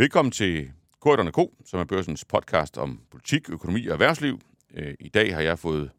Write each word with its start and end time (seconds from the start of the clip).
Velkommen 0.00 0.32
til 0.32 0.70
Korridorne 1.00 1.32
Ko, 1.32 1.54
som 1.64 1.80
er 1.80 1.84
børsens 1.84 2.24
podcast 2.24 2.78
om 2.78 3.00
politik, 3.10 3.50
økonomi 3.50 3.86
og 3.86 3.92
erhvervsliv. 3.92 4.40
Øh, 4.74 4.94
I 5.00 5.08
dag 5.08 5.34
har 5.34 5.40
jeg 5.40 5.58
fået 5.58 5.90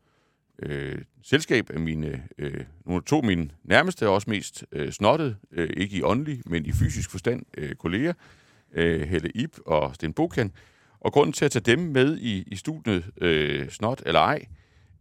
øh, 0.60 1.02
selskab 1.24 1.70
af 1.70 1.80
mine, 1.80 2.24
øh, 2.38 2.64
nogle 2.86 3.04
to 3.04 3.22
mine 3.22 3.50
nærmeste 3.64 4.08
og 4.08 4.14
også 4.14 4.30
mest 4.30 4.66
øh, 4.72 4.92
snottede, 4.92 5.36
øh, 5.52 5.70
ikke 5.78 5.98
i 5.98 6.04
åndelig, 6.04 6.42
men 6.46 6.66
i 6.66 6.72
fysisk 6.72 7.12
forstand, 7.12 7.46
øh, 7.58 7.76
kolleger, 7.76 8.14
øh, 8.72 9.02
Helle 9.02 9.30
Ip 9.36 9.58
og 9.66 9.96
Sten 9.96 10.14
Bokan. 10.14 10.52
Og 11.00 11.14
grunden 11.14 11.34
til 11.34 11.46
at 11.46 11.52
tage 11.52 11.76
dem 11.76 11.80
med 11.80 12.18
i, 12.18 12.44
i 12.48 12.56
studiet, 12.56 13.12
øh, 13.22 13.70
snot 13.70 14.04
eller 14.06 14.20
ej, 14.20 14.46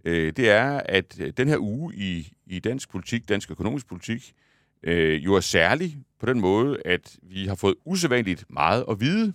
øh, 0.04 0.32
det 0.36 0.50
er, 0.50 0.80
at 0.84 1.20
øh, 1.20 1.32
den 1.36 1.48
her 1.48 1.58
uge 1.58 1.94
i, 1.94 2.32
i 2.46 2.58
dansk 2.58 2.90
politik, 2.90 3.28
dansk 3.28 3.50
økonomisk 3.50 3.86
politik, 3.86 4.34
øh, 4.82 5.24
jo 5.24 5.34
er 5.34 5.40
særlig 5.40 5.96
på 6.20 6.26
den 6.26 6.40
måde, 6.40 6.78
at 6.84 7.16
vi 7.22 7.46
har 7.46 7.54
fået 7.54 7.74
usædvanligt 7.84 8.44
meget 8.48 8.84
at 8.90 9.00
vide 9.00 9.32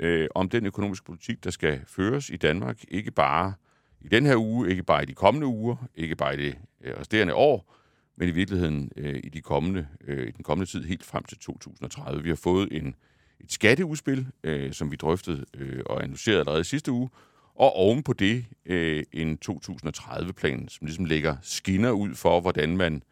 øh, 0.00 0.28
om 0.34 0.48
den 0.48 0.66
økonomiske 0.66 1.04
politik, 1.04 1.44
der 1.44 1.50
skal 1.50 1.80
føres 1.86 2.30
i 2.30 2.36
Danmark. 2.36 2.84
Ikke 2.88 3.10
bare 3.10 3.54
i 4.00 4.08
den 4.08 4.26
her 4.26 4.36
uge, 4.36 4.70
ikke 4.70 4.82
bare 4.82 5.02
i 5.02 5.06
de 5.06 5.14
kommende 5.14 5.46
uger, 5.46 5.76
ikke 5.94 6.16
bare 6.16 6.34
i 6.34 6.46
det 6.46 6.58
øh, 6.84 6.94
resterende 7.00 7.34
år, 7.34 7.74
men 8.16 8.28
i 8.28 8.30
virkeligheden 8.30 8.92
øh, 8.96 9.20
i, 9.24 9.28
de 9.28 9.40
kommende, 9.40 9.86
øh, 10.04 10.28
i 10.28 10.30
den 10.30 10.44
kommende 10.44 10.70
tid 10.70 10.84
helt 10.84 11.04
frem 11.04 11.24
til 11.24 11.38
2030. 11.38 12.22
Vi 12.22 12.28
har 12.28 12.36
fået 12.36 12.68
en, 12.72 12.94
et 13.40 13.52
skatteudspil, 13.52 14.26
øh, 14.44 14.72
som 14.72 14.90
vi 14.90 14.96
drøftede 14.96 15.44
øh, 15.54 15.82
og 15.86 16.02
annoncerede 16.02 16.40
allerede 16.40 16.64
sidste 16.64 16.92
uge, 16.92 17.08
og 17.54 17.72
oven 17.72 18.02
på 18.02 18.12
det 18.12 18.44
øh, 18.66 19.04
en 19.12 19.38
2030-plan, 19.50 20.68
som 20.68 20.86
ligesom 20.86 21.04
lægger 21.04 21.36
skinner 21.42 21.90
ud 21.90 22.14
for, 22.14 22.40
hvordan 22.40 22.76
man 22.76 23.02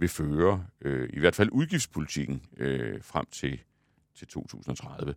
vil 0.00 0.08
føre 0.08 0.66
øh, 0.80 1.08
i 1.12 1.18
hvert 1.18 1.34
fald 1.34 1.48
udgiftspolitikken 1.52 2.42
øh, 2.56 3.02
frem 3.02 3.26
til, 3.32 3.60
til 4.14 4.26
2030. 4.26 5.14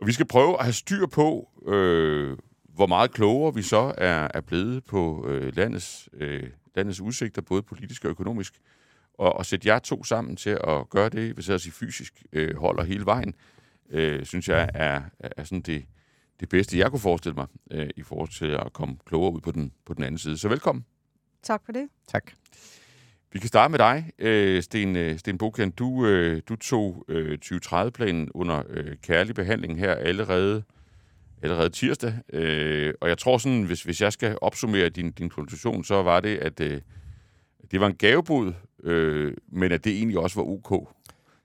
Og 0.00 0.06
vi 0.06 0.12
skal 0.12 0.26
prøve 0.26 0.58
at 0.58 0.64
have 0.64 0.72
styr 0.72 1.06
på, 1.06 1.48
øh, 1.66 2.36
hvor 2.64 2.86
meget 2.86 3.12
klogere 3.12 3.54
vi 3.54 3.62
så 3.62 3.94
er, 3.98 4.28
er 4.34 4.40
blevet 4.40 4.84
på 4.84 5.28
øh, 5.28 5.56
landets, 5.56 6.08
øh, 6.12 6.50
landets 6.74 7.00
udsigter, 7.00 7.42
både 7.42 7.62
politisk 7.62 8.04
og 8.04 8.10
økonomisk. 8.10 8.60
Og, 9.14 9.32
og 9.32 9.46
sætte 9.46 9.68
jer 9.68 9.78
to 9.78 10.04
sammen 10.04 10.36
til 10.36 10.50
at 10.50 10.90
gøre 10.90 11.08
det, 11.08 11.34
hvis 11.34 11.48
altså 11.48 11.70
fysisk 11.70 12.22
øh, 12.32 12.56
holder 12.56 12.84
hele 12.84 13.06
vejen, 13.06 13.34
øh, 13.90 14.24
synes 14.24 14.48
jeg 14.48 14.70
er, 14.74 15.02
er 15.20 15.44
sådan 15.44 15.60
det, 15.60 15.84
det 16.40 16.48
bedste, 16.48 16.78
jeg 16.78 16.90
kunne 16.90 17.00
forestille 17.00 17.34
mig, 17.34 17.46
øh, 17.70 17.90
i 17.96 18.02
forhold 18.02 18.28
til 18.28 18.46
at 18.46 18.72
komme 18.72 18.96
klogere 19.04 19.32
ud 19.32 19.40
på 19.40 19.50
den, 19.50 19.72
på 19.84 19.94
den 19.94 20.04
anden 20.04 20.18
side. 20.18 20.38
Så 20.38 20.48
velkommen. 20.48 20.84
Tak 21.42 21.62
for 21.64 21.72
det. 21.72 21.88
Tak. 22.08 22.32
Vi 23.32 23.38
kan 23.38 23.48
starte 23.48 23.70
med 23.70 23.78
dig, 23.78 24.10
øh, 24.18 24.62
Sten, 24.62 24.96
øh, 24.96 25.18
Sten 25.18 25.38
Bokian. 25.38 25.70
Du, 25.70 26.06
øh, 26.06 26.42
du 26.48 26.56
tog 26.56 27.04
øh, 27.08 27.38
2030-planen 27.44 28.30
under 28.34 28.62
øh, 28.70 28.96
kærlig 29.02 29.34
behandling 29.34 29.78
her 29.78 29.94
allerede, 29.94 30.62
allerede 31.42 31.68
tirsdag. 31.68 32.14
Øh, 32.32 32.94
og 33.00 33.08
jeg 33.08 33.18
tror 33.18 33.38
sådan, 33.38 33.62
hvis, 33.62 33.82
hvis 33.82 34.00
jeg 34.00 34.12
skal 34.12 34.38
opsummere 34.40 34.88
din, 34.88 35.10
din 35.10 35.28
konklusion, 35.28 35.84
så 35.84 36.02
var 36.02 36.20
det, 36.20 36.36
at 36.36 36.58
det 36.58 37.80
var 37.80 37.86
en 37.86 37.94
gavebud, 37.94 38.52
men 39.48 39.72
at 39.72 39.84
det 39.84 39.92
egentlig 39.92 40.18
også 40.18 40.40
var 40.40 40.46
ok. 40.46 40.88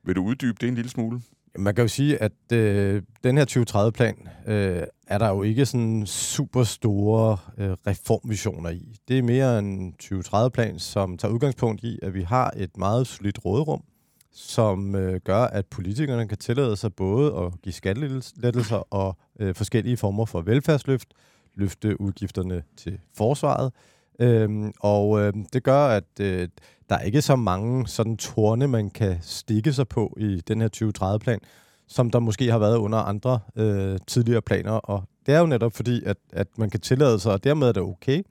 Vil 0.03 0.15
du 0.15 0.23
uddybe 0.23 0.57
det 0.61 0.67
en 0.69 0.75
lille 0.75 0.89
smule? 0.89 1.21
Man 1.57 1.75
kan 1.75 1.81
jo 1.81 1.87
sige, 1.87 2.23
at 2.23 2.31
øh, 2.53 3.01
den 3.23 3.37
her 3.37 3.45
2030-plan 3.45 4.27
øh, 4.47 4.83
er 5.07 5.17
der 5.17 5.29
jo 5.29 5.43
ikke 5.43 5.65
sådan 5.65 6.05
super 6.05 6.63
store 6.63 7.37
øh, 7.57 7.71
reformvisioner 7.87 8.69
i. 8.69 8.95
Det 9.07 9.17
er 9.17 9.23
mere 9.23 9.59
en 9.59 9.95
2030-plan, 10.03 10.79
som 10.79 11.17
tager 11.17 11.33
udgangspunkt 11.33 11.83
i, 11.83 11.99
at 12.01 12.13
vi 12.13 12.21
har 12.21 12.53
et 12.57 12.77
meget 12.77 13.07
solidt 13.07 13.45
råderum, 13.45 13.83
som 14.31 14.95
øh, 14.95 15.21
gør, 15.23 15.43
at 15.43 15.65
politikerne 15.65 16.27
kan 16.27 16.37
tillade 16.37 16.75
sig 16.75 16.93
både 16.93 17.35
at 17.35 17.61
give 17.61 17.73
skattelettelser 17.73 18.93
og 18.93 19.17
øh, 19.39 19.55
forskellige 19.55 19.97
former 19.97 20.25
for 20.25 20.41
velfærdsløft, 20.41 21.07
løfte 21.55 22.01
udgifterne 22.01 22.63
til 22.77 22.99
forsvaret, 23.15 23.71
Øhm, 24.19 24.73
og 24.79 25.19
øh, 25.19 25.33
det 25.53 25.63
gør, 25.63 25.87
at 25.87 26.03
øh, 26.19 26.47
der 26.89 26.95
er 26.95 27.01
ikke 27.01 27.21
så 27.21 27.35
mange 27.35 27.87
sådan 27.87 28.17
torne, 28.17 28.67
man 28.67 28.89
kan 28.89 29.17
stikke 29.21 29.73
sig 29.73 29.87
på 29.87 30.17
i 30.19 30.41
den 30.47 30.61
her 30.61 30.69
2030-plan, 30.75 31.39
som 31.87 32.09
der 32.09 32.19
måske 32.19 32.51
har 32.51 32.59
været 32.59 32.77
under 32.77 32.97
andre 32.97 33.39
øh, 33.55 33.99
tidligere 34.07 34.41
planer. 34.41 34.71
Og 34.71 35.03
det 35.25 35.35
er 35.35 35.39
jo 35.39 35.45
netop 35.45 35.73
fordi, 35.73 36.03
at, 36.05 36.17
at 36.33 36.47
man 36.57 36.69
kan 36.69 36.79
tillade 36.79 37.19
sig, 37.19 37.33
og 37.33 37.43
dermed 37.43 37.67
er 37.67 37.71
det 37.71 37.83
okay. 37.83 38.23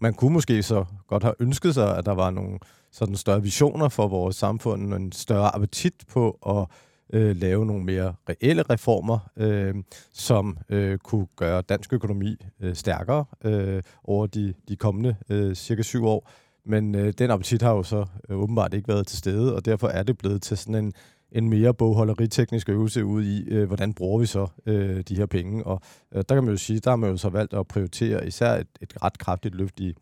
Man 0.00 0.14
kunne 0.14 0.32
måske 0.32 0.62
så 0.62 0.84
godt 1.06 1.22
have 1.22 1.34
ønsket 1.40 1.74
sig, 1.74 1.96
at 1.96 2.06
der 2.06 2.12
var 2.12 2.30
nogle 2.30 2.58
sådan 2.92 3.16
større 3.16 3.42
visioner 3.42 3.88
for 3.88 4.08
vores 4.08 4.36
samfund, 4.36 4.94
en 4.94 5.12
større 5.12 5.54
appetit 5.54 5.94
på 6.12 6.38
at 6.46 6.76
øh, 7.12 7.36
lave 7.36 7.66
nogle 7.66 7.84
mere 7.84 8.14
reelle 8.28 8.62
reformer, 8.62 9.18
øh, 9.36 9.74
som 10.12 10.58
øh, 10.68 10.98
kunne 10.98 11.26
gøre 11.36 11.62
dansk 11.62 11.92
økonomi 11.92 12.36
øh, 12.60 12.74
stærkere 12.74 13.24
øh, 13.44 13.82
over 14.04 14.26
de, 14.26 14.54
de 14.68 14.76
kommende 14.76 15.16
øh, 15.28 15.54
cirka 15.54 15.82
syv 15.82 16.04
år. 16.04 16.30
Men 16.64 16.94
øh, 16.94 17.12
den 17.18 17.30
appetit 17.30 17.62
har 17.62 17.72
jo 17.72 17.82
så 17.82 18.06
øh, 18.28 18.36
åbenbart 18.36 18.74
ikke 18.74 18.88
været 18.88 19.06
til 19.06 19.18
stede, 19.18 19.54
og 19.54 19.64
derfor 19.64 19.88
er 19.88 20.02
det 20.02 20.18
blevet 20.18 20.42
til 20.42 20.56
sådan 20.56 20.84
en, 20.84 20.92
en 21.32 21.48
mere 21.48 21.74
bogholderiteknisk 21.74 22.68
øvelse 22.68 23.04
ud 23.04 23.24
i, 23.24 23.48
øh, 23.48 23.66
hvordan 23.66 23.94
bruger 23.94 24.20
vi 24.20 24.26
så 24.26 24.46
øh, 24.66 25.00
de 25.00 25.16
her 25.16 25.26
penge. 25.26 25.64
Og 25.66 25.80
øh, 26.12 26.24
der 26.28 26.34
kan 26.34 26.44
man 26.44 26.52
jo 26.52 26.56
sige, 26.56 26.80
der 26.80 26.90
har 26.90 26.96
man 26.96 27.10
jo 27.10 27.16
så 27.16 27.28
valgt 27.28 27.54
at 27.54 27.68
prioritere 27.68 28.26
især 28.26 28.52
et, 28.52 28.68
et 28.80 29.02
ret 29.02 29.18
kraftigt 29.18 29.54
løft 29.54 29.80
i, 29.80 29.94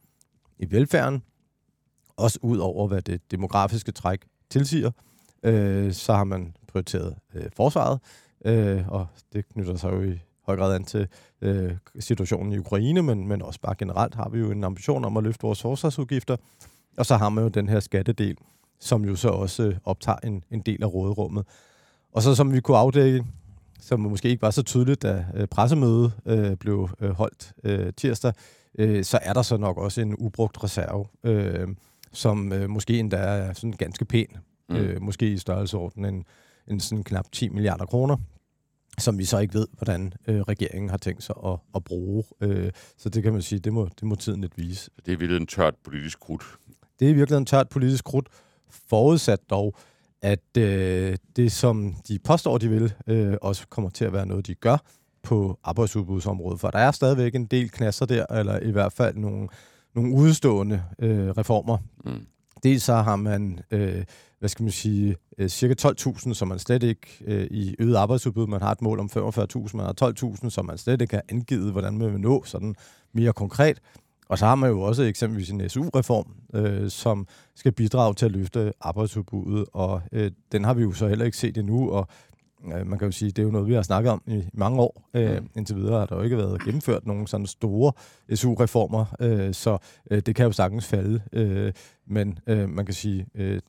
i 0.58 0.70
velfærden, 0.70 1.22
også 2.16 2.38
ud 2.42 2.58
over, 2.58 2.88
hvad 2.88 3.02
det 3.02 3.30
demografiske 3.30 3.92
træk 3.92 4.20
tilsiger. 4.50 4.90
Øh, 5.42 5.92
så 5.92 6.12
har 6.12 6.24
man 6.24 6.54
prioriteret 6.74 7.14
øh, 7.34 7.44
forsvaret, 7.56 8.00
øh, 8.44 8.88
og 8.88 9.06
det 9.32 9.48
knytter 9.48 9.76
sig 9.76 9.92
jo 9.92 10.02
i 10.02 10.18
høj 10.46 10.56
grad 10.56 10.74
an 10.74 10.84
til 10.84 11.08
øh, 11.40 11.72
situationen 12.00 12.52
i 12.52 12.58
Ukraine, 12.58 13.02
men, 13.02 13.28
men 13.28 13.42
også 13.42 13.60
bare 13.60 13.74
generelt 13.78 14.14
har 14.14 14.28
vi 14.28 14.38
jo 14.38 14.50
en 14.50 14.64
ambition 14.64 15.04
om 15.04 15.16
at 15.16 15.24
løfte 15.24 15.42
vores 15.42 15.62
forsvarsudgifter. 15.62 16.36
Og 16.96 17.06
så 17.06 17.16
har 17.16 17.28
man 17.28 17.44
jo 17.44 17.48
den 17.48 17.68
her 17.68 17.80
skattedel, 17.80 18.36
som 18.80 19.04
jo 19.04 19.16
så 19.16 19.28
også 19.28 19.62
øh, 19.62 19.76
optager 19.84 20.18
en, 20.24 20.44
en 20.50 20.60
del 20.60 20.82
af 20.82 20.94
råderummet. 20.94 21.46
Og 22.12 22.22
så 22.22 22.34
som 22.34 22.52
vi 22.52 22.60
kunne 22.60 22.76
afdække, 22.76 23.24
som 23.80 24.00
måske 24.00 24.28
ikke 24.28 24.42
var 24.42 24.50
så 24.50 24.62
tydeligt, 24.62 25.02
da 25.02 25.24
øh, 25.34 25.46
pressemødet 25.46 26.12
øh, 26.26 26.56
blev 26.56 26.90
øh, 27.00 27.10
holdt 27.10 27.52
øh, 27.64 27.92
tirsdag, 27.96 28.32
øh, 28.78 29.04
så 29.04 29.18
er 29.22 29.32
der 29.32 29.42
så 29.42 29.56
nok 29.56 29.78
også 29.78 30.00
en 30.00 30.14
ubrugt 30.18 30.64
reserve, 30.64 31.06
øh, 31.24 31.68
som 32.12 32.52
øh, 32.52 32.70
måske 32.70 32.98
endda 32.98 33.16
er 33.16 33.52
sådan 33.52 33.72
ganske 33.72 34.04
pæn. 34.04 34.36
Mm. 34.68 34.76
Øh, 34.76 35.02
måske 35.02 35.32
i 35.32 35.38
størrelseorden 35.38 36.24
en 36.68 36.80
sådan 36.80 37.04
knap 37.04 37.26
10 37.32 37.48
milliarder 37.48 37.86
kroner, 37.86 38.16
som 38.98 39.18
vi 39.18 39.24
så 39.24 39.38
ikke 39.38 39.54
ved, 39.54 39.66
hvordan 39.72 40.12
øh, 40.28 40.40
regeringen 40.40 40.90
har 40.90 40.96
tænkt 40.96 41.22
sig 41.22 41.34
at, 41.46 41.58
at 41.74 41.84
bruge. 41.84 42.24
Øh, 42.40 42.70
så 42.96 43.08
det 43.08 43.22
kan 43.22 43.32
man 43.32 43.42
sige, 43.42 43.58
det 43.58 43.72
må, 43.72 43.88
det 44.00 44.02
må 44.02 44.14
tiden 44.14 44.40
lidt 44.40 44.58
vise. 44.58 44.90
Det 45.06 45.12
er 45.12 45.16
virkelig 45.16 45.40
en 45.40 45.46
tørt 45.46 45.74
politisk 45.84 46.20
krudt. 46.20 46.44
Det 47.00 47.10
er 47.10 47.14
virkelig 47.14 47.36
en 47.36 47.46
tørt 47.46 47.68
politisk 47.68 48.04
krudt, 48.04 48.28
forudsat 48.88 49.40
dog, 49.50 49.76
at 50.22 50.56
øh, 50.58 51.16
det, 51.36 51.52
som 51.52 51.94
de 52.08 52.18
påstår, 52.18 52.58
de 52.58 52.68
vil, 52.68 52.94
øh, 53.06 53.36
også 53.42 53.66
kommer 53.68 53.90
til 53.90 54.04
at 54.04 54.12
være 54.12 54.26
noget, 54.26 54.46
de 54.46 54.54
gør 54.54 54.76
på 55.22 55.58
arbejdsudbudsområdet. 55.64 56.60
For 56.60 56.70
der 56.70 56.78
er 56.78 56.90
stadigvæk 56.90 57.34
en 57.34 57.46
del 57.46 57.70
knasser 57.70 58.06
der, 58.06 58.26
eller 58.26 58.60
i 58.60 58.70
hvert 58.70 58.92
fald 58.92 59.16
nogle, 59.16 59.48
nogle 59.94 60.14
udstående 60.14 60.82
øh, 60.98 61.28
reformer. 61.28 61.78
Mm. 62.04 62.26
Dels 62.62 62.82
så 62.82 62.94
har 62.94 63.16
man 63.16 63.60
øh, 63.70 64.04
hvad 64.44 64.48
skal 64.48 64.62
man 64.62 64.72
sige, 64.72 65.16
øh, 65.38 65.48
cirka 65.48 65.74
12.000, 65.88 66.34
som 66.34 66.48
man 66.48 66.58
slet 66.58 66.82
ikke 66.82 67.08
øh, 67.24 67.46
i 67.50 67.76
øget 67.78 67.96
arbejdsudbud, 67.96 68.46
man 68.46 68.62
har 68.62 68.72
et 68.72 68.82
mål 68.82 69.00
om 69.00 69.10
45.000, 69.16 69.76
man 69.76 69.86
har 69.86 70.12
12.000, 70.44 70.50
som 70.50 70.66
man 70.66 70.78
slet 70.78 71.02
ikke 71.02 71.14
har 71.14 71.22
angivet, 71.28 71.72
hvordan 71.72 71.98
man 71.98 72.12
vil 72.12 72.20
nå 72.20 72.44
sådan 72.44 72.74
mere 73.12 73.32
konkret. 73.32 73.80
Og 74.28 74.38
så 74.38 74.46
har 74.46 74.54
man 74.54 74.70
jo 74.70 74.80
også 74.80 75.02
eksempelvis 75.02 75.50
en 75.50 75.68
SU-reform, 75.68 76.34
øh, 76.54 76.90
som 76.90 77.26
skal 77.54 77.72
bidrage 77.72 78.14
til 78.14 78.26
at 78.26 78.32
løfte 78.32 78.72
arbejdsudbuddet, 78.80 79.64
og 79.72 80.02
øh, 80.12 80.30
den 80.52 80.64
har 80.64 80.74
vi 80.74 80.82
jo 80.82 80.92
så 80.92 81.08
heller 81.08 81.24
ikke 81.24 81.36
set 81.36 81.58
endnu, 81.58 81.90
og 81.90 82.08
øh, 82.64 82.86
man 82.86 82.98
kan 82.98 83.08
jo 83.08 83.12
sige, 83.12 83.30
det 83.30 83.38
er 83.38 83.42
jo 83.46 83.50
noget, 83.50 83.68
vi 83.68 83.74
har 83.74 83.82
snakket 83.82 84.12
om 84.12 84.22
i 84.26 84.44
mange 84.52 84.80
år. 84.80 85.08
Øh, 85.14 85.38
mm. 85.38 85.48
Indtil 85.56 85.76
videre 85.76 85.98
har 85.98 86.06
der 86.06 86.16
jo 86.16 86.22
ikke 86.22 86.36
været 86.36 86.62
gennemført 86.64 87.06
nogen 87.06 87.26
sådan 87.26 87.46
store 87.46 87.92
SU-reformer, 88.34 89.04
øh, 89.20 89.54
så 89.54 89.78
øh, 90.10 90.22
det 90.26 90.34
kan 90.34 90.46
jo 90.46 90.52
sagtens 90.52 90.86
falde. 90.86 91.22
Øh, 91.32 91.72
men 92.06 92.38
øh, 92.46 92.68
man 92.68 92.84
kan 92.86 92.94
sige, 92.94 93.26
øh, 93.34 93.60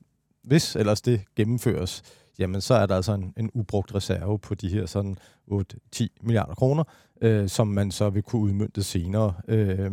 hvis 0.46 0.76
ellers 0.76 1.00
det 1.00 1.20
gennemføres, 1.36 2.02
jamen 2.38 2.60
så 2.60 2.74
er 2.74 2.86
der 2.86 2.96
altså 2.96 3.12
en, 3.12 3.34
en 3.36 3.50
ubrugt 3.54 3.94
reserve 3.94 4.38
på 4.38 4.54
de 4.54 4.68
her 4.68 4.86
sådan 4.86 5.16
8-10 5.50 6.06
milliarder 6.22 6.54
kroner, 6.54 6.84
øh, 7.22 7.48
som 7.48 7.68
man 7.68 7.90
så 7.90 8.10
vil 8.10 8.22
kunne 8.22 8.42
udmynde 8.42 8.82
senere. 8.82 9.34
Øh, 9.48 9.90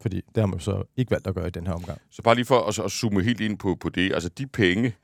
fordi 0.00 0.16
det 0.16 0.36
har 0.36 0.46
man 0.46 0.60
så 0.60 0.82
ikke 0.96 1.10
valgt 1.10 1.26
at 1.26 1.34
gøre 1.34 1.46
i 1.46 1.50
den 1.50 1.66
her 1.66 1.74
omgang. 1.74 2.00
Så 2.10 2.22
bare 2.22 2.34
lige 2.34 2.44
for 2.44 2.60
at, 2.60 2.78
at 2.78 2.90
zoome 2.90 3.22
helt 3.22 3.40
ind 3.40 3.58
på, 3.58 3.74
på 3.80 3.88
det. 3.88 4.12
Altså 4.12 4.28
de 4.28 4.46
penge, 4.46 4.94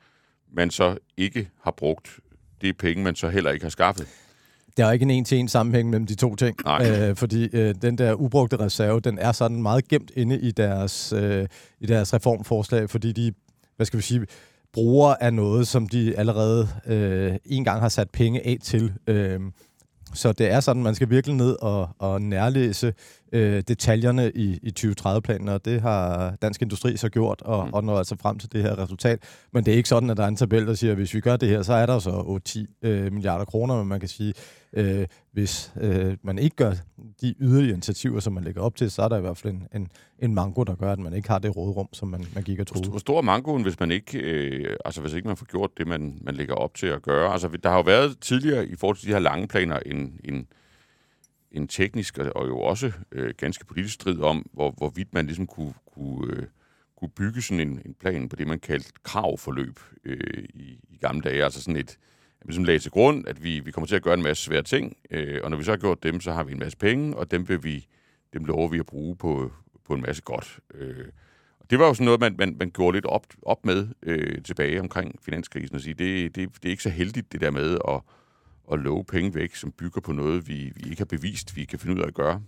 man 0.53 0.71
så 0.71 0.99
ikke 1.17 1.49
har 1.63 1.71
brugt, 1.71 2.21
det 2.61 2.69
er 2.69 2.73
penge, 2.79 3.05
man 3.05 3.15
så 3.15 3.29
heller 3.29 3.51
ikke 3.51 3.65
har 3.65 3.71
skaffet. 3.71 4.09
Der 4.77 4.87
er 4.87 4.93
ikke 4.93 5.03
en 5.03 5.11
en-til-en 5.11 5.49
sammenhæng 5.49 5.91
mellem 5.91 6.07
de 6.07 6.15
to 6.15 6.37
ting, 6.37 6.57
øh, 6.83 7.17
fordi 7.17 7.49
øh, 7.53 7.75
den 7.83 7.99
der 7.99 8.15
ubrugte 8.15 8.57
reserve, 8.57 9.01
den 9.01 9.19
er 9.19 9.33
sådan 9.33 9.63
meget 9.63 9.89
gemt 9.89 10.11
inde 10.17 10.41
i 10.41 10.51
deres, 10.51 11.13
øh, 11.13 11.47
i 11.81 11.87
deres 11.87 12.15
reformforslag, 12.15 12.91
fordi 12.91 13.13
de, 13.13 13.33
hvad 13.77 13.87
skal 13.87 13.97
vi 13.97 14.03
sige, 14.03 14.27
bruger 14.73 15.15
af 15.21 15.35
noget, 15.35 15.69
som 15.69 15.89
de 15.89 16.19
allerede 16.19 16.69
øh, 16.87 17.35
en 17.45 17.65
gang 17.65 17.81
har 17.81 17.89
sat 17.89 18.11
penge 18.11 18.47
af 18.47 18.57
til. 18.63 18.93
Øh, 19.07 19.41
Så 20.15 20.33
det 20.33 20.51
er 20.51 20.61
sådan, 20.61 20.83
man 20.83 20.95
skal 20.95 21.11
virkelig 21.11 21.37
ned 21.37 21.57
og, 21.63 21.89
og 21.99 22.23
nærlæse 22.23 22.95
øh, 23.33 23.63
detaljerne 23.69 24.33
i, 24.35 24.59
i 24.63 24.73
2030-planen, 24.79 25.49
og 25.49 25.65
det 25.65 25.81
har 25.81 26.31
Dansk 26.43 26.63
Industri 26.63 26.97
så 26.97 27.09
gjort, 27.09 27.43
og, 27.43 27.67
mm. 27.67 27.73
og 27.73 27.85
når 27.85 27.99
altså 27.99 28.17
frem 28.21 28.39
til 28.39 28.53
det 28.53 28.63
her 28.63 28.79
resultat. 28.79 29.23
Men 29.53 29.65
det 29.65 29.73
er 29.73 29.77
ikke 29.77 29.89
sådan, 29.89 30.11
at 30.11 30.17
der 30.17 30.23
er 30.23 30.29
en 30.29 30.37
tabel, 30.37 30.67
der 30.67 30.75
siger, 30.75 30.91
at 30.91 30.97
hvis 30.97 31.15
vi 31.15 31.21
gør 31.21 31.37
det 31.37 31.49
her, 31.49 31.63
så 31.63 31.73
er 31.73 31.87
der 31.87 31.99
så 31.99 32.41
8-10 32.83 32.89
øh, 32.89 33.13
milliarder 33.13 33.45
kroner, 33.45 33.77
men 33.79 33.87
man 33.87 34.01
kan 34.01 34.09
sige, 34.09 34.35
øh, 34.73 35.07
hvis 35.33 35.73
øh, 35.81 36.17
man 36.23 36.39
ikke 36.39 36.57
gør 36.57 36.73
de 37.21 37.35
yderligere 37.41 37.73
initiativer, 37.73 38.21
som 38.21 38.33
man 38.33 38.45
lægger 38.45 38.63
op 38.63 38.77
til, 38.77 38.91
så 38.91 39.03
er 39.03 39.09
der 39.09 39.19
i 39.19 39.21
hvert 39.21 39.37
fald 39.37 39.53
en, 39.53 39.69
en, 39.75 39.89
en 40.19 40.35
mango, 40.35 40.63
der 40.63 40.75
gør, 40.75 40.93
at 40.93 40.99
man 40.99 41.15
ikke 41.15 41.29
har 41.29 41.39
det 41.39 41.57
rådrum, 41.57 41.89
som 41.93 42.09
man, 42.09 42.25
man 42.35 42.45
gik 42.45 42.61
og 42.61 42.67
troede. 42.67 42.89
Hvor 42.89 42.99
stor 42.99 43.19
er 43.19 43.23
mangoen, 43.23 43.63
hvis 43.63 43.81
man 43.81 43.91
ikke, 43.91 44.19
øh, 44.19 44.77
altså 44.85 45.01
hvis 45.01 45.13
ikke 45.13 45.29
man 45.29 45.37
får 45.37 45.47
gjort 45.47 45.71
det, 45.79 45.87
man, 45.87 46.19
man 46.21 46.35
lægger 46.35 46.55
op 46.55 46.75
til 46.75 46.87
at 46.87 47.03
gøre? 47.03 47.33
Altså, 47.33 47.49
der 47.63 47.69
har 47.69 47.77
jo 47.77 47.83
været 47.83 48.19
tidligere 48.21 48.67
i 48.67 48.77
forhold 48.77 48.97
til 48.97 49.09
de 49.09 49.13
her 49.13 49.21
lange 49.21 49.49
planer 49.49 49.79
en, 49.87 50.21
en, 50.25 50.47
en 51.53 51.69
teknisk 51.69 52.19
og 52.19 52.49
jo 52.49 52.59
også 52.59 52.93
øh, 53.13 53.35
ganske 53.39 53.65
politisk 53.65 53.95
strid 53.95 54.21
om, 54.21 54.47
hvor, 54.53 54.71
hvorvidt 54.71 55.15
man 55.15 55.27
ligesom 55.27 55.47
kunne, 55.47 55.75
kunne, 55.95 56.37
øh, 56.37 56.47
kunne 56.97 57.11
bygge 57.11 57.43
sådan 57.43 57.69
en, 57.69 57.83
en 57.85 57.95
plan 57.95 58.29
på 58.29 58.37
det, 58.37 58.47
man 58.47 58.61
kaldte 58.61 58.93
kravforløb 59.03 59.81
øh, 60.05 60.45
i, 60.55 60.81
i 60.91 60.97
gamle 61.01 61.21
dage. 61.21 61.45
Altså 61.45 61.63
sådan 61.63 61.81
et, 61.81 61.99
vi 62.43 62.47
ligesom 62.47 62.65
lagde 62.65 62.79
til 62.79 62.91
grund, 62.91 63.29
at 63.29 63.45
vi, 63.45 63.61
vi 63.61 63.71
kommer 63.71 63.87
til 63.87 63.97
at 63.97 64.03
gøre 64.03 64.15
en 64.15 64.23
masse 64.23 64.45
svære 64.45 64.63
ting, 64.63 64.97
øh, 65.11 65.41
og 65.45 65.51
når 65.51 65.57
vi 65.57 65.65
så 65.65 65.73
har 65.73 65.79
gjort 65.79 66.03
dem, 66.03 66.21
så 66.21 66.33
har 66.33 66.45
vi 66.45 66.53
en 66.53 66.59
masse 66.59 66.79
penge, 66.79 67.17
og 67.17 67.31
dem 67.31 67.49
vil 67.49 67.65
vi, 67.65 67.87
dem 68.33 68.45
lover 68.45 68.69
vi 68.69 68.79
at 68.79 68.87
bruge 68.87 69.17
på, 69.17 69.53
på 69.85 69.95
en 69.95 70.03
masse 70.03 70.23
godt. 70.23 70.61
Øh, 70.75 71.07
og 71.61 71.71
det 71.71 71.79
var 71.79 71.87
jo 71.87 71.95
sådan 71.95 72.05
noget, 72.05 72.21
man, 72.21 72.35
man, 72.39 72.57
man 72.59 72.71
gjorde 72.71 72.97
lidt 72.97 73.07
op, 73.07 73.27
op 73.43 73.67
med 73.67 73.89
øh, 74.03 74.43
tilbage 74.43 74.81
omkring 74.81 75.19
finanskrisen, 75.23 75.77
og 75.77 75.81
sige, 75.83 75.95
det, 75.95 76.37
det, 76.37 76.49
det 76.55 76.65
er 76.65 76.71
ikke 76.71 76.83
så 76.83 76.91
heldigt 76.91 77.33
det 77.33 77.41
der 77.41 77.51
med 77.51 77.79
at, 77.89 78.01
at 78.73 78.79
love 78.79 79.05
penge 79.05 79.35
væk, 79.35 79.55
som 79.55 79.73
bygger 79.73 80.01
på 80.01 80.13
noget, 80.13 80.49
vi, 80.49 80.73
vi 80.77 80.91
ikke 80.91 81.01
har 81.01 81.05
bevist, 81.05 81.57
vi 81.57 81.65
kan 81.65 81.79
finde 81.79 81.95
ud 81.95 82.01
af 82.01 82.07
at 82.07 82.15
gøre. 82.15 82.43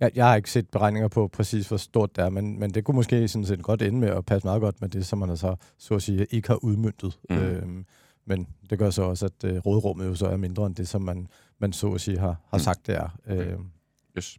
Jeg, 0.00 0.10
jeg 0.14 0.26
har 0.26 0.36
ikke 0.36 0.50
set 0.50 0.68
beregninger 0.68 1.08
på 1.08 1.28
præcis, 1.28 1.68
hvor 1.68 1.76
stort 1.76 2.16
det 2.16 2.24
er, 2.24 2.28
men, 2.28 2.58
men 2.58 2.74
det 2.74 2.84
kunne 2.84 2.94
måske 2.94 3.28
sådan 3.28 3.46
set 3.46 3.62
godt 3.62 3.82
ende 3.82 3.98
med 3.98 4.08
at 4.08 4.26
passe 4.26 4.46
meget 4.46 4.60
godt 4.60 4.80
med 4.80 4.88
det, 4.88 5.06
som 5.06 5.18
man 5.18 5.30
altså, 5.30 5.56
så 5.78 5.94
at 5.94 6.02
sige, 6.02 6.26
ikke 6.30 6.48
har 6.48 6.64
udmyndtet. 6.64 7.18
Mm. 7.30 7.36
Øhm, 7.36 7.86
men 8.24 8.48
det 8.70 8.78
gør 8.78 8.90
så 8.90 9.02
også, 9.02 9.26
at 9.26 9.44
øh, 9.44 9.58
rådrummet 9.58 10.06
jo 10.06 10.14
så 10.14 10.26
er 10.26 10.36
mindre 10.36 10.66
end 10.66 10.74
det, 10.74 10.88
som 10.88 11.02
man, 11.02 11.28
man 11.58 11.72
så 11.72 11.92
at 11.92 12.00
sige 12.00 12.18
har, 12.18 12.36
har 12.50 12.56
mm. 12.56 12.62
sagt, 12.62 12.86
det 12.86 12.94
er. 12.94 13.18
Øh. 13.26 13.58
Yes. 14.18 14.38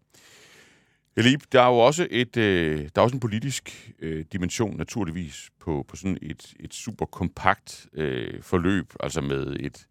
Elib, 1.18 1.42
der 1.52 1.62
er 1.62 1.68
jo 1.68 1.78
også, 1.78 2.08
et, 2.12 2.38
øh, 2.38 2.80
der 2.96 3.02
er 3.02 3.04
også 3.04 3.16
en 3.16 3.20
politisk 3.20 3.94
øh, 4.00 4.26
dimension 4.34 4.78
naturligvis 4.78 5.50
på, 5.60 5.86
på 5.88 5.96
sådan 5.96 6.18
et, 6.22 6.54
et 6.60 6.74
super 6.74 7.06
kompakt 7.06 7.88
øh, 7.94 8.42
forløb, 8.42 8.94
altså 9.00 9.22
med 9.22 9.56
et, 9.60 9.88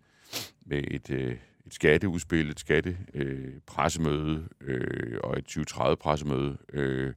med 0.67 0.84
et, 0.90 1.11
øh, 1.11 1.37
et 1.67 1.75
skatteudspil, 1.75 2.50
et 2.50 2.61
skattepressemøde 2.61 4.49
øh, 4.61 5.12
øh, 5.12 5.19
og 5.23 5.38
et 5.38 5.58
2030-pressemøde. 5.58 6.56
Øh, 6.73 7.12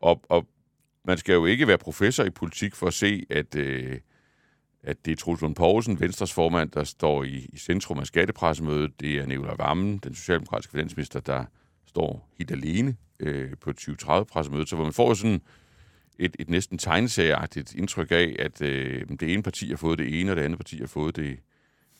og, 0.00 0.22
og 0.28 0.46
man 1.04 1.18
skal 1.18 1.32
jo 1.32 1.46
ikke 1.46 1.66
være 1.66 1.78
professor 1.78 2.24
i 2.24 2.30
politik 2.30 2.74
for 2.74 2.86
at 2.86 2.94
se, 2.94 3.26
at... 3.30 3.54
Øh, 3.56 4.00
at 4.86 5.04
det 5.04 5.12
er 5.12 5.16
Truls 5.16 5.40
Lund 5.40 5.54
Poulsen, 5.54 6.00
Venstres 6.00 6.32
formand, 6.32 6.70
der 6.70 6.84
står 6.84 7.24
i, 7.24 7.48
i 7.52 7.58
centrum 7.58 7.98
af 7.98 8.06
skattepressemødet. 8.06 9.00
Det 9.00 9.18
er 9.18 9.26
Nicolai 9.26 9.54
Vammen, 9.58 9.98
den 9.98 10.14
socialdemokratiske 10.14 10.70
finansminister, 10.70 11.20
der 11.20 11.44
står 11.86 12.28
helt 12.38 12.50
alene 12.50 12.96
øh, 13.20 13.56
på 13.60 13.70
2030-pressemødet. 13.80 14.68
Så 14.68 14.76
hvor 14.76 14.84
man 14.84 14.92
får 14.92 15.14
sådan 15.14 15.40
et, 16.18 16.36
et 16.38 16.50
næsten 16.50 16.78
tegneserieagtigt 16.78 17.74
indtryk 17.74 18.10
af, 18.10 18.36
at 18.38 18.62
øh, 18.62 19.08
det 19.20 19.32
ene 19.32 19.42
parti 19.42 19.68
har 19.68 19.76
fået 19.76 19.98
det 19.98 20.20
ene, 20.20 20.32
og 20.32 20.36
det 20.36 20.42
andet 20.42 20.58
parti 20.58 20.78
har 20.78 20.86
fået 20.86 21.16
det, 21.16 21.38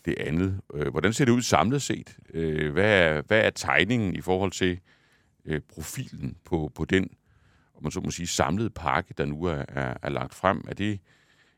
det 0.06 0.18
andet. 0.18 0.60
Øh, 0.74 0.88
hvordan 0.88 1.12
ser 1.12 1.24
det 1.24 1.32
ud 1.32 1.42
samlet 1.42 1.82
set? 1.82 2.16
Øh, 2.34 2.72
hvad, 2.72 3.00
er, 3.00 3.22
hvad 3.22 3.40
er 3.40 3.50
tegningen 3.50 4.16
i 4.16 4.20
forhold 4.20 4.52
til 4.52 4.80
øh, 5.44 5.60
profilen 5.68 6.36
på, 6.44 6.72
på 6.74 6.84
den, 6.84 7.10
om 7.74 7.82
man 7.82 7.92
så 7.92 8.00
må 8.00 8.10
sige, 8.10 8.26
samlede 8.26 8.70
pakke, 8.70 9.14
der 9.18 9.24
nu 9.24 9.44
er, 9.44 9.64
er, 9.68 9.94
er 10.02 10.08
lagt 10.08 10.34
frem? 10.34 10.64
Er 10.68 10.74
det 10.74 11.00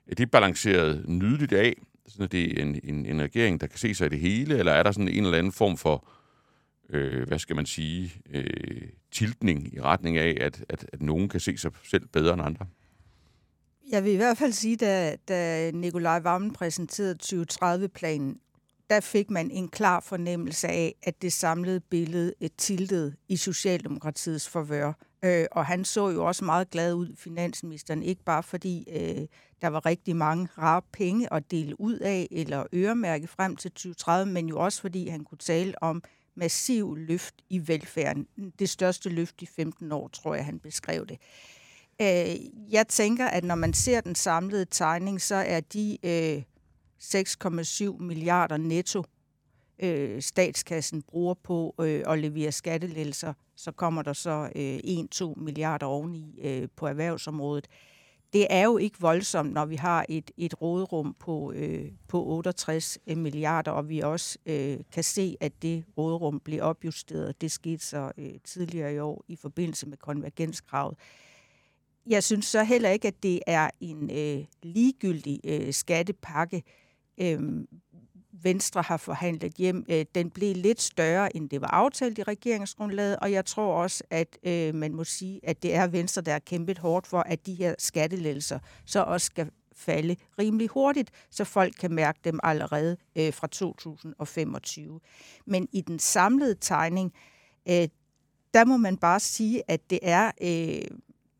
er 0.08 0.14
det 0.14 0.30
balanceret 0.30 1.08
nydeligt 1.08 1.52
af, 1.52 1.74
sådan 2.06 2.24
at 2.24 2.32
det 2.32 2.58
er 2.58 2.62
en, 2.62 2.80
en, 2.84 3.06
en 3.06 3.22
regering, 3.22 3.60
der 3.60 3.66
kan 3.66 3.78
se 3.78 3.94
sig 3.94 4.06
i 4.06 4.08
det 4.08 4.20
hele, 4.20 4.58
eller 4.58 4.72
er 4.72 4.82
der 4.82 4.92
sådan 4.92 5.08
en 5.08 5.24
eller 5.24 5.38
anden 5.38 5.52
form 5.52 5.76
for, 5.76 6.08
øh, 6.90 7.28
hvad 7.28 7.38
skal 7.38 7.56
man 7.56 7.66
sige, 7.66 8.12
øh, 8.30 8.88
tiltning 9.10 9.74
i 9.74 9.80
retning 9.80 10.16
af, 10.16 10.36
at, 10.40 10.64
at, 10.68 10.86
at 10.92 11.02
nogen 11.02 11.28
kan 11.28 11.40
se 11.40 11.56
sig 11.56 11.70
selv 11.84 12.06
bedre 12.06 12.34
end 12.34 12.42
andre? 12.42 12.66
Jeg 13.90 14.04
vil 14.04 14.12
i 14.12 14.16
hvert 14.16 14.38
fald 14.38 14.52
sige, 14.52 14.76
da, 14.76 15.16
da 15.28 15.70
Nikolaj 15.70 16.18
Vammen 16.18 16.52
præsenterede 16.52 17.18
2030-planen, 17.24 18.40
der 18.90 19.00
fik 19.00 19.30
man 19.30 19.50
en 19.50 19.68
klar 19.68 20.00
fornemmelse 20.00 20.68
af, 20.68 20.94
at 21.02 21.22
det 21.22 21.32
samlede 21.32 21.80
billede 21.80 22.34
et 22.40 22.56
tiltet 22.56 23.16
i 23.28 23.36
Socialdemokratiets 23.36 24.48
forvør. 24.48 24.92
Øh, 25.24 25.46
og 25.52 25.66
han 25.66 25.84
så 25.84 26.08
jo 26.08 26.26
også 26.26 26.44
meget 26.44 26.70
glad 26.70 26.94
ud, 26.94 27.16
finansministeren, 27.16 28.02
ikke 28.02 28.24
bare 28.24 28.42
fordi 28.42 28.88
øh, 28.90 29.26
der 29.62 29.68
var 29.68 29.86
rigtig 29.86 30.16
mange 30.16 30.48
rare 30.58 30.82
penge 30.92 31.32
at 31.32 31.50
dele 31.50 31.80
ud 31.80 31.98
af 31.98 32.28
eller 32.30 32.64
øremærke 32.74 33.26
frem 33.26 33.56
til 33.56 33.70
2030, 33.70 34.32
men 34.32 34.48
jo 34.48 34.58
også 34.58 34.80
fordi 34.80 35.08
han 35.08 35.24
kunne 35.24 35.38
tale 35.38 35.82
om 35.82 36.02
massiv 36.34 36.96
løft 36.96 37.34
i 37.50 37.68
velfærden. 37.68 38.26
Det 38.58 38.68
største 38.68 39.08
løft 39.08 39.42
i 39.42 39.46
15 39.46 39.92
år, 39.92 40.08
tror 40.08 40.34
jeg, 40.34 40.44
han 40.44 40.58
beskrev 40.58 41.06
det. 41.06 41.18
Øh, 42.00 42.36
jeg 42.72 42.88
tænker, 42.88 43.26
at 43.26 43.44
når 43.44 43.54
man 43.54 43.72
ser 43.72 44.00
den 44.00 44.14
samlede 44.14 44.64
tegning, 44.64 45.20
så 45.20 45.34
er 45.34 45.60
de 45.60 45.98
øh, 46.02 46.42
6,7 47.02 48.02
milliarder 48.02 48.56
netto, 48.56 49.04
øh, 49.78 50.22
statskassen 50.22 51.02
bruger 51.02 51.34
på 51.34 51.74
øh, 51.80 52.02
at 52.06 52.18
levere 52.18 52.52
skattelettelser, 52.52 53.32
så 53.56 53.72
kommer 53.72 54.02
der 54.02 54.12
så 54.12 54.50
øh, 54.56 54.78
1-2 55.36 55.42
milliarder 55.42 55.86
oveni 55.86 56.40
øh, 56.42 56.68
på 56.76 56.86
erhvervsområdet. 56.86 57.68
Det 58.32 58.46
er 58.50 58.64
jo 58.64 58.78
ikke 58.78 59.00
voldsomt, 59.00 59.52
når 59.52 59.66
vi 59.66 59.76
har 59.76 60.06
et, 60.08 60.30
et 60.36 60.62
råderum 60.62 61.16
på, 61.18 61.52
øh, 61.52 61.92
på 62.08 62.24
68 62.26 62.98
øh, 63.06 63.16
milliarder, 63.16 63.70
og 63.70 63.88
vi 63.88 64.00
også 64.00 64.38
øh, 64.46 64.78
kan 64.92 65.04
se, 65.04 65.36
at 65.40 65.62
det 65.62 65.84
råderum 65.98 66.40
bliver 66.40 66.62
opjusteret. 66.62 67.40
Det 67.40 67.52
skete 67.52 67.84
så 67.84 68.12
øh, 68.18 68.30
tidligere 68.44 68.94
i 68.94 68.98
år 68.98 69.24
i 69.28 69.36
forbindelse 69.36 69.88
med 69.88 69.96
konvergenskravet. 69.96 70.96
Jeg 72.08 72.24
synes 72.24 72.46
så 72.46 72.64
heller 72.64 72.90
ikke, 72.90 73.08
at 73.08 73.22
det 73.22 73.40
er 73.46 73.70
en 73.80 74.10
øh, 74.10 74.44
ligegyldig 74.62 75.40
øh, 75.44 75.72
skattepakke. 75.72 76.62
Øh, 77.18 77.40
Venstre 78.42 78.82
har 78.82 78.96
forhandlet 78.96 79.54
hjem, 79.54 79.84
øh, 79.88 80.04
den 80.14 80.30
blev 80.30 80.56
lidt 80.56 80.80
større, 80.80 81.36
end 81.36 81.50
det 81.50 81.60
var 81.60 81.66
aftalt 81.66 82.18
i 82.18 82.22
regeringsgrundlaget, 82.22 83.16
og 83.16 83.32
jeg 83.32 83.44
tror 83.44 83.82
også, 83.82 84.04
at 84.10 84.38
øh, 84.42 84.74
man 84.74 84.94
må 84.94 85.04
sige, 85.04 85.40
at 85.42 85.62
det 85.62 85.74
er 85.74 85.86
Venstre, 85.86 86.22
der 86.22 86.32
har 86.32 86.38
kæmpet 86.38 86.78
hårdt 86.78 87.06
for, 87.06 87.20
at 87.20 87.46
de 87.46 87.54
her 87.54 87.74
skattelettelser 87.78 88.58
så 88.86 89.02
også 89.02 89.24
skal 89.24 89.50
falde 89.76 90.16
rimelig 90.38 90.68
hurtigt, 90.68 91.10
så 91.30 91.44
folk 91.44 91.74
kan 91.80 91.94
mærke 91.94 92.18
dem 92.24 92.40
allerede 92.42 92.96
øh, 93.16 93.32
fra 93.32 93.46
2025. 93.46 95.00
Men 95.46 95.68
i 95.72 95.80
den 95.80 95.98
samlede 95.98 96.54
tegning, 96.60 97.12
øh, 97.68 97.88
der 98.54 98.64
må 98.64 98.76
man 98.76 98.96
bare 98.96 99.20
sige, 99.20 99.62
at 99.68 99.90
det 99.90 99.98
er 100.02 100.30
øh, 100.42 100.98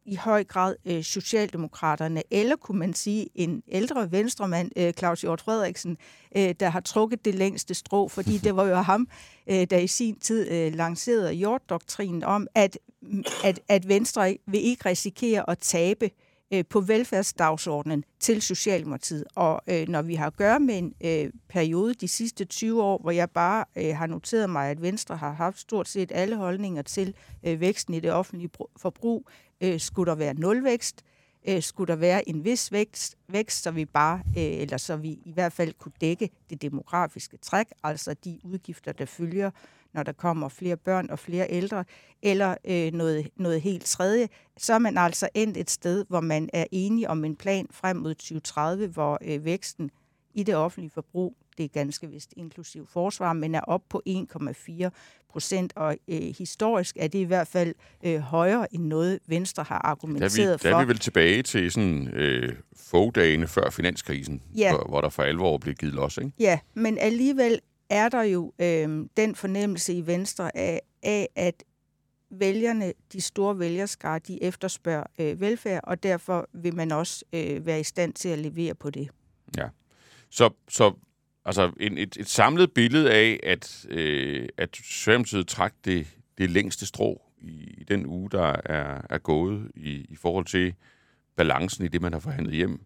i 0.08 0.14
høj 0.14 0.44
grad 0.44 0.76
øh, 0.84 1.02
Socialdemokraterne, 1.02 2.22
eller 2.30 2.56
kunne 2.56 2.78
man 2.78 2.94
sige 2.94 3.28
en 3.34 3.62
ældre 3.68 4.12
venstremand, 4.12 4.70
øh, 4.76 4.92
Claus 4.92 5.20
Hjort 5.20 5.40
Frederiksen, 5.40 5.98
øh, 6.36 6.54
der 6.60 6.68
har 6.68 6.80
trukket 6.80 7.24
det 7.24 7.34
længste 7.34 7.74
strå, 7.74 8.08
fordi 8.08 8.38
det 8.44 8.56
var 8.56 8.64
jo 8.64 8.74
ham, 8.74 9.08
øh, 9.46 9.66
der 9.70 9.78
i 9.78 9.86
sin 9.86 10.18
tid 10.18 10.50
øh, 10.50 10.74
lancerede 10.74 11.32
Hjort-doktrinen 11.32 12.24
om, 12.24 12.46
at, 12.54 12.78
at, 13.44 13.60
at 13.68 13.88
Venstre 13.88 14.36
vil 14.46 14.64
ikke 14.64 14.88
risikere 14.88 15.50
at 15.50 15.58
tabe 15.58 16.04
øh, 16.04 16.10
Øh, 16.52 16.64
på 16.70 16.80
velfærdsdagsordenen 16.80 18.04
til 18.20 18.42
Socialdemokratiet. 18.42 19.24
Og 19.34 19.62
øh, 19.66 19.88
når 19.88 20.02
vi 20.02 20.14
har 20.14 20.26
at 20.26 20.36
gøre 20.36 20.60
med 20.60 20.78
en 20.78 20.94
øh, 21.04 21.30
periode 21.48 21.94
de 21.94 22.08
sidste 22.08 22.44
20 22.44 22.82
år, 22.82 22.98
hvor 22.98 23.10
jeg 23.10 23.30
bare 23.30 23.64
øh, 23.76 23.96
har 23.96 24.06
noteret 24.06 24.50
mig, 24.50 24.70
at 24.70 24.82
Venstre 24.82 25.16
har 25.16 25.32
haft 25.32 25.58
stort 25.58 25.88
set 25.88 26.12
alle 26.14 26.36
holdninger 26.36 26.82
til 26.82 27.14
øh, 27.42 27.60
væksten 27.60 27.94
i 27.94 28.00
det 28.00 28.12
offentlige 28.12 28.50
forbrug, 28.76 29.28
Øh, 29.60 29.80
skulle 29.80 30.10
der 30.10 30.16
være 30.16 30.34
nulvækst? 30.34 31.04
Øh, 31.48 31.62
skulle 31.62 31.88
der 31.88 31.96
være 31.96 32.28
en 32.28 32.44
vis 32.44 32.72
vækst, 32.72 33.16
vækst, 33.28 33.62
så 33.62 33.70
vi 33.70 33.84
bare, 33.84 34.22
øh, 34.26 34.42
eller 34.42 34.76
så 34.76 34.96
vi 34.96 35.08
i 35.08 35.32
hvert 35.32 35.52
fald 35.52 35.72
kunne 35.78 35.92
dække 36.00 36.30
det 36.50 36.62
demografiske 36.62 37.36
træk, 37.36 37.66
altså 37.82 38.14
de 38.14 38.40
udgifter, 38.44 38.92
der 38.92 39.04
følger, 39.04 39.50
når 39.94 40.02
der 40.02 40.12
kommer 40.12 40.48
flere 40.48 40.76
børn 40.76 41.10
og 41.10 41.18
flere 41.18 41.46
ældre, 41.50 41.84
eller 42.22 42.54
øh, 42.64 42.92
noget, 42.92 43.28
noget 43.36 43.60
helt 43.60 43.84
tredje, 43.84 44.28
så 44.56 44.74
er 44.74 44.78
man 44.78 44.98
altså 44.98 45.28
endt 45.34 45.56
et 45.56 45.70
sted, 45.70 46.04
hvor 46.08 46.20
man 46.20 46.48
er 46.52 46.64
enige 46.72 47.10
om 47.10 47.24
en 47.24 47.36
plan 47.36 47.66
frem 47.70 47.96
mod 47.96 48.14
2030, 48.14 48.86
hvor 48.86 49.18
øh, 49.24 49.44
væksten 49.44 49.90
i 50.34 50.42
det 50.42 50.56
offentlige 50.56 50.90
forbrug 50.90 51.36
det 51.58 51.64
er 51.64 51.68
ganske 51.68 52.08
vist 52.08 52.34
inklusiv 52.36 52.86
forsvar, 52.86 53.32
men 53.32 53.54
er 53.54 53.60
op 53.60 53.82
på 53.88 54.02
1,4 54.08 54.88
procent, 55.30 55.72
og 55.76 55.96
øh, 56.08 56.34
historisk 56.38 56.96
er 57.00 57.08
det 57.08 57.18
i 57.18 57.24
hvert 57.24 57.48
fald 57.48 57.74
øh, 58.04 58.18
højere 58.18 58.74
end 58.74 58.84
noget 58.84 59.18
Venstre 59.26 59.62
har 59.62 59.80
argumenteret 59.84 60.32
der 60.32 60.48
er 60.48 60.52
vi, 60.52 60.58
for. 60.58 60.68
Der 60.68 60.76
er 60.76 60.80
vi 60.80 60.88
vel 60.88 60.98
tilbage 60.98 61.42
til 61.42 61.72
sådan 61.72 62.08
øh, 62.08 62.54
få 62.76 63.10
dagene 63.10 63.46
før 63.46 63.70
finanskrisen, 63.70 64.42
ja. 64.56 64.72
hvor, 64.74 64.86
hvor 64.88 65.00
der 65.00 65.08
for 65.08 65.22
alvor 65.22 65.58
blev 65.58 65.74
givet 65.74 65.94
los, 65.94 66.16
ikke? 66.16 66.32
Ja, 66.38 66.58
men 66.74 66.98
alligevel 66.98 67.60
er 67.90 68.08
der 68.08 68.22
jo 68.22 68.52
øh, 68.58 69.06
den 69.16 69.34
fornemmelse 69.34 69.94
i 69.94 70.06
Venstre 70.06 70.56
af, 70.56 70.80
af, 71.02 71.28
at 71.36 71.64
vælgerne, 72.30 72.92
de 73.12 73.20
store 73.20 73.58
vælgerskare, 73.58 74.18
de 74.18 74.42
efterspørger 74.42 75.04
øh, 75.18 75.40
velfærd, 75.40 75.80
og 75.84 76.02
derfor 76.02 76.48
vil 76.52 76.74
man 76.74 76.92
også 76.92 77.24
øh, 77.32 77.66
være 77.66 77.80
i 77.80 77.84
stand 77.84 78.12
til 78.12 78.28
at 78.28 78.38
levere 78.38 78.74
på 78.74 78.90
det. 78.90 79.08
Ja. 79.56 79.68
Så, 80.30 80.50
så 80.68 80.92
altså 81.44 81.72
en, 81.80 81.98
et, 81.98 82.16
et 82.16 82.28
samlet 82.28 82.72
billede 82.72 83.12
af, 83.12 83.40
at, 83.42 83.86
øh, 83.90 84.48
at 84.56 84.76
Socialdemokratiet 84.76 85.48
trak 85.48 85.74
det, 85.84 86.06
det 86.38 86.50
længste 86.50 86.86
strå 86.86 87.22
i, 87.38 87.74
i 87.78 87.84
den 87.84 88.06
uge, 88.06 88.30
der 88.30 88.56
er, 88.64 89.00
er 89.10 89.18
gået 89.18 89.70
i, 89.74 90.06
i 90.08 90.16
forhold 90.16 90.44
til 90.44 90.74
balancen 91.36 91.84
i 91.84 91.88
det, 91.88 92.02
man 92.02 92.12
har 92.12 92.20
forhandlet 92.20 92.54
hjem. 92.54 92.80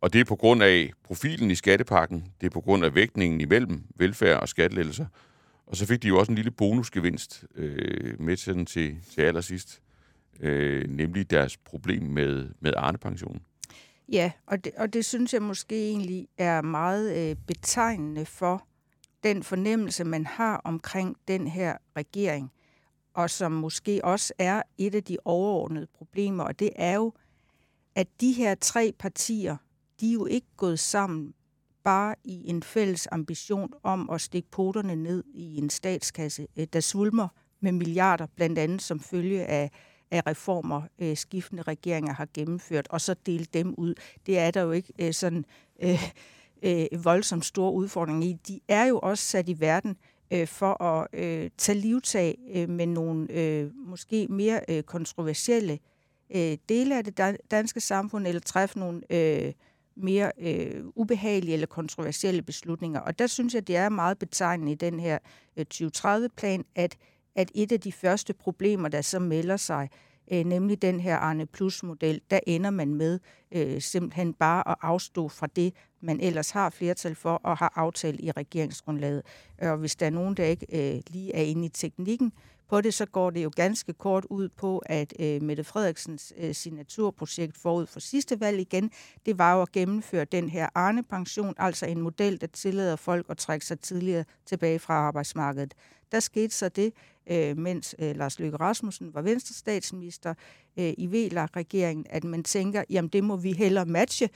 Og 0.00 0.12
det 0.12 0.20
er 0.20 0.24
på 0.24 0.36
grund 0.36 0.62
af 0.62 0.90
profilen 1.04 1.50
i 1.50 1.54
skattepakken, 1.54 2.32
det 2.40 2.46
er 2.46 2.50
på 2.50 2.60
grund 2.60 2.84
af 2.84 2.94
vægtningen 2.94 3.40
imellem 3.40 3.84
velfærd 3.96 4.40
og 4.40 4.48
skattelettelser, 4.48 5.06
og 5.66 5.76
så 5.76 5.86
fik 5.86 6.02
de 6.02 6.08
jo 6.08 6.18
også 6.18 6.32
en 6.32 6.36
lille 6.36 6.50
bonusgevinst 6.50 7.44
øh, 7.54 8.20
med 8.20 8.36
til, 8.36 8.66
til, 8.66 8.96
til 9.14 9.20
allersidst, 9.20 9.82
øh, 10.40 10.88
nemlig 10.88 11.30
deres 11.30 11.56
problem 11.56 12.02
med, 12.02 12.48
med 12.60 12.72
Arne-pensionen. 12.76 13.42
Ja, 14.12 14.32
og 14.46 14.64
det, 14.64 14.72
og 14.76 14.92
det 14.92 15.04
synes 15.04 15.34
jeg 15.34 15.42
måske 15.42 15.88
egentlig 15.88 16.28
er 16.38 16.62
meget 16.62 17.30
øh, 17.30 17.36
betegnende 17.46 18.26
for 18.26 18.66
den 19.22 19.42
fornemmelse, 19.42 20.04
man 20.04 20.26
har 20.26 20.60
omkring 20.64 21.16
den 21.28 21.46
her 21.46 21.76
regering, 21.96 22.52
og 23.14 23.30
som 23.30 23.52
måske 23.52 24.04
også 24.04 24.32
er 24.38 24.62
et 24.78 24.94
af 24.94 25.04
de 25.04 25.16
overordnede 25.24 25.86
problemer, 25.86 26.44
og 26.44 26.58
det 26.58 26.70
er 26.76 26.94
jo, 26.94 27.12
at 27.94 28.08
de 28.20 28.32
her 28.32 28.54
tre 28.54 28.92
partier, 28.98 29.56
de 30.00 30.08
er 30.08 30.12
jo 30.12 30.26
ikke 30.26 30.46
gået 30.56 30.78
sammen 30.78 31.34
bare 31.84 32.14
i 32.24 32.50
en 32.50 32.62
fælles 32.62 33.08
ambition 33.12 33.72
om 33.82 34.10
at 34.10 34.20
stikke 34.20 34.50
poterne 34.50 34.96
ned 34.96 35.24
i 35.34 35.56
en 35.56 35.70
statskasse, 35.70 36.46
øh, 36.56 36.66
der 36.72 36.80
svulmer 36.80 37.28
med 37.60 37.72
milliarder, 37.72 38.26
blandt 38.36 38.58
andet 38.58 38.82
som 38.82 39.00
følge 39.00 39.44
af, 39.44 39.70
af 40.10 40.22
reformer, 40.26 40.82
øh, 40.98 41.16
skiftende 41.16 41.62
regeringer 41.62 42.12
har 42.12 42.28
gennemført, 42.34 42.88
og 42.90 43.00
så 43.00 43.14
dele 43.26 43.44
dem 43.44 43.74
ud. 43.78 43.94
Det 44.26 44.38
er 44.38 44.50
der 44.50 44.60
jo 44.60 44.70
ikke 44.70 44.92
øh, 44.98 45.12
sådan 45.12 45.44
øh, 45.82 46.10
øh, 46.62 47.04
voldsomt 47.04 47.44
store 47.44 47.72
udfordringer 47.72 48.28
i. 48.28 48.36
De 48.48 48.60
er 48.68 48.84
jo 48.84 48.98
også 48.98 49.24
sat 49.24 49.48
i 49.48 49.60
verden 49.60 49.96
øh, 50.32 50.46
for 50.46 50.82
at 50.82 51.08
øh, 51.12 51.50
tage 51.58 51.78
livtag 51.78 52.38
øh, 52.54 52.68
med 52.68 52.86
nogle 52.86 53.30
øh, 53.30 53.70
måske 53.74 54.26
mere 54.30 54.60
øh, 54.68 54.82
kontroversielle 54.82 55.78
øh, 56.34 56.56
dele 56.68 56.98
af 56.98 57.04
det 57.04 57.38
danske 57.50 57.80
samfund, 57.80 58.26
eller 58.26 58.40
træffe 58.40 58.78
nogle 58.78 59.02
øh, 59.10 59.52
mere 59.98 60.32
øh, 60.40 60.84
ubehagelige 60.96 61.52
eller 61.54 61.66
kontroversielle 61.66 62.42
beslutninger. 62.42 63.00
Og 63.00 63.18
der 63.18 63.26
synes 63.26 63.54
jeg, 63.54 63.66
det 63.66 63.76
er 63.76 63.88
meget 63.88 64.18
betegnende 64.18 64.72
i 64.72 64.74
den 64.74 65.00
her 65.00 65.18
øh, 65.56 65.64
2030-plan, 65.74 66.64
at, 66.74 66.96
at 67.34 67.50
et 67.54 67.72
af 67.72 67.80
de 67.80 67.92
første 67.92 68.32
problemer, 68.32 68.88
der 68.88 69.00
så 69.00 69.18
melder 69.18 69.56
sig, 69.56 69.90
øh, 70.32 70.44
nemlig 70.44 70.82
den 70.82 71.00
her 71.00 71.16
Arne 71.16 71.46
Plus-model, 71.46 72.20
der 72.30 72.40
ender 72.46 72.70
man 72.70 72.94
med 72.94 73.18
øh, 73.52 73.80
simpelthen 73.80 74.34
bare 74.34 74.68
at 74.68 74.76
afstå 74.82 75.28
fra 75.28 75.46
det, 75.46 75.74
man 76.00 76.20
ellers 76.20 76.50
har 76.50 76.70
flertal 76.70 77.14
for 77.14 77.34
og 77.34 77.56
har 77.56 77.72
aftalt 77.76 78.20
i 78.20 78.30
regeringsgrundlaget. 78.30 79.22
Og 79.62 79.76
hvis 79.76 79.96
der 79.96 80.06
er 80.06 80.10
nogen, 80.10 80.34
der 80.34 80.44
ikke 80.44 80.66
øh, 80.72 81.00
lige 81.10 81.34
er 81.34 81.42
inde 81.42 81.66
i 81.66 81.68
teknikken, 81.68 82.32
på 82.68 82.80
det, 82.80 82.94
så 82.94 83.06
går 83.06 83.30
det 83.30 83.44
jo 83.44 83.50
ganske 83.56 83.92
kort 83.92 84.24
ud 84.30 84.48
på, 84.48 84.78
at 84.78 85.14
øh, 85.20 85.42
Mette 85.42 85.64
Frederiksens 85.64 86.32
øh, 86.36 86.54
signaturprojekt 86.54 87.56
forud 87.56 87.86
for 87.86 88.00
sidste 88.00 88.40
valg 88.40 88.60
igen, 88.60 88.90
det 89.26 89.38
var 89.38 89.54
jo 89.54 89.62
at 89.62 89.72
gennemføre 89.72 90.24
den 90.24 90.48
her 90.48 90.68
Arne-pension, 90.74 91.54
altså 91.56 91.86
en 91.86 92.00
model, 92.00 92.40
der 92.40 92.46
tillader 92.46 92.96
folk 92.96 93.26
at 93.28 93.36
trække 93.36 93.66
sig 93.66 93.80
tidligere 93.80 94.24
tilbage 94.46 94.78
fra 94.78 94.94
arbejdsmarkedet. 94.94 95.74
Der 96.12 96.20
skete 96.20 96.54
så 96.54 96.68
det, 96.68 96.92
øh, 97.30 97.58
mens 97.58 97.94
øh, 97.98 98.16
Lars 98.16 98.38
Løkke 98.38 98.56
Rasmussen 98.56 99.14
var 99.14 99.22
venstre 99.22 99.54
statsminister 99.54 100.34
øh, 100.78 100.92
i 100.98 101.06
VLAG-regeringen, 101.06 102.06
at 102.10 102.24
man 102.24 102.44
tænker, 102.44 102.84
jamen 102.90 103.08
det 103.08 103.24
må 103.24 103.36
vi 103.36 103.52
hellere 103.52 103.86
matche, 103.86 104.28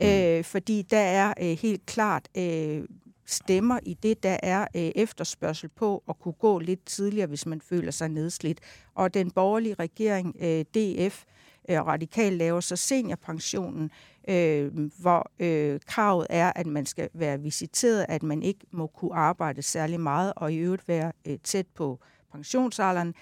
mm. 0.00 0.06
øh, 0.06 0.44
fordi 0.44 0.82
der 0.82 0.98
er 0.98 1.34
øh, 1.40 1.58
helt 1.58 1.86
klart 1.86 2.28
øh, 2.36 2.84
stemmer 3.32 3.78
i 3.82 3.94
det, 3.94 4.22
der 4.22 4.36
er 4.42 4.66
øh, 4.76 4.90
efterspørgsel 4.96 5.68
på 5.68 6.02
at 6.08 6.18
kunne 6.18 6.34
gå 6.34 6.58
lidt 6.58 6.84
tidligere, 6.86 7.26
hvis 7.26 7.46
man 7.46 7.60
føler 7.60 7.90
sig 7.90 8.08
nedslidt. 8.08 8.60
Og 8.94 9.14
den 9.14 9.30
borgerlige 9.30 9.74
regering, 9.74 10.36
øh, 10.40 10.64
DF, 10.74 11.24
øh, 11.68 11.86
radikalt 11.86 12.36
laver 12.36 12.60
så 12.60 12.76
seniorpensionen, 12.76 13.90
øh, 14.28 14.90
hvor 15.00 15.30
øh, 15.38 15.80
kravet 15.86 16.26
er, 16.30 16.52
at 16.56 16.66
man 16.66 16.86
skal 16.86 17.08
være 17.14 17.40
visiteret, 17.40 18.06
at 18.08 18.22
man 18.22 18.42
ikke 18.42 18.66
må 18.70 18.86
kunne 18.86 19.14
arbejde 19.14 19.62
særlig 19.62 20.00
meget, 20.00 20.32
og 20.36 20.52
i 20.52 20.56
øvrigt 20.56 20.88
være 20.88 21.12
øh, 21.26 21.38
tæt 21.44 21.66
på 21.74 22.00
pensionsalderen. 22.32 23.14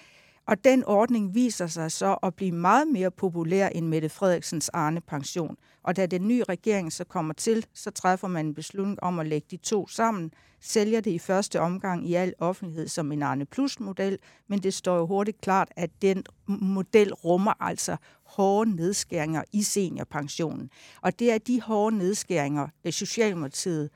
Og 0.49 0.63
den 0.63 0.83
ordning 0.85 1.35
viser 1.35 1.67
sig 1.67 1.91
så 1.91 2.13
at 2.13 2.35
blive 2.35 2.51
meget 2.51 2.87
mere 2.87 3.11
populær 3.11 3.67
end 3.67 3.87
Mette 3.87 4.09
Frederiksens 4.09 4.69
Arne 4.69 5.01
pension. 5.01 5.57
Og 5.83 5.95
da 5.95 6.05
den 6.05 6.27
nye 6.27 6.43
regering 6.43 6.93
så 6.93 7.03
kommer 7.03 7.33
til, 7.33 7.65
så 7.73 7.91
træffer 7.91 8.27
man 8.27 8.45
en 8.45 8.53
beslutning 8.53 9.03
om 9.03 9.19
at 9.19 9.27
lægge 9.27 9.47
de 9.51 9.57
to 9.57 9.87
sammen, 9.87 10.31
sælger 10.61 11.01
det 11.01 11.11
i 11.11 11.19
første 11.19 11.59
omgang 11.59 12.09
i 12.09 12.13
al 12.13 12.33
offentlighed 12.39 12.87
som 12.87 13.11
en 13.11 13.23
Arne 13.23 13.45
Plus-model, 13.45 14.17
men 14.47 14.59
det 14.59 14.73
står 14.73 14.97
jo 14.97 15.05
hurtigt 15.05 15.41
klart, 15.41 15.71
at 15.75 15.89
den 16.01 16.23
model 16.47 17.13
rummer 17.13 17.53
altså 17.59 17.97
hårde 18.23 18.75
nedskæringer 18.75 19.43
i 19.51 19.63
seniorpensionen. 19.63 20.69
Og 21.01 21.19
det 21.19 21.31
er 21.31 21.37
de 21.37 21.61
hårde 21.61 21.97
nedskæringer, 21.97 22.67
øh, 22.85 22.93
Socialdemokratiet 22.93 23.89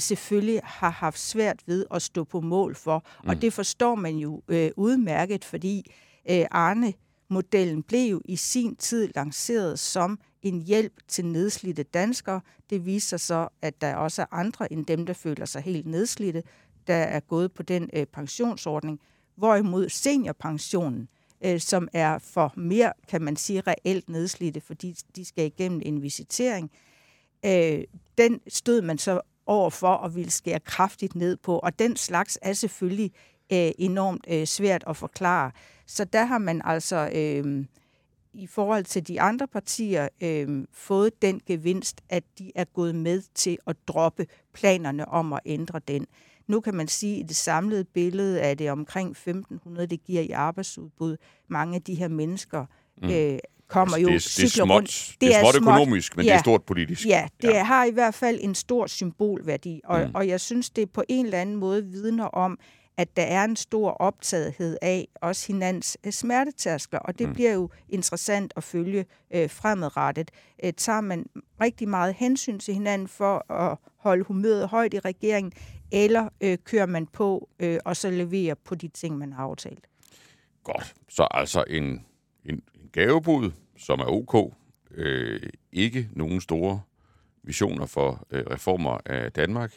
selvfølgelig 0.00 0.60
har 0.64 0.90
haft 0.90 1.18
svært 1.18 1.62
ved 1.66 1.86
at 1.90 2.02
stå 2.02 2.24
på 2.24 2.40
mål 2.40 2.74
for. 2.74 3.04
Mm. 3.22 3.28
Og 3.28 3.42
det 3.42 3.52
forstår 3.52 3.94
man 3.94 4.16
jo 4.16 4.42
øh, 4.48 4.70
udmærket, 4.76 5.44
fordi 5.44 5.92
øh, 6.30 6.44
Arne-modellen 6.50 7.82
blev 7.82 8.10
jo 8.10 8.20
i 8.24 8.36
sin 8.36 8.76
tid 8.76 9.08
lanceret 9.14 9.78
som 9.78 10.18
en 10.42 10.62
hjælp 10.62 10.92
til 11.08 11.26
nedslidte 11.26 11.82
danskere. 11.82 12.40
Det 12.70 12.86
viser 12.86 13.16
så, 13.16 13.48
at 13.62 13.80
der 13.80 13.94
også 13.94 14.22
er 14.22 14.26
andre 14.30 14.72
end 14.72 14.86
dem, 14.86 15.06
der 15.06 15.12
føler 15.12 15.44
sig 15.44 15.62
helt 15.62 15.86
nedslidte, 15.86 16.42
der 16.86 16.94
er 16.94 17.20
gået 17.20 17.52
på 17.52 17.62
den 17.62 17.90
øh, 17.92 18.06
pensionsordning. 18.06 19.00
Hvorimod 19.36 19.88
seniorpensionen, 19.88 21.08
øh, 21.44 21.60
som 21.60 21.88
er 21.92 22.18
for 22.18 22.52
mere, 22.56 22.92
kan 23.08 23.22
man 23.22 23.36
sige, 23.36 23.60
reelt 23.60 24.08
nedslidte, 24.08 24.60
fordi 24.60 24.96
de 25.16 25.24
skal 25.24 25.46
igennem 25.46 25.80
en 25.84 26.02
visitering, 26.02 26.70
øh, 27.44 27.84
den 28.18 28.40
stod 28.48 28.82
man 28.82 28.98
så 28.98 29.20
over 29.46 29.70
for 29.70 29.96
at 29.96 30.14
ville 30.14 30.30
skære 30.30 30.60
kraftigt 30.60 31.14
ned 31.14 31.36
på. 31.36 31.58
Og 31.58 31.78
den 31.78 31.96
slags 31.96 32.38
er 32.42 32.52
selvfølgelig 32.52 33.12
øh, 33.52 33.70
enormt 33.78 34.26
øh, 34.28 34.46
svært 34.46 34.84
at 34.86 34.96
forklare. 34.96 35.50
Så 35.86 36.04
der 36.04 36.24
har 36.24 36.38
man 36.38 36.62
altså 36.64 37.10
øh, 37.14 37.64
i 38.34 38.46
forhold 38.46 38.84
til 38.84 39.08
de 39.08 39.20
andre 39.20 39.48
partier 39.48 40.08
øh, 40.22 40.64
fået 40.72 41.22
den 41.22 41.40
gevinst, 41.46 42.00
at 42.08 42.24
de 42.38 42.52
er 42.54 42.64
gået 42.64 42.94
med 42.94 43.22
til 43.34 43.58
at 43.66 43.76
droppe 43.88 44.26
planerne 44.52 45.08
om 45.08 45.32
at 45.32 45.40
ændre 45.46 45.80
den. 45.88 46.06
Nu 46.46 46.60
kan 46.60 46.74
man 46.74 46.88
sige, 46.88 47.14
at 47.14 47.20
i 47.20 47.22
det 47.22 47.36
samlede 47.36 47.84
billede 47.84 48.40
er 48.40 48.54
det 48.54 48.70
omkring 48.70 49.16
1.500, 49.16 49.86
det 49.86 50.04
giver 50.04 50.22
i 50.22 50.30
arbejdsudbud. 50.30 51.16
Mange 51.48 51.74
af 51.74 51.82
de 51.82 51.94
her 51.94 52.08
mennesker 52.08 52.66
mm. 53.02 53.10
øh, 53.10 53.38
kommer 53.72 53.96
altså, 53.96 54.10
jo 54.10 54.14
det, 54.14 54.14
er, 54.14 54.36
det 54.36 54.44
er 54.44 54.48
småt, 54.48 54.70
rundt. 54.70 55.16
Det, 55.20 55.36
er, 55.36 55.40
småt 55.40 55.56
økonomisk, 55.56 56.16
men 56.16 56.26
ja, 56.26 56.32
det 56.32 56.36
er 56.36 56.40
stort 56.40 56.62
politisk. 56.62 57.06
Ja, 57.06 57.28
det 57.42 57.48
ja. 57.48 57.64
har 57.64 57.84
i 57.84 57.90
hvert 57.90 58.14
fald 58.14 58.38
en 58.42 58.54
stor 58.54 58.86
symbolværdi, 58.86 59.80
og, 59.84 60.00
mm. 60.00 60.14
og 60.14 60.28
jeg 60.28 60.40
synes, 60.40 60.70
det 60.70 60.90
på 60.90 61.04
en 61.08 61.24
eller 61.24 61.38
anden 61.38 61.56
måde 61.56 61.84
vidner 61.84 62.24
om, 62.24 62.58
at 62.96 63.16
der 63.16 63.22
er 63.22 63.44
en 63.44 63.56
stor 63.56 63.90
optagethed 63.90 64.76
af 64.82 65.08
også 65.14 65.46
hinandens 65.46 65.98
øh, 66.06 66.12
smertetærskler, 66.12 66.98
og 66.98 67.18
det 67.18 67.28
mm. 67.28 67.34
bliver 67.34 67.52
jo 67.52 67.70
interessant 67.88 68.52
at 68.56 68.64
følge 68.64 69.06
øh, 69.34 69.50
fremadrettet. 69.50 70.30
Øh, 70.64 70.72
tager 70.72 71.00
man 71.00 71.26
rigtig 71.60 71.88
meget 71.88 72.14
hensyn 72.14 72.58
til 72.58 72.74
hinanden 72.74 73.08
for 73.08 73.52
at 73.52 73.78
holde 73.96 74.24
humøret 74.24 74.68
højt 74.68 74.94
i 74.94 74.98
regeringen, 74.98 75.52
eller 75.92 76.28
øh, 76.40 76.58
kører 76.64 76.86
man 76.86 77.06
på 77.06 77.48
øh, 77.60 77.78
og 77.84 77.96
så 77.96 78.10
leverer 78.10 78.54
på 78.54 78.74
de 78.74 78.88
ting, 78.88 79.18
man 79.18 79.32
har 79.32 79.44
aftalt? 79.44 79.86
Godt. 80.64 80.94
Så 81.08 81.28
altså 81.30 81.64
en, 81.68 82.04
en 82.44 82.62
gavebud, 82.92 83.50
som 83.78 84.00
er 84.00 84.06
ok. 84.06 84.54
Øh, 84.94 85.40
ikke 85.72 86.08
nogen 86.12 86.40
store 86.40 86.80
visioner 87.42 87.86
for 87.86 88.26
øh, 88.30 88.44
reformer 88.50 88.98
af 89.06 89.32
Danmark. 89.32 89.72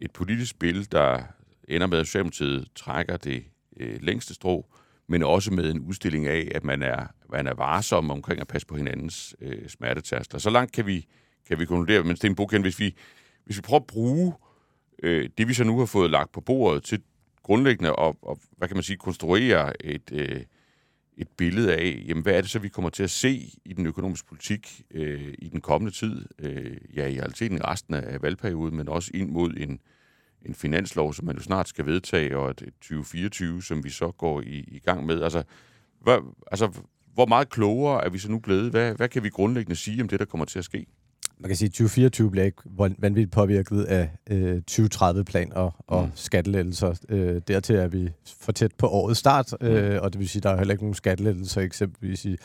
Et 0.00 0.10
politisk 0.10 0.50
spil, 0.50 0.92
der 0.92 1.22
ender 1.68 1.86
med, 1.86 1.98
at 1.98 2.06
Socialdemokratiet 2.06 2.68
trækker 2.74 3.16
det 3.16 3.44
øh, 3.76 4.02
længste 4.02 4.34
strå, 4.34 4.66
men 5.06 5.22
også 5.22 5.52
med 5.52 5.70
en 5.70 5.80
udstilling 5.80 6.26
af, 6.26 6.52
at 6.54 6.64
man 6.64 6.82
er, 6.82 7.06
man 7.30 7.46
er 7.46 7.54
varsom 7.54 8.10
omkring 8.10 8.40
at 8.40 8.48
passe 8.48 8.66
på 8.66 8.76
hinandens 8.76 9.36
øh, 9.40 9.68
smertetærster. 9.68 10.38
Så 10.38 10.50
langt 10.50 10.72
kan 10.72 10.86
vi, 10.86 11.06
kan 11.48 11.58
vi 11.58 11.64
konkludere, 11.64 12.04
men 12.04 12.16
Sten 12.16 12.34
Bukken, 12.34 12.62
hvis 12.62 12.78
vi, 12.78 12.94
hvis 13.44 13.56
vi 13.56 13.62
prøver 13.62 13.80
at 13.80 13.86
bruge 13.86 14.34
øh, 15.02 15.28
det, 15.38 15.48
vi 15.48 15.54
så 15.54 15.64
nu 15.64 15.78
har 15.78 15.86
fået 15.86 16.10
lagt 16.10 16.32
på 16.32 16.40
bordet 16.40 16.84
til 16.84 17.02
grundlæggende 17.42 17.96
og, 17.96 18.16
og 18.22 18.38
hvad 18.56 18.68
kan 18.68 18.76
man 18.76 18.84
sige, 18.84 18.96
konstruere 18.96 19.86
et, 19.86 20.12
øh, 20.12 20.40
et 21.16 21.28
billede 21.28 21.76
af, 21.76 22.04
jamen, 22.08 22.22
hvad 22.22 22.34
er 22.34 22.40
det 22.40 22.50
så, 22.50 22.58
vi 22.58 22.68
kommer 22.68 22.90
til 22.90 23.02
at 23.02 23.10
se 23.10 23.52
i 23.64 23.72
den 23.72 23.86
økonomiske 23.86 24.28
politik 24.28 24.82
øh, 24.90 25.34
i 25.38 25.48
den 25.48 25.60
kommende 25.60 25.94
tid, 25.94 26.26
øh, 26.38 26.76
ja, 26.96 27.06
i 27.06 27.20
realiteten 27.20 27.64
resten 27.64 27.94
af 27.94 28.22
valgperioden, 28.22 28.76
men 28.76 28.88
også 28.88 29.10
ind 29.14 29.30
mod 29.30 29.54
en, 29.56 29.80
en 30.46 30.54
finanslov, 30.54 31.14
som 31.14 31.26
man 31.26 31.36
jo 31.36 31.42
snart 31.42 31.68
skal 31.68 31.86
vedtage, 31.86 32.36
og 32.36 32.50
et 32.50 32.56
2024, 32.56 33.62
som 33.62 33.84
vi 33.84 33.90
så 33.90 34.10
går 34.10 34.40
i, 34.40 34.64
i 34.68 34.78
gang 34.78 35.06
med. 35.06 35.22
Altså, 35.22 35.42
hvad, 36.00 36.18
altså, 36.50 36.80
hvor 37.14 37.26
meget 37.26 37.48
klogere 37.48 38.04
er 38.04 38.08
vi 38.08 38.18
så 38.18 38.30
nu 38.30 38.38
blevet? 38.38 38.70
Hvad, 38.70 38.94
hvad 38.94 39.08
kan 39.08 39.22
vi 39.22 39.28
grundlæggende 39.28 39.76
sige 39.76 40.02
om 40.02 40.08
det, 40.08 40.18
der 40.20 40.26
kommer 40.26 40.44
til 40.44 40.58
at 40.58 40.64
ske? 40.64 40.86
Man 41.40 41.48
kan 41.48 41.56
sige, 41.56 41.66
at 41.66 41.72
2024 41.72 42.30
bliver 42.30 42.44
ikke 42.44 42.62
vanvittigt 42.98 43.32
påvirket 43.32 43.84
af 43.84 44.10
øh, 44.30 44.62
2030-plan 44.70 45.52
og, 45.52 45.74
og 45.86 46.04
mm. 46.04 46.10
skattelettelser. 46.14 46.94
Øh, 47.08 47.40
dertil 47.48 47.76
er 47.76 47.88
vi 47.88 48.10
for 48.40 48.52
tæt 48.52 48.74
på 48.78 48.88
årets 48.88 49.20
start, 49.20 49.54
øh, 49.60 49.92
mm. 49.92 49.98
og 50.02 50.12
det 50.12 50.18
vil 50.18 50.28
sige, 50.28 50.40
at 50.40 50.42
der 50.42 50.50
er 50.50 50.56
heller 50.56 50.74
ikke 50.74 50.84
nogen 50.84 50.94
skattelettelser 50.94 51.60
eksempelvis 51.60 52.24
i, 52.24 52.36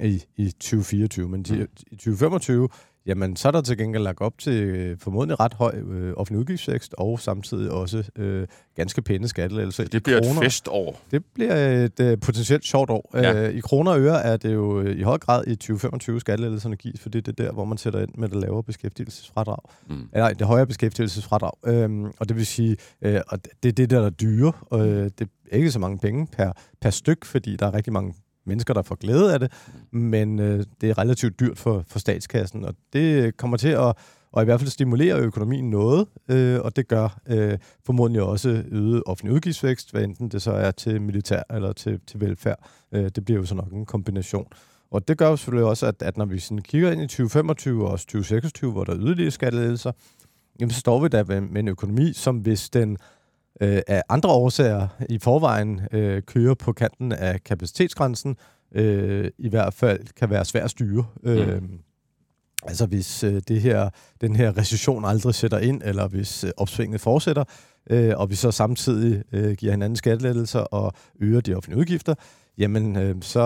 i, 0.00 0.24
i 0.36 0.50
2024. 0.50 1.28
Men 1.28 1.44
mm. 1.48 1.66
i 1.90 1.96
2025 1.96 2.68
Jamen, 3.08 3.36
så 3.36 3.48
er 3.48 3.52
der 3.52 3.60
til 3.60 3.78
gengæld 3.78 4.02
lagt 4.02 4.20
op 4.20 4.38
til 4.38 4.52
øh, 4.52 4.98
formodentlig 4.98 5.40
ret 5.40 5.54
høj 5.54 5.74
øh, 5.76 6.12
offentlig 6.16 6.40
udgiftsvækst, 6.40 6.94
og 6.98 7.20
samtidig 7.20 7.70
også 7.70 8.10
øh, 8.16 8.46
ganske 8.76 9.02
pæne 9.02 9.28
skattelettelser. 9.28 9.84
Det 9.84 10.02
bliver 10.02 10.20
kroner, 10.22 10.40
et 10.40 10.44
festår. 10.44 11.00
Det 11.10 11.24
bliver 11.34 11.84
et 11.84 12.00
øh, 12.00 12.18
potentielt 12.20 12.64
sjovt 12.64 12.90
år. 12.90 13.10
Ja. 13.14 13.48
Øh, 13.48 13.54
I 13.54 13.60
kroner 13.60 13.92
og 13.92 14.00
øre 14.00 14.22
er 14.22 14.36
det 14.36 14.54
jo 14.54 14.80
øh, 14.80 14.98
i 14.98 15.02
høj 15.02 15.18
grad 15.18 15.46
i 15.46 15.54
2025 15.54 16.20
skattelettelserne 16.20 16.76
gives, 16.76 17.00
for 17.00 17.08
det 17.08 17.28
er 17.28 17.32
der, 17.32 17.52
hvor 17.52 17.64
man 17.64 17.78
sætter 17.78 18.00
ind 18.00 18.10
med 18.14 18.28
det 18.28 18.36
lavere 18.36 18.62
beskæftigelsesfradrag. 18.62 19.58
Mm. 19.88 20.08
Nej, 20.14 20.32
det 20.32 20.46
højere 20.46 20.66
beskæftigelsesfradrag. 20.66 21.52
Øhm, 21.66 22.04
og 22.04 22.28
det 22.28 22.36
vil 22.36 22.46
sige, 22.46 22.76
øh, 23.02 23.20
og 23.28 23.38
det 23.62 23.68
er 23.68 23.72
det, 23.72 23.90
der 23.90 24.06
er 24.06 24.10
dyre. 24.10 24.52
Øh, 24.72 24.80
det 25.18 25.28
er 25.50 25.56
ikke 25.56 25.70
så 25.70 25.78
mange 25.78 25.98
penge 25.98 26.26
per, 26.26 26.52
per 26.80 26.90
styk, 26.90 27.24
fordi 27.24 27.56
der 27.56 27.66
er 27.66 27.74
rigtig 27.74 27.92
mange 27.92 28.14
mennesker, 28.48 28.74
der 28.74 28.82
får 28.82 28.94
glæde 28.94 29.32
af 29.32 29.40
det, 29.40 29.52
men 29.90 30.38
øh, 30.38 30.64
det 30.80 30.90
er 30.90 30.98
relativt 30.98 31.40
dyrt 31.40 31.58
for, 31.58 31.84
for 31.88 31.98
statskassen, 31.98 32.64
og 32.64 32.74
det 32.92 33.36
kommer 33.36 33.56
til 33.56 33.68
at 33.68 33.96
og 34.32 34.42
i 34.42 34.44
hvert 34.44 34.60
fald 34.60 34.70
stimulere 34.70 35.18
økonomien 35.18 35.70
noget, 35.70 36.06
øh, 36.28 36.60
og 36.60 36.76
det 36.76 36.88
gør 36.88 37.20
øh, 37.28 37.58
formodentlig 37.86 38.22
også 38.22 38.64
øget 38.70 39.02
offentlig 39.06 39.34
udgiftsvækst, 39.34 39.92
hvad 39.92 40.04
enten 40.04 40.28
det 40.28 40.42
så 40.42 40.52
er 40.52 40.70
til 40.70 41.02
militær 41.02 41.42
eller 41.50 41.72
til, 41.72 42.00
til 42.06 42.20
velfærd. 42.20 42.68
Øh, 42.92 43.08
det 43.14 43.24
bliver 43.24 43.40
jo 43.40 43.46
så 43.46 43.54
nok 43.54 43.72
en 43.72 43.86
kombination. 43.86 44.46
Og 44.90 45.08
det 45.08 45.18
gør 45.18 45.28
jo 45.28 45.36
selvfølgelig 45.36 45.68
også, 45.68 45.86
at, 45.86 46.02
at 46.02 46.16
når 46.16 46.24
vi 46.24 46.38
sådan 46.38 46.62
kigger 46.62 46.92
ind 46.92 47.02
i 47.02 47.06
2025 47.06 47.84
og 47.84 47.90
også 47.90 48.06
2026, 48.06 48.72
hvor 48.72 48.84
der 48.84 48.92
er 48.92 48.98
yderligere 49.00 49.30
skattelettelser, 49.30 49.92
jamen 50.60 50.70
så 50.70 50.80
står 50.80 51.02
vi 51.02 51.08
der 51.08 51.24
med, 51.24 51.40
med 51.40 51.60
en 51.60 51.68
økonomi, 51.68 52.12
som 52.12 52.36
hvis 52.36 52.70
den 52.70 52.96
øh, 53.60 53.80
af 53.86 54.02
andre 54.08 54.30
årsager 54.30 54.88
i 55.08 55.18
forvejen 55.18 55.80
øh, 55.92 56.22
kører 56.22 56.54
på 56.54 56.72
kanten 56.72 57.12
af 57.12 57.44
kapacitetsgrænsen, 57.44 58.36
øh, 58.74 59.30
i 59.38 59.48
hvert 59.48 59.74
fald 59.74 60.06
kan 60.16 60.30
være 60.30 60.44
svær 60.44 60.64
at 60.64 60.70
styre. 60.70 61.04
Mm. 61.22 61.30
Øh, 61.30 61.62
altså 62.62 62.86
hvis 62.86 63.24
øh, 63.24 63.42
det 63.48 63.60
her, 63.60 63.90
den 64.20 64.36
her 64.36 64.58
recession 64.58 65.04
aldrig 65.04 65.34
sætter 65.34 65.58
ind, 65.58 65.82
eller 65.84 66.08
hvis 66.08 66.44
øh, 66.44 66.50
opsvinget 66.56 67.00
fortsætter, 67.00 67.44
øh, 67.90 68.12
og 68.16 68.30
vi 68.30 68.34
så 68.34 68.50
samtidig 68.50 69.22
øh, 69.32 69.56
giver 69.56 69.72
hinanden 69.72 69.96
skattelettelser 69.96 70.60
og 70.60 70.92
øger 71.20 71.40
de 71.40 71.54
offentlige 71.54 71.78
udgifter, 71.78 72.14
jamen 72.58 72.96
øh, 72.96 73.16
så 73.20 73.40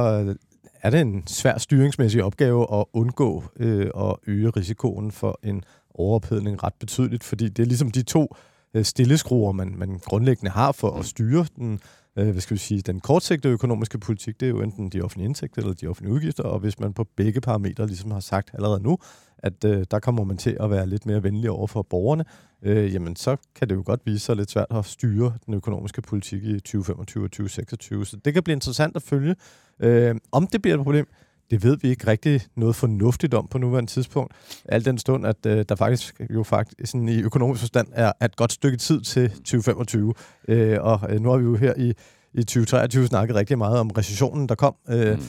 er 0.83 0.91
det 0.91 1.01
en 1.01 1.27
svær 1.27 1.59
styringsmæssig 1.59 2.25
opgave 2.25 2.81
at 2.81 2.85
undgå 2.93 3.45
øh, 3.57 3.91
at 3.97 4.17
øge 4.27 4.51
risikoen 4.51 5.11
for 5.11 5.39
en 5.43 5.65
overophedning 5.95 6.63
ret 6.63 6.75
betydeligt, 6.81 7.25
fordi 7.25 7.49
det 7.49 7.63
er 7.63 7.67
ligesom 7.67 7.91
de 7.91 8.03
to 8.03 8.23
øh, 8.23 8.52
Øh, 8.75 8.85
stilleskruer, 8.85 9.53
man, 9.53 9.75
man 9.79 9.99
grundlæggende 10.05 10.51
har 10.51 10.73
for 10.73 10.91
at 10.91 11.05
styre 11.05 11.47
den, 11.57 11.81
øh, 12.19 12.31
hvad 12.31 12.41
skal 12.41 12.55
vi 12.55 12.59
sige, 12.59 12.81
den 12.81 13.01
kortsigtede 13.01 13.53
økonomiske 13.53 13.99
politik, 13.99 14.41
det 14.41 14.47
er 14.47 14.51
jo 14.51 14.61
enten 14.61 14.89
de 14.89 15.03
offentlige 15.03 15.27
indtægter 15.27 15.63
eller 15.63 15.75
de 15.75 15.87
offentlige 15.87 16.15
udgifter, 16.15 16.43
og 16.43 16.59
hvis 16.59 16.81
man 16.81 16.93
på 16.93 17.07
begge 17.17 17.41
parametre 17.41 17.87
ligesom 17.87 18.11
har 18.11 18.21
sagt 18.21 18.51
allerede 18.55 18.83
nu, 18.83 18.99
at 19.39 19.65
øh, 19.65 19.85
der 19.91 19.99
kommer 19.99 20.25
man 20.25 20.37
til 20.37 20.57
at 20.61 20.71
være 20.71 20.87
lidt 20.87 21.07
mere 21.07 21.23
venlig 21.23 21.51
over 21.51 21.67
for 21.67 21.83
borgerne, 21.83 22.25
øh, 22.63 22.95
jamen 22.95 23.17
så 23.17 23.37
kan 23.55 23.69
det 23.69 23.75
jo 23.75 23.83
godt 23.87 24.01
vise 24.05 24.25
sig 24.25 24.37
lidt 24.37 24.51
svært 24.51 24.67
at 24.71 24.85
styre 24.85 25.33
den 25.47 25.55
økonomiske 25.55 26.03
politik 26.03 26.45
i 26.45 26.61
2025 26.61 27.25
og 27.25 27.31
2026. 27.31 28.07
Så 28.07 28.17
det 28.17 28.35
kan 28.35 28.43
blive 28.43 28.55
interessant 28.55 28.97
at 28.97 29.03
følge. 29.03 29.37
Øh, 29.81 30.15
om 30.33 30.47
det 30.47 30.63
bliver 30.63 30.77
et 30.77 30.85
problem, 30.85 31.07
det 31.53 31.65
ved 31.65 31.77
vi 31.77 31.89
ikke 31.89 32.07
rigtig 32.07 32.41
noget 32.57 32.77
fornuftigt 32.77 33.35
om 33.35 33.47
på 33.51 33.59
nuværende 33.59 33.91
tidspunkt. 33.91 34.35
Al 34.65 34.85
den 34.85 34.99
stund, 34.99 35.27
at 35.27 35.47
øh, 35.47 35.65
der 35.69 35.75
faktisk 35.75 36.21
jo 36.31 36.43
faktisk 36.43 36.91
sådan 36.91 37.09
i 37.09 37.23
økonomisk 37.23 37.61
forstand 37.61 37.89
er, 37.93 38.13
et 38.25 38.37
godt 38.37 38.53
stykke 38.53 38.77
tid 38.77 39.01
til 39.01 39.31
2025. 39.31 40.15
Øh, 40.49 40.79
og 40.81 41.01
øh, 41.09 41.21
nu 41.21 41.31
har 41.31 41.37
vi 41.37 41.45
jo 41.45 41.57
her 41.57 41.75
i, 41.77 41.93
i 42.35 42.43
2023 42.43 43.07
snakket 43.07 43.37
rigtig 43.37 43.59
meget 43.59 43.79
om 43.79 43.91
recessionen, 43.91 44.49
der 44.49 44.55
kom. 44.55 44.75
Øh, 44.89 45.19
mm. 45.19 45.25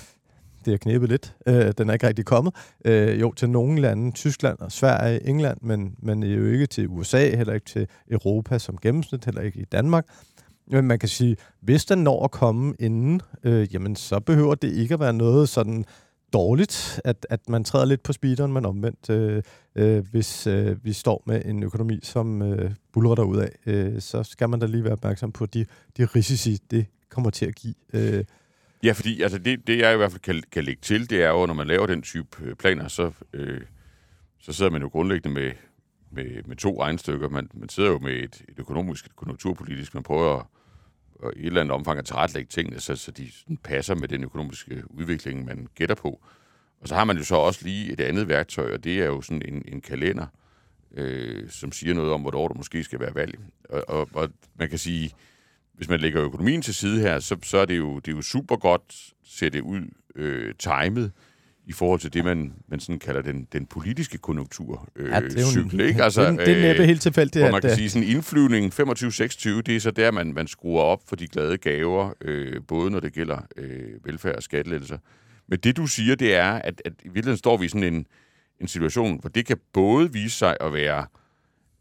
Det 0.66 0.74
er 0.74 0.78
knæbet 0.78 1.10
lidt. 1.10 1.36
Øh, 1.48 1.74
den 1.78 1.90
er 1.90 1.94
ikke 1.94 2.08
rigtig 2.08 2.26
kommet. 2.26 2.56
Øh, 2.86 3.22
jo, 3.22 3.34
til 3.34 3.50
nogle 3.50 3.82
lande, 3.82 4.12
Tyskland 4.12 4.60
og 4.60 4.72
Sverige, 4.72 5.28
England, 5.28 5.58
men, 5.62 5.96
men 6.00 6.24
jo 6.24 6.46
ikke 6.46 6.66
til 6.66 6.88
USA, 6.88 7.36
heller 7.36 7.54
ikke 7.54 7.66
til 7.66 7.88
Europa 8.12 8.60
som 8.60 8.78
gennemsnit, 8.78 9.26
heller 9.26 9.42
ikke 9.42 9.60
i 9.60 9.66
Danmark. 9.66 10.06
Men 10.68 10.86
man 10.86 11.00
kan 11.00 11.10
sige, 11.10 11.38
hvis 11.62 11.86
den 11.86 12.04
når 12.04 12.24
at 12.24 12.32
komme 12.32 12.74
inden, 12.80 13.22
øh, 13.44 13.74
jamen 13.74 13.96
så 13.96 14.20
behøver 14.20 14.56
det 14.56 14.74
ikke 14.74 14.94
at 14.94 15.00
være 15.00 15.14
noget 15.14 15.50
sådan 15.50 15.86
dårligt, 16.34 17.02
at, 17.04 17.28
at 17.30 17.50
man 17.50 17.64
træder 17.64 17.86
lidt 17.86 18.04
på 18.04 18.14
speederen, 18.14 18.54
men 18.54 18.66
omvendt, 18.66 19.10
øh, 19.10 19.44
øh, 19.76 20.08
hvis 20.12 20.48
øh, 20.48 20.86
vi 20.86 20.94
står 20.94 21.24
med 21.26 21.42
en 21.46 21.64
økonomi, 21.64 22.00
som 22.04 22.42
øh, 22.42 22.72
bulrer 22.94 23.24
ud 23.24 23.38
af, 23.38 23.52
øh, 23.66 24.02
så 24.02 24.24
skal 24.24 24.50
man 24.50 24.60
da 24.60 24.66
lige 24.66 24.84
være 24.84 24.94
opmærksom 24.94 25.32
på 25.32 25.46
de, 25.46 25.66
de 25.98 26.06
risici, 26.06 26.58
det 26.72 26.86
kommer 27.10 27.30
til 27.30 27.46
at 27.46 27.56
give. 27.56 27.74
Øh. 27.94 28.24
Ja, 28.84 28.92
fordi 28.92 29.22
altså 29.22 29.38
det, 29.38 29.68
det, 29.68 29.80
jeg 29.80 29.94
i 29.94 29.98
hvert 29.98 30.12
fald 30.12 30.22
kan, 30.22 30.44
kan 30.52 30.64
lægge 30.64 30.82
til, 30.82 31.10
det 31.10 31.24
er 31.24 31.30
jo, 31.30 31.46
når 31.46 31.54
man 31.54 31.68
laver 31.68 31.86
den 31.86 32.02
type 32.02 32.44
øh, 32.44 32.56
planer, 32.56 32.88
så, 32.88 33.12
øh, 33.34 33.62
så 34.40 34.54
sidder 34.54 34.72
man 34.72 34.82
jo 34.82 34.88
grundlæggende 34.88 35.42
med, 35.42 35.52
med, 36.12 36.44
med 36.46 36.56
to 36.56 36.82
regnstykker. 36.82 37.30
Man, 37.30 37.50
man 37.54 37.70
sidder 37.70 37.90
jo 37.90 38.00
med 38.00 38.14
et, 38.14 38.42
et 38.50 38.56
økonomisk, 38.58 39.06
et 39.06 39.16
konjunkturpolitisk, 39.16 39.94
man 39.94 40.04
prøver 40.04 40.38
at 40.38 40.46
og 41.24 41.34
i 41.36 41.40
et 41.40 41.46
eller 41.46 41.62
andet 41.62 41.76
omfang 41.76 42.00
at 42.00 42.06
tilrettelægge 42.06 42.50
tingene, 42.50 42.80
så, 42.80 42.96
så 42.96 43.12
de 43.12 43.32
passer 43.64 43.96
med 43.96 44.08
den 44.08 44.24
økonomiske 44.24 44.84
udvikling, 44.90 45.46
man 45.46 45.68
gætter 45.76 45.96
på. 45.96 46.26
Og 46.82 46.88
så 46.88 46.96
har 46.96 47.04
man 47.04 47.18
jo 47.18 47.24
så 47.24 47.36
også 47.36 47.60
lige 47.64 47.94
et 47.94 48.02
andet 48.02 48.28
værktøj, 48.28 48.74
og 48.74 48.84
det 48.84 49.00
er 49.00 49.06
jo 49.06 49.22
sådan 49.22 49.42
en, 49.46 49.64
en 49.68 49.82
kalender, 49.82 50.28
øh, 50.92 51.50
som 51.50 51.72
siger 51.72 51.94
noget 51.94 52.12
om, 52.12 52.22
hvornår 52.22 52.48
der 52.48 52.56
måske 52.56 52.84
skal 52.84 53.00
være 53.00 53.16
valg. 53.16 53.40
Og, 53.70 53.84
og, 53.88 54.10
og 54.14 54.30
man 54.56 54.70
kan 54.70 54.80
sige, 54.80 55.12
hvis 55.74 55.90
man 55.90 56.00
lægger 56.00 56.24
økonomien 56.24 56.62
til 56.62 56.76
side 56.76 57.02
her, 57.02 57.20
så, 57.20 57.38
så 57.44 57.58
er 57.58 57.66
det 57.66 57.78
jo, 57.78 58.00
det 58.00 58.12
er 58.12 58.16
jo 58.16 58.22
super 58.22 58.56
godt, 58.56 59.14
ser 59.24 59.50
det 59.50 59.62
ud, 59.62 59.82
øh, 60.16 60.56
timet, 60.60 61.12
i 61.66 61.72
forhold 61.72 62.00
til 62.00 62.14
det, 62.14 62.26
man, 62.26 62.54
man 62.68 62.80
sådan 62.80 63.00
kalder 63.00 63.22
den, 63.22 63.48
den 63.54 63.66
politiske 63.66 64.18
konjunktur 64.18 64.88
øh, 64.96 65.10
ja, 65.10 65.20
det 65.20 65.40
er 65.40 65.46
cykel, 65.46 65.80
ikke? 65.80 66.04
Altså, 66.04 66.26
det, 66.26 66.40
det 66.40 66.58
er 66.58 66.62
næppe 66.62 66.86
helt 66.86 67.02
tilfældigt. 67.02 67.44
Hvor 67.44 67.52
man 67.52 67.62
kan 67.62 67.70
at, 67.70 67.76
sige, 67.76 67.90
sådan 67.90 68.08
indflyvning 68.08 68.74
25-26, 68.74 68.82
det 69.62 69.76
er 69.76 69.80
så 69.80 69.92
der, 69.92 70.12
man, 70.12 70.34
man 70.34 70.48
skruer 70.48 70.82
op 70.82 71.02
for 71.08 71.16
de 71.16 71.28
glade 71.28 71.58
gaver, 71.58 72.14
øh, 72.22 72.62
både 72.68 72.92
når 72.92 73.00
det 73.00 73.14
gælder 73.14 73.38
øh, 73.58 74.06
velfærd 74.06 74.36
og 74.36 74.44
skattelettelser. 74.44 74.98
Men 75.48 75.60
det, 75.60 75.78
du 75.78 75.88
siger, 75.88 76.16
det 76.16 76.36
er, 76.36 76.52
at, 76.52 76.82
at 76.86 76.94
i 77.00 77.08
virkeligheden 77.08 77.38
står 77.38 77.58
vi 77.58 77.66
i 77.66 77.70
sådan 77.70 77.94
en, 77.94 78.06
en 78.60 78.68
situation, 78.68 79.20
hvor 79.20 79.30
det 79.30 79.46
kan 79.46 79.58
både 79.74 80.14
vise 80.14 80.38
sig 80.38 80.58
at 80.62 80.74
være 80.74 81.06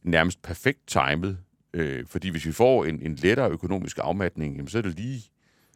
nærmest 0.03 0.43
perfekt 0.43 0.79
timet, 0.87 1.39
øh, 1.75 2.05
fordi 2.07 2.29
hvis 2.29 2.47
vi 2.47 2.53
får 2.53 2.85
en, 2.85 3.03
en 3.03 3.15
lettere 3.15 3.51
økonomisk 3.51 3.99
afmatning, 4.03 4.57
jamen, 4.57 4.69
så 4.69 4.79
er 4.79 4.83
det 4.83 4.97
lige 4.97 5.23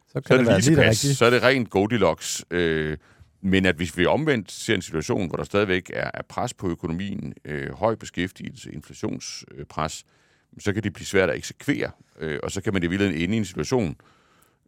så, 0.07 0.21
kan 0.21 0.23
så 0.27 0.33
er 0.33 0.37
det, 0.37 0.47
det 0.47 0.75
lige 0.75 0.85
lige 0.85 1.15
så 1.15 1.25
er 1.25 1.29
det 1.29 1.43
rent 1.43 1.69
Goldilocks. 1.69 2.45
Øh, 2.51 2.97
men 3.41 3.65
at 3.65 3.75
hvis 3.75 3.97
vi 3.97 4.05
omvendt 4.05 4.51
ser 4.51 4.75
en 4.75 4.81
situation, 4.81 5.27
hvor 5.27 5.37
der 5.37 5.43
stadigvæk 5.43 5.91
er, 5.93 6.11
er 6.13 6.21
pres 6.29 6.53
på 6.53 6.69
økonomien, 6.69 7.33
øh, 7.45 7.73
høj 7.73 7.95
beskæftigelse, 7.95 8.71
inflationspres, 8.71 10.05
øh, 10.07 10.59
så 10.59 10.73
kan 10.73 10.83
det 10.83 10.93
blive 10.93 11.05
svært 11.05 11.29
at 11.29 11.37
eksekvere. 11.37 11.91
Øh, 12.19 12.39
og 12.43 12.51
så 12.51 12.61
kan 12.61 12.73
man 12.73 12.83
i 12.83 12.87
virkeligheden 12.87 13.23
ende 13.23 13.35
i 13.35 13.37
en 13.37 13.45
situation, 13.45 13.95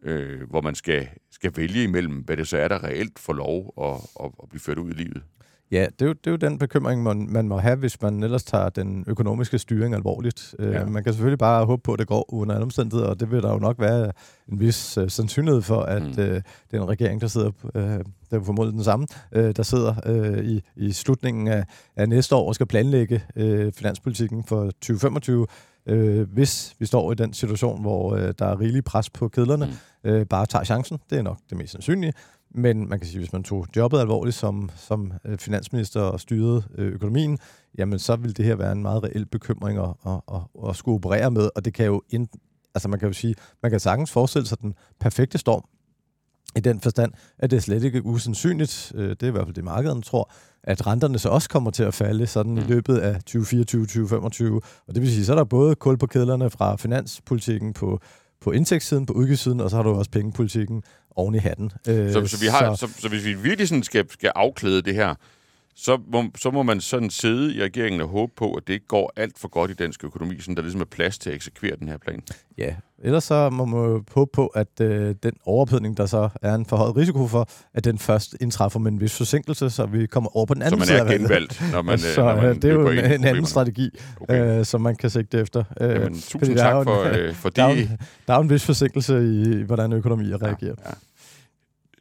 øh, 0.02 0.50
hvor 0.50 0.62
man 0.62 0.76
skal, 0.76 1.10
skal 1.32 1.52
vælge 1.56 1.84
imellem, 1.84 2.16
hvad 2.16 2.38
det 2.38 2.48
så 2.48 2.58
er, 2.58 2.68
der 2.68 2.84
reelt 2.84 3.20
får 3.20 3.34
lov 3.34 3.74
at, 3.82 4.26
at, 4.26 4.32
at 4.44 4.50
blive 4.50 4.62
ført 4.62 4.78
ud 4.78 4.92
i 4.92 4.94
livet. 4.94 5.24
Ja, 5.72 5.86
det 6.00 6.02
er, 6.02 6.06
jo, 6.06 6.14
det 6.14 6.28
er 6.28 6.32
jo 6.32 6.38
den 6.38 6.58
bekymring, 6.58 7.04
man, 7.04 7.28
man 7.30 7.48
må 7.48 7.58
have, 7.58 7.76
hvis 7.76 8.02
man 8.02 8.24
ellers 8.24 8.44
tager 8.44 8.70
den 8.70 9.04
økonomiske 9.08 9.60
styring 9.60 9.96
alvorligt. 9.96 10.56
Øh, 10.60 10.74
ja. 10.74 10.86
man 10.86 11.04
kan 11.04 11.14
selvfølgelig 11.14 11.40
bare 11.40 11.66
håbe 11.66 11.82
på, 11.82 11.94
at 11.94 12.00
det 12.00 12.08
går 12.08 12.34
under 12.34 12.56
alle 12.56 12.64
omstændigheder, 12.64 13.10
og 13.10 13.20
det 13.20 13.32
vil 13.32 13.44
der 13.44 13.52
jo 13.52 13.60
nok 13.60 13.80
være 13.80 14.12
en 14.52 14.60
vis 14.60 14.98
uh, 14.98 15.08
sandsynlighed 15.08 15.62
for, 15.62 15.82
at 15.82 16.02
mm. 16.02 16.10
uh, 16.10 16.16
det 16.16 16.44
er 16.74 16.82
en 16.82 16.90
regering, 16.90 17.22
der 17.22 17.28
sidder, 17.28 17.52
uh, 17.64 17.82
der 17.82 18.04
er 18.32 18.44
formodentlig 18.44 18.76
den 18.76 18.84
samme, 18.84 19.08
uh, 19.36 19.50
der 19.50 19.64
sidder 19.64 19.94
uh, 20.10 20.46
i, 20.46 20.62
i 20.76 20.92
slutningen 20.92 21.48
af, 21.48 21.64
af 21.96 22.10
næste 22.10 22.36
år 22.36 22.48
og 22.48 22.56
skal 22.56 22.68
planlægge 22.68 23.24
uh, 23.36 23.74
finanspolitikken 23.74 24.44
for 24.44 24.66
2025, 24.66 25.48
uh, 25.92 26.22
hvis 26.22 26.76
vi 26.80 26.86
står 26.86 27.12
i 27.12 27.16
den 27.16 27.34
situation, 27.34 27.82
hvor 27.82 28.14
uh, 28.14 28.20
der 28.40 28.46
er 28.46 28.60
rigelig 28.60 28.84
pres 28.84 29.10
på 29.10 29.28
kedlerne, 29.28 29.70
mm. 30.04 30.12
uh, 30.12 30.22
bare 30.22 30.46
tager 30.46 30.64
chancen. 30.64 31.00
Det 31.10 31.18
er 31.18 31.22
nok 31.22 31.38
det 31.50 31.58
mest 31.58 31.72
sandsynlige. 31.72 32.14
Men 32.52 32.90
man 32.90 33.00
kan 33.00 33.08
sige, 33.08 33.20
hvis 33.20 33.34
man 33.34 33.44
tog 33.44 33.66
jobbet 33.76 34.00
alvorligt 34.00 34.36
som, 34.36 34.70
som 34.76 35.14
øh, 35.26 35.38
finansminister 35.38 36.02
og 36.02 36.20
styrede 36.20 36.64
øh, 36.76 36.94
økonomien, 36.94 37.38
jamen 37.78 38.00
så 38.00 38.16
vil 38.16 38.38
det 38.38 38.46
her 38.46 38.56
være 38.56 38.72
en 38.72 38.82
meget 38.82 39.04
reel 39.04 39.26
bekymring 39.26 39.80
at, 39.80 39.90
at, 40.06 40.22
at, 40.34 40.70
at 40.70 40.76
skulle 40.76 40.96
operere 40.96 41.32
med, 41.32 41.50
og 41.56 41.66
det 41.66 41.74
kan 41.74 41.86
jo 41.86 42.02
ind, 42.10 42.28
altså 42.76 42.90
man 42.90 43.00
kan 43.00 43.08
jo 43.08 43.14
sige, 43.14 43.36
man 43.64 43.72
kan 43.72 43.80
sagtens 43.80 44.12
forestille 44.12 44.48
sig 44.48 44.62
den 44.62 44.74
perfekte 45.00 45.38
storm, 45.38 45.64
i 46.56 46.60
den 46.60 46.82
forstand, 46.82 47.12
at 47.40 47.52
det 47.52 47.58
er 47.58 47.62
slet 47.62 47.84
ikke 47.84 48.06
usandsynligt, 48.06 48.92
øh, 48.96 49.10
det 49.10 49.24
er 49.24 49.28
i 49.28 49.32
hvert 49.32 49.46
fald 49.46 49.56
det 49.56 49.64
markedet 49.64 50.04
tror, 50.04 50.32
at 50.64 50.88
renterne 50.88 51.20
så 51.20 51.30
også 51.30 51.50
kommer 51.50 51.72
til 51.72 51.84
at 51.84 51.94
falde 51.94 52.28
sådan 52.28 52.52
mm. 52.52 52.58
i 52.58 52.62
løbet 52.62 52.98
af 52.98 53.20
2024-2025. 53.30 54.54
Og 54.88 54.96
det 54.96 55.02
vil 55.02 55.12
sige, 55.12 55.26
så 55.26 55.32
er 55.32 55.36
der 55.36 55.44
både 55.44 55.76
kul 55.76 55.98
på 55.98 56.08
kedlerne 56.08 56.50
fra 56.50 56.76
finanspolitikken 56.76 57.74
på, 57.74 58.00
på 58.42 58.52
indtægtssiden, 58.52 59.06
på 59.06 59.14
udgiftssiden, 59.14 59.60
og 59.60 59.70
så 59.70 59.76
har 59.76 59.84
du 59.84 59.90
også 59.90 60.12
pengepolitikken 60.12 60.84
oven 61.16 61.36
i 61.36 61.38
hatten. 61.38 61.72
Øh, 61.88 62.14
så, 62.14 62.26
så, 62.26 62.40
vi 62.40 62.48
har, 62.48 62.76
så, 62.76 62.88
så, 62.88 63.02
så 63.02 63.10
hvis 63.10 63.26
vi 63.26 63.34
virkelig 63.34 63.68
sådan 63.68 63.84
skal, 63.84 64.12
skal 64.12 64.32
afklæde 64.36 64.82
det 64.82 64.96
her, 64.96 65.16
så 65.82 66.00
må, 66.12 66.24
så 66.38 66.52
må 66.52 66.64
man 66.64 66.82
sådan 66.82 67.10
sidde 67.10 67.56
i 67.56 67.64
regeringen 67.64 68.02
og 68.02 68.08
håbe 68.08 68.32
på, 68.36 68.54
at 68.54 68.68
det 68.68 68.74
ikke 68.74 68.88
går 68.88 69.14
alt 69.16 69.40
for 69.40 69.48
godt 69.48 69.72
i 69.72 69.74
dansk 69.74 70.04
økonomi, 70.04 70.40
så 70.40 70.54
der 70.56 70.62
ligesom 70.62 70.82
er 70.82 70.86
plads 70.86 71.18
til 71.18 71.30
at 71.30 71.36
eksekvere 71.36 71.76
den 71.80 71.88
her 71.88 71.98
plan. 71.98 72.22
Ja, 72.58 72.76
ellers 73.04 73.24
så 73.24 73.50
må 73.50 73.66
man 73.66 73.80
jo 73.80 74.04
håbe 74.14 74.32
på, 74.34 74.48
at 74.48 74.82
øh, 74.82 75.16
den 75.24 75.34
overophedning, 75.46 75.98
der 75.98 76.06
så 76.06 76.30
er 76.42 76.56
en 76.56 76.66
forhøjet 76.66 76.96
risiko 76.96 77.28
for, 77.28 77.50
at 77.74 77.86
den 77.86 77.98
først 77.98 78.36
indtræffer 78.42 78.80
med 78.80 78.92
en 78.92 79.02
vis 79.02 79.18
forsinkelse, 79.18 79.70
så 79.70 79.86
vi 79.86 80.06
kommer 80.06 80.38
over 80.38 80.46
på 80.46 80.54
den 80.54 80.62
anden 80.62 80.86
side 80.86 80.98
Så 80.98 81.04
man 81.04 81.14
er 81.14 81.18
genvalgt, 81.18 81.64
når 81.72 81.82
man, 81.82 82.00
så, 82.16 82.22
når 82.22 82.36
man 82.36 82.56
det 82.56 82.70
er 82.70 82.74
jo 82.74 82.90
en, 82.90 82.98
en 82.98 83.26
anden 83.26 83.46
strategi, 83.46 83.90
okay. 84.22 84.60
øh, 84.60 84.66
som 84.66 84.82
man 84.82 84.96
kan 84.96 85.10
sigte 85.10 85.40
efter. 85.40 85.64
Øh, 85.82 85.90
Jamen, 85.90 86.22
tusind 86.22 86.58
tak 86.58 86.84
for, 86.84 87.04
øh, 87.04 87.34
for 87.34 87.50
der, 87.60 87.64
er, 87.64 87.76
der 88.28 88.34
er 88.34 88.40
en 88.40 88.50
vis 88.50 88.66
forsinkelse 88.66 89.16
i, 89.24 89.64
hvordan 89.64 89.94
økonomien 89.94 90.42
reagerer. 90.42 90.76
Ja, 90.86 90.90
ja. 90.90 90.94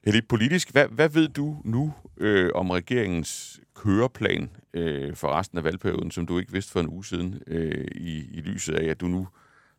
Helt 0.04 0.28
politisk, 0.28 0.72
hvad, 0.72 0.88
hvad 0.88 1.08
ved 1.08 1.28
du 1.28 1.56
nu 1.64 1.94
øh, 2.16 2.50
om 2.54 2.70
regeringens 2.70 3.60
køreplan 3.74 4.50
øh, 4.74 5.14
for 5.14 5.28
resten 5.28 5.58
af 5.58 5.64
valgperioden, 5.64 6.10
som 6.10 6.26
du 6.26 6.38
ikke 6.38 6.52
vidste 6.52 6.72
for 6.72 6.80
en 6.80 6.88
uge 6.88 7.04
siden, 7.04 7.42
øh, 7.46 7.86
i, 7.94 8.28
i 8.32 8.40
lyset 8.40 8.74
af, 8.74 8.84
at 8.84 9.00
du 9.00 9.06
nu 9.06 9.28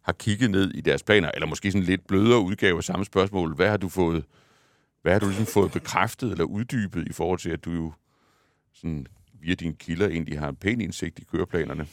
har 0.02 0.14
kigget 0.14 0.52
ned 0.52 0.72
i 0.72 0.82
deres 0.82 1.04
planer, 1.04 1.32
eller 1.34 1.48
måske 1.48 1.72
sådan 1.72 1.86
lidt 1.86 2.08
blødere 2.08 2.40
udgave 2.40 2.78
af 2.78 2.84
samme 2.84 3.06
spørgsmål. 3.06 3.56
Hvad 3.56 3.70
har 3.70 3.78
du 3.78 3.90
fået, 3.90 4.26
hvad 5.02 5.12
har 5.12 5.20
du 5.20 5.26
ligesom 5.26 5.46
fået 5.46 5.72
bekræftet 5.72 6.32
eller 6.32 6.44
uddybet 6.44 7.08
i 7.08 7.14
forhold 7.14 7.40
til, 7.40 7.50
at 7.50 7.66
du 7.66 7.72
jo 7.72 7.94
sådan 8.74 9.08
via 9.42 9.54
dine 9.54 9.76
kilder 9.76 10.08
egentlig 10.08 10.40
har 10.40 10.50
en 10.50 10.56
pæn 10.56 10.82
indsigt 10.82 11.20
i 11.20 11.24
køreplanerne? 11.24 11.88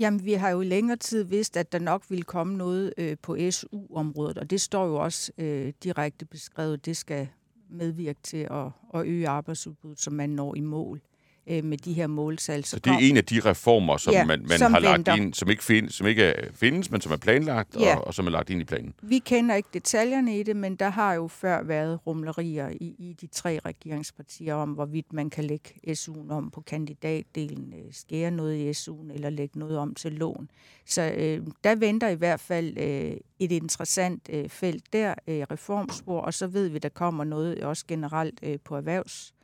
Jamen, 0.00 0.24
vi 0.24 0.32
har 0.32 0.50
jo 0.50 0.60
i 0.60 0.64
længere 0.64 0.96
tid 0.96 1.24
vidst, 1.24 1.56
at 1.56 1.72
der 1.72 1.78
nok 1.78 2.04
ville 2.08 2.24
komme 2.24 2.56
noget 2.56 2.94
øh, 2.98 3.16
på 3.22 3.36
SU-området, 3.50 4.38
og 4.38 4.50
det 4.50 4.60
står 4.60 4.86
jo 4.86 4.94
også 4.96 5.32
øh, 5.38 5.72
direkte 5.82 6.26
beskrevet. 6.26 6.86
Det 6.86 6.96
skal 6.96 7.28
medvirke 7.68 8.20
til 8.22 8.48
at, 8.50 8.70
at 8.94 9.06
øge 9.06 9.28
arbejdsudbuddet, 9.28 10.00
så 10.00 10.10
man 10.10 10.30
når 10.30 10.54
i 10.54 10.60
mål 10.60 11.00
øh, 11.46 11.64
med 11.64 11.78
de 11.78 11.92
her 11.92 12.06
måltal. 12.06 12.64
Så, 12.64 12.70
så 12.70 12.78
det 12.78 12.92
er 12.92 12.98
en 12.98 13.16
af 13.16 13.24
de 13.24 13.40
reformer, 13.40 13.96
som 13.96 14.12
ja, 14.12 14.24
man, 14.24 14.44
man 14.48 14.58
som 14.58 14.72
har 14.72 14.80
lagt 14.80 15.08
ind, 15.08 15.34
som 15.34 15.50
ikke, 15.50 15.64
find, 15.64 15.88
som 15.88 16.06
ikke 16.06 16.34
findes, 16.54 16.90
men 16.90 17.00
som 17.00 17.12
er 17.12 17.16
planlagt, 17.16 17.76
ja. 17.80 17.96
og, 17.96 18.06
og 18.06 18.14
som 18.14 18.26
er 18.26 18.30
lagt 18.30 18.50
ind 18.50 18.60
i 18.60 18.64
planen? 18.64 18.94
Vi 19.02 19.18
kender 19.18 19.54
ikke 19.54 19.68
detaljerne 19.72 20.40
i 20.40 20.42
det, 20.42 20.56
men 20.56 20.76
der 20.76 20.88
har 20.88 21.14
jo 21.14 21.28
før 21.28 21.62
været 21.62 22.06
rumlerier 22.06 22.68
i, 22.68 22.94
i 22.98 23.16
de 23.20 23.26
tre 23.26 23.58
regeringspartier 23.64 24.54
om, 24.54 24.70
hvorvidt 24.70 25.12
man 25.12 25.30
kan 25.30 25.44
lægge 25.44 25.70
SU'en 25.88 26.32
om 26.32 26.50
på 26.50 26.60
kandidatdelen, 26.60 27.74
øh, 27.76 27.92
skære 27.92 28.30
noget 28.30 28.56
i 28.56 28.70
SU'en 28.70 29.14
eller 29.14 29.30
lægge 29.30 29.58
noget 29.58 29.78
om 29.78 29.94
til 29.94 30.12
lån. 30.12 30.48
Så 30.86 31.02
øh, 31.16 31.46
der 31.64 31.74
venter 31.74 32.08
i 32.08 32.14
hvert 32.14 32.40
fald 32.40 32.78
øh, 32.78 33.16
et 33.38 33.52
interessant 33.52 34.28
øh, 34.32 34.48
felt 34.48 34.92
der, 34.92 35.14
øh, 35.28 35.42
reformspor, 35.50 36.20
og 36.20 36.34
så 36.34 36.46
ved 36.46 36.68
vi, 36.68 36.78
der 36.78 36.88
kommer 36.88 37.24
noget 37.24 37.64
også 37.64 37.84
generelt 37.88 38.40
øh, 38.42 38.58
på 38.64 38.76
erhvervs 38.76 39.34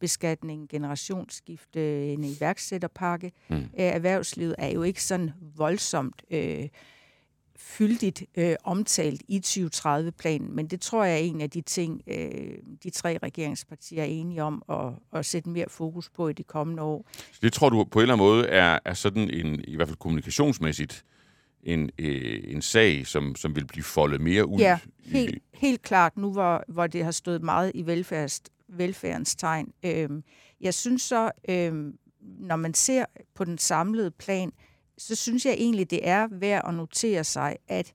beskatning, 0.00 0.68
generationsskifte, 0.68 2.12
en 2.12 2.24
iværksætterpakke. 2.24 3.32
Mm. 3.48 3.56
Øh, 3.56 3.66
erhvervslivet 3.74 4.54
er 4.58 4.68
jo 4.68 4.82
ikke 4.82 5.02
sådan 5.02 5.30
voldsomt 5.56 6.22
øh, 6.30 6.68
fyldigt 7.56 8.24
øh, 8.36 8.54
omtalt 8.64 9.22
i 9.28 9.42
2030-planen, 9.46 10.56
men 10.56 10.66
det 10.66 10.80
tror 10.80 11.04
jeg 11.04 11.14
er 11.14 11.18
en 11.18 11.40
af 11.40 11.50
de 11.50 11.60
ting, 11.60 12.02
øh, 12.06 12.56
de 12.82 12.90
tre 12.90 13.18
regeringspartier 13.22 14.02
er 14.02 14.06
enige 14.06 14.42
om 14.42 14.62
at, 14.68 15.18
at 15.18 15.26
sætte 15.26 15.48
mere 15.48 15.66
fokus 15.68 16.10
på 16.10 16.28
i 16.28 16.32
de 16.32 16.42
kommende 16.42 16.82
år. 16.82 17.06
Så 17.32 17.38
det 17.42 17.52
tror 17.52 17.68
du 17.68 17.84
på 17.84 17.98
en 17.98 18.02
eller 18.02 18.14
anden 18.14 18.26
måde 18.26 18.46
er, 18.46 18.78
er 18.84 18.94
sådan 18.94 19.30
en, 19.30 19.64
i 19.68 19.76
hvert 19.76 19.88
fald 19.88 19.98
kommunikationsmæssigt, 19.98 21.04
en, 21.62 21.90
øh, 21.98 22.40
en 22.44 22.62
sag, 22.62 23.06
som, 23.06 23.36
som 23.36 23.56
vil 23.56 23.66
blive 23.66 23.84
foldet 23.84 24.20
mere 24.20 24.46
ud? 24.46 24.58
Ja, 24.58 24.78
helt, 25.04 25.42
helt 25.54 25.82
klart 25.82 26.16
nu, 26.16 26.32
hvor, 26.32 26.64
hvor 26.68 26.86
det 26.86 27.04
har 27.04 27.10
stået 27.10 27.42
meget 27.42 27.72
i 27.74 27.86
velfærds, 27.86 28.42
velfærdens 28.68 29.34
tegn. 29.36 29.72
Øhm, 29.84 30.24
jeg 30.60 30.74
synes 30.74 31.02
så, 31.02 31.30
øhm, 31.48 31.98
når 32.20 32.56
man 32.56 32.74
ser 32.74 33.04
på 33.34 33.44
den 33.44 33.58
samlede 33.58 34.10
plan, 34.10 34.52
så 34.98 35.14
synes 35.14 35.46
jeg 35.46 35.52
egentlig, 35.52 35.90
det 35.90 36.08
er 36.08 36.28
værd 36.30 36.62
at 36.68 36.74
notere 36.74 37.24
sig, 37.24 37.56
at 37.68 37.92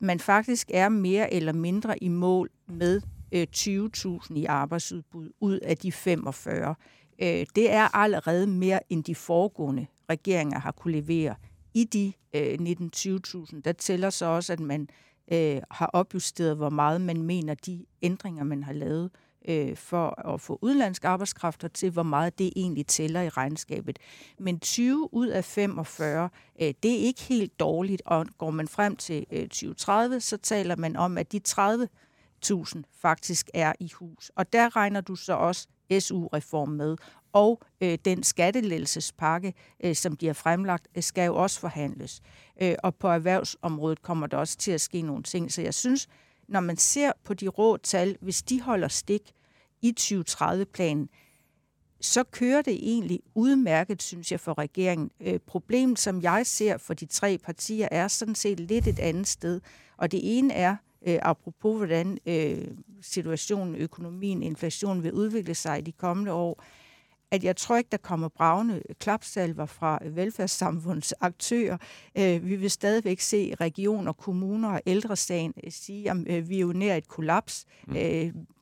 man 0.00 0.20
faktisk 0.20 0.70
er 0.74 0.88
mere 0.88 1.32
eller 1.32 1.52
mindre 1.52 2.02
i 2.02 2.08
mål 2.08 2.50
med 2.66 3.00
øh, 3.32 3.46
20.000 3.56 4.34
i 4.34 4.44
arbejdsudbud 4.44 5.30
ud 5.40 5.58
af 5.58 5.76
de 5.76 5.92
45. 5.92 6.74
Øh, 7.22 7.46
det 7.54 7.72
er 7.72 7.96
allerede 7.96 8.46
mere 8.46 8.80
end 8.92 9.04
de 9.04 9.14
foregående 9.14 9.86
regeringer 10.10 10.58
har 10.58 10.72
kunne 10.72 11.00
levere. 11.00 11.34
I 11.74 11.84
de 11.84 12.12
øh, 12.34 12.58
19-20.000, 12.60 13.60
der 13.64 13.72
tæller 13.72 14.10
så 14.10 14.26
også, 14.26 14.52
at 14.52 14.60
man 14.60 14.88
øh, 15.32 15.60
har 15.70 15.86
opjusteret, 15.86 16.56
hvor 16.56 16.70
meget 16.70 17.00
man 17.00 17.22
mener, 17.22 17.54
de 17.54 17.86
ændringer, 18.02 18.44
man 18.44 18.62
har 18.62 18.72
lavet, 18.72 19.04
øh, 19.04 19.27
Øh, 19.48 19.76
for 19.76 20.28
at 20.34 20.40
få 20.40 20.58
udenlandsk 20.62 21.04
arbejdskraft 21.04 21.64
til, 21.74 21.90
hvor 21.90 22.02
meget 22.02 22.38
det 22.38 22.52
egentlig 22.56 22.86
tæller 22.86 23.22
i 23.22 23.28
regnskabet. 23.28 23.98
Men 24.38 24.60
20 24.60 25.14
ud 25.14 25.26
af 25.26 25.44
45, 25.44 26.28
øh, 26.62 26.74
det 26.82 26.90
er 26.90 26.98
ikke 26.98 27.22
helt 27.22 27.60
dårligt, 27.60 28.02
og 28.06 28.26
går 28.38 28.50
man 28.50 28.68
frem 28.68 28.96
til 28.96 29.26
øh, 29.32 29.42
2030, 29.42 30.20
så 30.20 30.36
taler 30.36 30.76
man 30.76 30.96
om, 30.96 31.18
at 31.18 31.32
de 31.32 31.40
30.000 31.48 32.82
faktisk 33.00 33.50
er 33.54 33.72
i 33.80 33.90
hus. 33.94 34.30
Og 34.36 34.52
der 34.52 34.76
regner 34.76 35.00
du 35.00 35.16
så 35.16 35.32
også 35.32 35.68
SU-reform 36.00 36.68
med, 36.68 36.96
og 37.32 37.62
øh, 37.80 37.98
den 38.04 38.22
skattelettelsespakke, 38.22 39.54
øh, 39.84 39.94
som 39.94 40.16
de 40.16 40.26
har 40.26 40.32
fremlagt, 40.32 40.88
øh, 40.96 41.02
skal 41.02 41.26
jo 41.26 41.36
også 41.36 41.60
forhandles. 41.60 42.20
Øh, 42.62 42.74
og 42.82 42.94
på 42.94 43.08
erhvervsområdet 43.08 44.02
kommer 44.02 44.26
der 44.26 44.36
også 44.36 44.56
til 44.56 44.72
at 44.72 44.80
ske 44.80 45.02
nogle 45.02 45.22
ting. 45.22 45.52
Så 45.52 45.62
jeg 45.62 45.74
synes, 45.74 46.08
når 46.48 46.60
man 46.60 46.76
ser 46.76 47.12
på 47.24 47.34
de 47.34 47.48
rå 47.48 47.76
tal, 47.76 48.16
hvis 48.20 48.42
de 48.42 48.60
holder 48.60 48.88
stik 48.88 49.32
i 49.82 49.94
2030-planen, 50.00 51.08
så 52.00 52.24
kører 52.24 52.62
det 52.62 52.74
egentlig 52.74 53.20
udmærket, 53.34 54.02
synes 54.02 54.32
jeg, 54.32 54.40
for 54.40 54.58
regeringen. 54.58 55.10
Øh, 55.20 55.38
problemet, 55.46 55.98
som 55.98 56.22
jeg 56.22 56.46
ser 56.46 56.76
for 56.76 56.94
de 56.94 57.06
tre 57.06 57.38
partier, 57.38 57.88
er 57.90 58.08
sådan 58.08 58.34
set 58.34 58.60
lidt 58.60 58.86
et 58.86 58.98
andet 58.98 59.26
sted. 59.26 59.60
Og 59.96 60.12
det 60.12 60.38
ene 60.38 60.54
er, 60.54 60.76
øh, 61.06 61.18
apropos 61.22 61.76
hvordan 61.76 62.18
øh, 62.26 62.68
situationen, 63.00 63.74
økonomien, 63.74 64.42
inflationen 64.42 65.02
vil 65.02 65.12
udvikle 65.12 65.54
sig 65.54 65.78
i 65.78 65.82
de 65.82 65.92
kommende 65.92 66.32
år, 66.32 66.62
at 67.30 67.44
jeg 67.44 67.56
tror 67.56 67.76
ikke, 67.76 67.88
der 67.90 67.96
kommer 67.96 68.28
bravende 68.28 68.82
klapsalver 68.98 69.66
fra 69.66 69.98
velfærdssamfundets 70.04 71.14
aktører. 71.20 71.76
Øh, 72.18 72.46
vi 72.46 72.56
vil 72.56 72.70
stadigvæk 72.70 73.20
se 73.20 73.54
regioner, 73.60 74.12
kommuner 74.12 74.68
og 74.68 74.80
ældresagen 74.86 75.54
øh, 75.64 75.72
sige, 75.72 76.10
at 76.10 76.16
øh, 76.26 76.48
vi 76.48 76.56
er 76.56 76.60
jo 76.60 76.72
nær 76.72 76.96
et 76.96 77.08
kollaps. 77.08 77.64
Mm. 77.86 77.94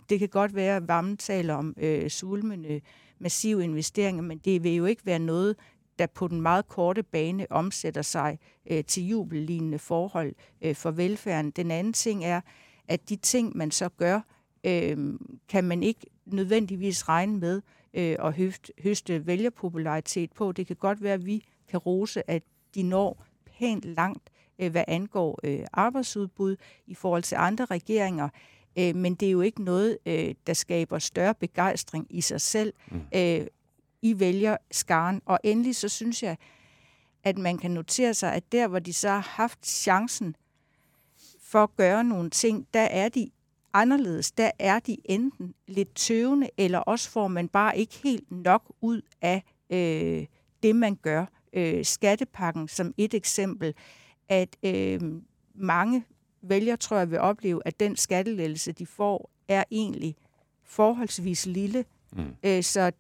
Det 0.09 0.19
kan 0.19 0.29
godt 0.29 0.55
være, 0.55 0.77
at 0.77 1.17
taler 1.19 1.55
om 1.55 1.75
øh, 1.79 2.11
sulmende 2.11 2.81
massive 3.19 3.65
investeringer, 3.65 4.23
men 4.23 4.39
det 4.39 4.63
vil 4.63 4.75
jo 4.75 4.85
ikke 4.85 5.07
være 5.07 5.19
noget, 5.19 5.57
der 5.99 6.07
på 6.07 6.29
den 6.29 6.41
meget 6.41 6.69
korte 6.69 7.03
bane 7.03 7.47
omsætter 7.51 8.03
sig 8.03 8.39
øh, 8.71 8.85
til 8.85 9.07
jubellignende 9.09 9.79
forhold 9.79 10.35
øh, 10.63 10.75
for 10.75 10.91
velfærden. 10.91 11.51
Den 11.51 11.71
anden 11.71 11.93
ting 11.93 12.25
er, 12.25 12.41
at 12.89 13.09
de 13.09 13.17
ting, 13.17 13.57
man 13.57 13.71
så 13.71 13.89
gør, 13.89 14.21
øh, 14.65 15.15
kan 15.49 15.65
man 15.65 15.83
ikke 15.83 16.07
nødvendigvis 16.27 17.09
regne 17.09 17.39
med 17.39 17.63
øh, 17.97 18.17
at 18.19 18.33
høste, 18.35 18.73
høste 18.83 19.27
vælgerpopularitet 19.27 20.33
på. 20.33 20.53
Det 20.53 20.67
kan 20.67 20.77
godt 20.77 21.03
være, 21.03 21.15
at 21.15 21.27
vi 21.27 21.45
kan 21.69 21.79
rose, 21.79 22.31
at 22.31 22.43
de 22.75 22.83
når 22.83 23.25
pænt 23.59 23.85
langt, 23.85 24.31
øh, 24.59 24.71
hvad 24.71 24.85
angår 24.89 25.41
øh, 25.45 25.61
arbejdsudbud 25.73 26.57
i 26.87 26.95
forhold 26.95 27.23
til 27.23 27.37
andre 27.37 27.65
regeringer. 27.65 28.29
Øh, 28.79 28.97
men 28.97 29.15
det 29.15 29.27
er 29.27 29.33
jo 29.33 29.41
ikke 29.41 29.63
noget, 29.63 29.99
øh, 30.07 30.35
der 30.47 30.53
skaber 30.53 30.99
større 30.99 31.35
begejstring 31.35 32.07
i 32.11 32.21
sig 32.21 32.41
selv. 32.41 32.73
Mm. 32.91 33.01
Øh, 33.15 33.47
I 34.03 34.21
vælger 34.21 34.57
skaren. 34.71 35.23
Og 35.27 35.39
endelig 35.45 35.77
så 35.77 35.89
synes 35.89 36.23
jeg, 36.23 36.37
at 37.25 37.39
man 37.39 37.59
kan 37.59 37.71
notere 37.71 38.15
sig, 38.15 38.33
at 38.33 38.53
der, 38.53 38.69
hvor 38.69 38.79
de 38.79 38.93
så 38.93 39.09
har 39.09 39.19
haft 39.19 39.67
chancen 39.67 40.37
for 41.41 41.63
at 41.63 41.77
gøre 41.77 42.05
nogle 42.05 42.31
ting, 42.31 42.67
der 42.75 42.81
er 42.81 43.09
de 43.09 43.31
anderledes. 43.81 44.33
Der 44.33 44.51
er 44.59 44.79
de 44.79 44.97
enten 45.05 45.55
lidt 45.69 45.95
tøvende, 45.95 46.51
eller 46.59 46.79
også 46.79 47.11
får 47.11 47.29
man 47.29 47.49
bare 47.49 47.79
ikke 47.79 47.95
helt 48.05 48.31
nok 48.31 48.73
ud 48.81 49.03
af 49.23 49.43
øh, 49.71 50.27
det, 50.63 50.77
man 50.77 50.95
gør. 50.95 51.27
Øh, 51.53 51.85
skattepakken 51.85 52.69
som 52.69 52.95
et 52.97 53.15
eksempel, 53.15 53.75
at 54.29 54.57
øh, 54.63 55.01
mange 55.55 56.05
vælgere, 56.43 56.77
tror 56.77 56.97
jeg, 56.97 57.11
vil 57.11 57.19
opleve, 57.19 57.63
at 57.65 57.81
den 57.81 57.97
skattelettelse, 57.97 58.73
de 58.73 58.87
får, 58.87 59.31
er 59.49 59.65
egentlig 59.71 60.17
forholdsvis 60.65 61.47
lille. 61.47 61.85
Mm. 62.13 62.25
Øh, 62.45 62.63
så 62.63 62.93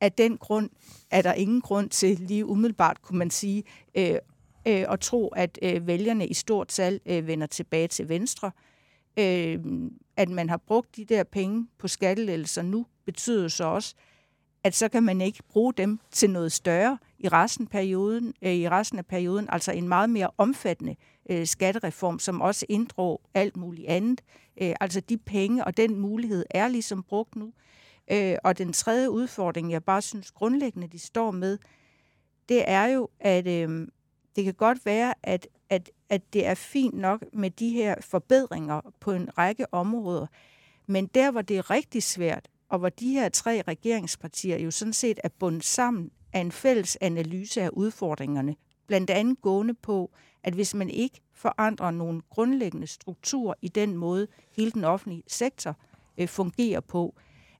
af 0.00 0.12
den 0.12 0.36
grund 0.38 0.70
er 1.10 1.22
der 1.22 1.32
ingen 1.32 1.60
grund 1.60 1.90
til 1.90 2.18
lige 2.18 2.46
umiddelbart, 2.46 3.02
kunne 3.02 3.18
man 3.18 3.30
sige, 3.30 3.62
øh, 3.94 4.14
øh, 4.68 4.84
at 4.88 5.00
tro, 5.00 5.28
at 5.28 5.58
øh, 5.62 5.86
vælgerne 5.86 6.26
i 6.26 6.34
stort 6.34 6.68
tal 6.68 7.00
øh, 7.06 7.26
vender 7.26 7.46
tilbage 7.46 7.88
til 7.88 8.08
Venstre. 8.08 8.50
Øh, 9.18 9.58
at 10.18 10.28
man 10.28 10.48
har 10.48 10.56
brugt 10.56 10.96
de 10.96 11.04
der 11.04 11.24
penge 11.24 11.68
på 11.78 11.88
skattelettelser 11.88 12.62
nu, 12.62 12.86
betyder 13.04 13.48
så 13.48 13.64
også, 13.64 13.94
at 14.64 14.74
så 14.74 14.88
kan 14.88 15.02
man 15.02 15.20
ikke 15.20 15.42
bruge 15.48 15.72
dem 15.76 16.00
til 16.10 16.30
noget 16.30 16.52
større 16.52 16.98
i 17.18 17.28
resten, 17.28 17.66
perioden, 17.66 18.34
øh, 18.42 18.52
i 18.52 18.68
resten 18.68 18.98
af 18.98 19.06
perioden, 19.06 19.46
altså 19.50 19.72
en 19.72 19.88
meget 19.88 20.10
mere 20.10 20.30
omfattende 20.38 20.96
øh, 21.30 21.46
skattereform, 21.46 22.18
som 22.18 22.40
også 22.40 22.66
inddrog 22.68 23.20
alt 23.34 23.56
muligt 23.56 23.88
andet. 23.88 24.20
Øh, 24.62 24.74
altså 24.80 25.00
de 25.00 25.18
penge 25.18 25.64
og 25.64 25.76
den 25.76 26.00
mulighed 26.00 26.44
er 26.50 26.68
ligesom 26.68 27.02
brugt 27.02 27.36
nu. 27.36 27.52
Øh, 28.10 28.36
og 28.44 28.58
den 28.58 28.72
tredje 28.72 29.10
udfordring, 29.10 29.72
jeg 29.72 29.84
bare 29.84 30.02
synes 30.02 30.30
grundlæggende, 30.30 30.88
de 30.88 30.98
står 30.98 31.30
med, 31.30 31.58
det 32.48 32.64
er 32.66 32.86
jo, 32.86 33.08
at 33.20 33.46
øh, 33.46 33.88
det 34.36 34.44
kan 34.44 34.54
godt 34.54 34.86
være, 34.86 35.14
at, 35.22 35.46
at, 36.10 36.32
det 36.32 36.46
er 36.46 36.54
fint 36.54 36.94
nok 36.94 37.24
med 37.32 37.50
de 37.50 37.70
her 37.70 37.94
forbedringer 38.00 38.80
på 39.00 39.12
en 39.12 39.38
række 39.38 39.74
områder, 39.74 40.26
men 40.86 41.06
der, 41.06 41.30
hvor 41.30 41.42
det 41.42 41.58
er 41.58 41.70
rigtig 41.70 42.02
svært, 42.02 42.48
og 42.68 42.78
hvor 42.78 42.88
de 42.88 43.12
her 43.12 43.28
tre 43.28 43.62
regeringspartier 43.68 44.58
jo 44.58 44.70
sådan 44.70 44.92
set 44.92 45.20
er 45.24 45.28
bundet 45.38 45.64
sammen 45.64 46.10
af 46.32 46.40
en 46.40 46.52
fælles 46.52 46.98
analyse 47.00 47.62
af 47.62 47.70
udfordringerne, 47.72 48.56
blandt 48.86 49.10
andet 49.10 49.40
gående 49.42 49.74
på, 49.74 50.10
at 50.42 50.54
hvis 50.54 50.74
man 50.74 50.90
ikke 50.90 51.20
forandrer 51.34 51.90
nogle 51.90 52.22
grundlæggende 52.30 52.86
strukturer 52.86 53.54
i 53.62 53.68
den 53.68 53.96
måde, 53.96 54.26
hele 54.56 54.70
den 54.70 54.84
offentlige 54.84 55.22
sektor 55.26 55.76
øh, 56.18 56.28
fungerer 56.28 56.80
på, 56.80 57.14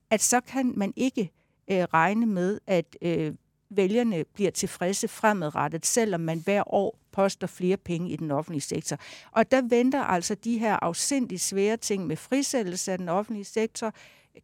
at 0.09 0.21
så 0.21 0.41
kan 0.41 0.73
man 0.75 0.93
ikke 0.95 1.31
øh, 1.71 1.83
regne 1.83 2.25
med, 2.25 2.59
at 2.67 2.97
øh, 3.01 3.33
vælgerne 3.69 4.23
bliver 4.33 4.51
tilfredse 4.51 5.07
fremadrettet, 5.07 5.85
selvom 5.85 6.21
man 6.21 6.39
hver 6.39 6.73
år 6.73 6.99
poster 7.11 7.47
flere 7.47 7.77
penge 7.77 8.09
i 8.09 8.15
den 8.15 8.31
offentlige 8.31 8.61
sektor. 8.61 8.97
Og 9.31 9.51
der 9.51 9.61
venter 9.61 10.01
altså 10.01 10.35
de 10.35 10.57
her 10.57 10.75
afsindigt 10.81 11.41
svære 11.41 11.77
ting 11.77 12.07
med 12.07 12.15
frisættelse 12.15 12.91
af 12.91 12.97
den 12.97 13.09
offentlige 13.09 13.45
sektor, 13.45 13.93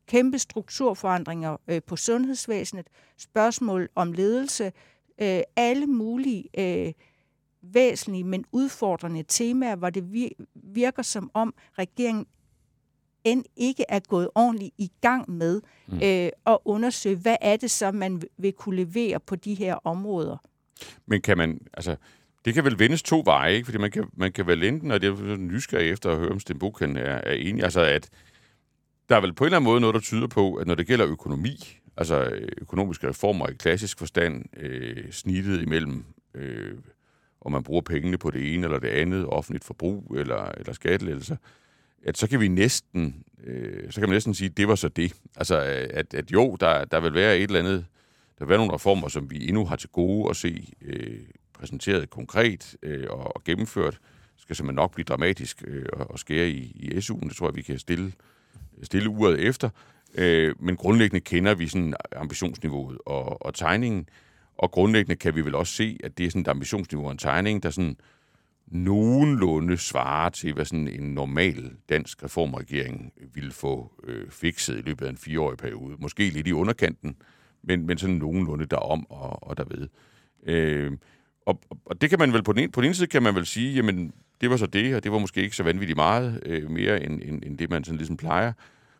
kæmpe 0.08 0.40
strukturforandringer 0.40 1.58
øh, 1.68 1.82
på 1.88 1.96
sundhedsvæsenet, 1.96 2.88
spørgsmål 3.18 3.90
om 3.96 4.14
ledelse, 4.14 4.72
øh, 5.22 5.42
alle 5.56 5.88
mulige 5.88 6.46
øh, 6.58 6.94
væsentlige, 7.62 8.24
men 8.24 8.46
udfordrende 8.52 9.24
temaer, 9.28 9.76
hvor 9.76 9.90
det 9.90 10.34
virker 10.54 11.04
som 11.04 11.32
om 11.34 11.54
regeringen 11.74 12.26
end 13.26 13.44
ikke 13.56 13.86
er 13.90 14.00
gået 14.00 14.30
ordentligt 14.36 14.74
i 14.78 14.92
gang 15.02 15.32
med 15.32 15.62
mm. 15.88 15.96
øh, 16.04 16.30
at 16.48 16.58
undersøge, 16.66 17.16
hvad 17.16 17.36
er 17.42 17.58
det 17.58 17.72
så, 17.72 17.92
man 17.92 18.22
vil 18.38 18.54
kunne 18.54 18.76
levere 18.76 19.20
på 19.20 19.36
de 19.36 19.54
her 19.54 19.76
områder. 19.84 20.38
Men 21.06 21.22
kan 21.22 21.38
man, 21.38 21.62
altså, 21.74 21.96
det 22.46 22.54
kan 22.54 22.64
vel 22.66 22.80
vendes 22.80 23.04
to 23.04 23.22
veje, 23.26 23.54
ikke? 23.54 23.66
fordi 23.66 23.78
man 23.78 23.92
kan, 23.92 24.06
man 24.14 24.32
kan 24.32 24.48
vel 24.48 24.64
enten, 24.64 24.92
og 24.92 25.02
det 25.02 25.10
er 25.10 25.36
nysgerrig 25.36 25.92
efter 25.92 26.12
at 26.12 26.18
høre, 26.18 26.32
om 26.32 26.40
Sten 26.40 26.60
Buchen 26.60 26.98
er, 26.98 27.02
er 27.04 27.34
enig, 27.34 27.64
altså 27.64 27.82
at 27.82 28.10
der 29.10 29.16
er 29.16 29.22
vel 29.22 29.34
på 29.34 29.44
en 29.44 29.46
eller 29.46 29.58
anden 29.58 29.70
måde 29.70 29.82
noget, 29.82 29.94
der 29.94 30.00
tyder 30.00 30.28
på, 30.28 30.54
at 30.54 30.68
når 30.68 30.76
det 30.76 30.88
gælder 30.88 31.08
økonomi, 31.08 31.80
altså 31.98 32.40
økonomiske 32.62 33.10
reformer 33.10 33.48
i 33.48 33.54
klassisk 33.54 34.00
forstand, 34.00 34.46
øh, 34.58 35.12
snittet 35.12 35.62
imellem, 35.62 36.06
øh, 36.34 36.78
om 37.42 37.52
man 37.52 37.64
bruger 37.64 37.82
pengene 37.82 38.18
på 38.18 38.32
det 38.32 38.54
ene 38.54 38.66
eller 38.66 38.80
det 38.80 38.88
andet, 38.88 39.26
offentligt 39.26 39.64
forbrug 39.64 40.16
eller, 40.18 40.52
eller 40.58 40.74
skattelettelser, 40.74 41.36
at 42.06 42.18
så 42.18 42.28
kan 42.28 42.39
vi 42.39 42.48
næsten, 42.48 43.24
øh, 43.44 43.91
så 43.91 44.00
kan 44.00 44.10
man 44.10 44.15
næsten 44.15 44.34
sige, 44.34 44.50
at 44.50 44.58
det 44.58 44.68
var 44.68 44.76
så 44.76 44.88
det. 44.88 45.13
Altså, 45.36 45.58
at, 45.89 46.13
at 46.13 46.32
jo, 46.32 46.58
der, 46.60 46.86
der 46.86 47.00
vil 47.00 47.13
være 47.13 47.38
et 47.38 47.44
eller 47.44 47.60
andet, 47.60 47.86
der 48.39 48.46
vil 48.46 48.50
være 48.50 48.58
nogle 48.58 48.74
reformer, 48.74 49.08
som 49.08 49.32
vi 49.32 49.48
endnu 49.48 49.65
har 49.65 49.76
til 49.76 49.89
gode 49.89 50.30
at 50.30 50.36
se 50.36 50.74
øh, 50.82 51.20
præsenteret 51.54 52.10
konkret 52.10 52.76
øh, 52.84 53.08
og, 53.10 53.36
og 53.36 53.44
gennemført. 53.44 53.94
Det 54.34 54.41
skal 54.41 54.56
simpelthen 54.56 54.76
nok 54.76 54.94
blive 54.94 55.06
dramatisk 55.06 55.63
øh, 55.68 55.86
og 55.94 56.20
skære 56.20 56.50
i, 56.50 56.72
i 56.76 56.98
SU'en. 56.98 57.28
Det 57.28 57.36
tror 57.36 57.48
jeg, 57.48 57.56
vi 57.56 57.62
kan 57.62 57.80
stille 57.80 58.13
stille 58.84 59.10
uret 59.10 59.39
efter. 59.39 59.70
Øh, 60.15 60.56
men 60.60 60.76
grundlæggende 60.76 61.20
kender 61.20 61.56
vi 61.56 61.68
sådan 61.68 61.94
ambitionsniveauet 62.15 62.98
og, 63.06 63.46
og 63.46 63.54
tegningen, 63.54 64.10
og 64.58 64.72
grundlæggende 64.72 65.15
kan 65.15 65.36
vi 65.36 65.41
vel 65.41 65.56
også 65.56 65.74
se, 65.74 65.98
at 66.04 66.18
det 66.18 66.26
er 66.26 66.30
sådan 66.30 66.41
et 66.41 66.48
ambitionsniveau 66.48 67.06
og 67.06 67.12
en 67.12 67.18
tegning, 67.18 67.63
der 67.63 67.70
sådan 67.70 67.98
nogenlunde 68.67 69.78
svarer 69.78 70.30
til, 70.30 70.54
hvad 70.54 70.65
sådan 70.65 70.88
en 70.88 71.13
normal 71.13 71.71
dansk 71.89 72.23
reformregering 72.23 73.13
ville 73.34 73.51
få 73.51 73.91
øh, 74.04 74.30
fikset 74.30 74.78
i 74.78 74.82
løbet 74.82 75.06
af 75.06 75.10
en 75.10 75.17
fireårig 75.17 75.58
periode. 75.58 75.95
Måske 75.99 76.30
lidt 76.30 76.47
i 76.47 76.51
underkanten, 76.51 77.15
men, 77.63 77.86
men 77.86 77.97
sådan 77.97 78.15
nogenlunde 78.15 78.65
derom 78.65 79.06
og, 79.10 79.47
og 79.47 79.58
derved. 79.58 79.88
Øh, 80.45 80.91
og, 81.45 81.62
og 81.86 82.01
det 82.01 82.10
kan 82.10 82.19
man 82.19 82.34
vel 82.34 82.43
på 82.43 82.54
den, 82.54 82.62
ene, 82.62 82.71
på 82.71 82.82
den 82.82 82.88
ene 82.88 82.95
side 82.95 83.08
kan 83.08 83.23
man 83.23 83.36
vel 83.36 83.45
sige, 83.45 83.73
jamen 83.73 84.13
det 84.41 84.49
var 84.49 84.58
så 84.58 84.65
det, 84.65 84.95
og 84.95 85.04
det 85.04 85.12
var 85.12 85.19
måske 85.19 85.41
ikke 85.41 85.56
så 85.56 85.63
vanvittigt 85.63 85.97
meget 85.97 86.43
øh, 86.45 86.71
mere 86.71 87.04
end, 87.04 87.21
end, 87.23 87.43
end 87.45 87.58
det, 87.58 87.69
man 87.69 87.84
sådan 87.84 87.97
ligesom 87.97 88.17
plejer. 88.17 88.54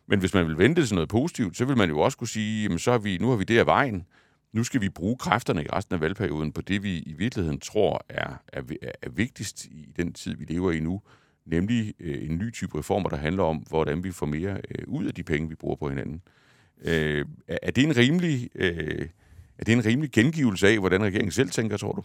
Men 0.06 0.18
hvis 0.18 0.34
man 0.34 0.46
vil 0.48 0.58
vente 0.58 0.86
til 0.86 0.94
noget 0.94 1.08
positivt, 1.08 1.56
så 1.56 1.64
vil 1.64 1.76
man 1.76 1.88
jo 1.88 2.00
også 2.00 2.18
kunne 2.18 2.28
sige, 2.28 2.62
jamen 2.62 2.78
så 2.78 2.90
har 2.90 2.98
vi, 2.98 3.18
nu 3.18 3.28
har 3.28 3.36
vi 3.36 3.44
det 3.44 3.58
af 3.58 3.66
vejen. 3.66 4.06
Nu 4.52 4.64
skal 4.64 4.80
vi 4.80 4.88
bruge 4.88 5.16
kræfterne 5.16 5.64
i 5.64 5.66
resten 5.72 5.94
af 5.94 6.00
valgperioden 6.00 6.52
på 6.52 6.60
det, 6.60 6.82
vi 6.82 6.98
i 6.98 7.12
virkeligheden 7.12 7.60
tror 7.60 8.04
er, 8.08 8.42
er, 8.48 8.62
er 9.02 9.10
vigtigst 9.10 9.64
i 9.64 9.92
den 9.96 10.12
tid, 10.12 10.36
vi 10.36 10.44
lever 10.44 10.72
i 10.72 10.80
nu. 10.80 11.02
Nemlig 11.46 11.94
øh, 12.00 12.30
en 12.30 12.38
ny 12.38 12.52
type 12.52 12.78
reformer, 12.78 13.08
der 13.08 13.16
handler 13.16 13.42
om, 13.42 13.56
hvordan 13.56 14.04
vi 14.04 14.12
får 14.12 14.26
mere 14.26 14.60
øh, 14.70 14.84
ud 14.86 15.04
af 15.04 15.14
de 15.14 15.22
penge, 15.22 15.48
vi 15.48 15.54
bruger 15.54 15.76
på 15.76 15.88
hinanden. 15.88 16.22
Øh, 16.82 17.24
er, 17.48 17.70
det 17.70 17.84
en 17.84 17.96
rimelig, 17.96 18.50
øh, 18.54 19.08
er 19.58 19.64
det 19.64 19.72
en 19.72 19.84
rimelig 19.84 20.10
gengivelse 20.10 20.68
af, 20.68 20.78
hvordan 20.78 21.02
regeringen 21.02 21.32
selv 21.32 21.50
tænker, 21.50 21.76
tror 21.76 21.92
du? 21.92 22.02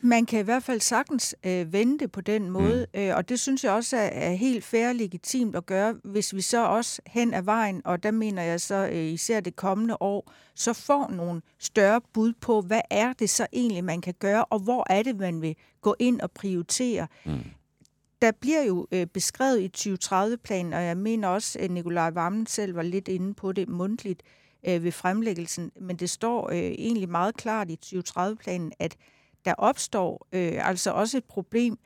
Man 0.00 0.26
kan 0.26 0.40
i 0.40 0.42
hvert 0.42 0.62
fald 0.62 0.80
sagtens 0.80 1.36
øh, 1.46 1.72
vende 1.72 1.98
det 1.98 2.12
på 2.12 2.20
den 2.20 2.50
måde, 2.50 2.86
mm. 2.94 3.00
øh, 3.00 3.16
og 3.16 3.28
det 3.28 3.40
synes 3.40 3.64
jeg 3.64 3.72
også 3.72 3.96
er, 3.96 4.00
er 4.00 4.32
helt 4.32 4.64
fair 4.64 4.88
og 4.88 4.94
legitimt 4.94 5.56
at 5.56 5.66
gøre, 5.66 5.94
hvis 6.04 6.34
vi 6.34 6.40
så 6.40 6.66
også 6.66 7.02
hen 7.06 7.34
ad 7.34 7.42
vejen, 7.42 7.82
og 7.84 8.02
der 8.02 8.10
mener 8.10 8.42
jeg 8.42 8.60
så 8.60 8.88
øh, 8.92 9.04
især 9.04 9.40
det 9.40 9.56
kommende 9.56 9.96
år, 10.02 10.32
så 10.54 10.72
får 10.72 11.10
nogle 11.10 11.42
større 11.58 12.00
bud 12.12 12.32
på, 12.40 12.60
hvad 12.60 12.80
er 12.90 13.12
det 13.12 13.30
så 13.30 13.46
egentlig, 13.52 13.84
man 13.84 14.00
kan 14.00 14.14
gøre, 14.18 14.44
og 14.44 14.58
hvor 14.58 14.86
er 14.90 15.02
det, 15.02 15.16
man 15.16 15.42
vil 15.42 15.56
gå 15.80 15.96
ind 15.98 16.20
og 16.20 16.30
prioritere. 16.30 17.06
Mm. 17.24 17.38
Der 18.22 18.30
bliver 18.40 18.62
jo 18.62 18.86
øh, 18.92 19.06
beskrevet 19.06 19.60
i 19.60 19.94
2030-planen, 19.94 20.72
og 20.72 20.82
jeg 20.82 20.96
mener 20.96 21.28
også, 21.28 21.58
at 21.58 21.70
Nikolaj 21.70 22.10
Vammen 22.10 22.46
selv 22.46 22.76
var 22.76 22.82
lidt 22.82 23.08
inde 23.08 23.34
på 23.34 23.52
det 23.52 23.68
mundtligt 23.68 24.22
øh, 24.68 24.84
ved 24.84 24.92
fremlæggelsen, 24.92 25.70
men 25.80 25.96
det 25.96 26.10
står 26.10 26.50
øh, 26.50 26.56
egentlig 26.58 27.08
meget 27.08 27.36
klart 27.36 27.70
i 27.70 27.78
2030-planen, 27.84 28.72
at 28.78 28.96
der 29.48 29.54
opstår 29.54 30.26
øh, 30.32 30.68
altså 30.68 30.90
også 30.90 31.16
et 31.18 31.24
problem 31.24 31.78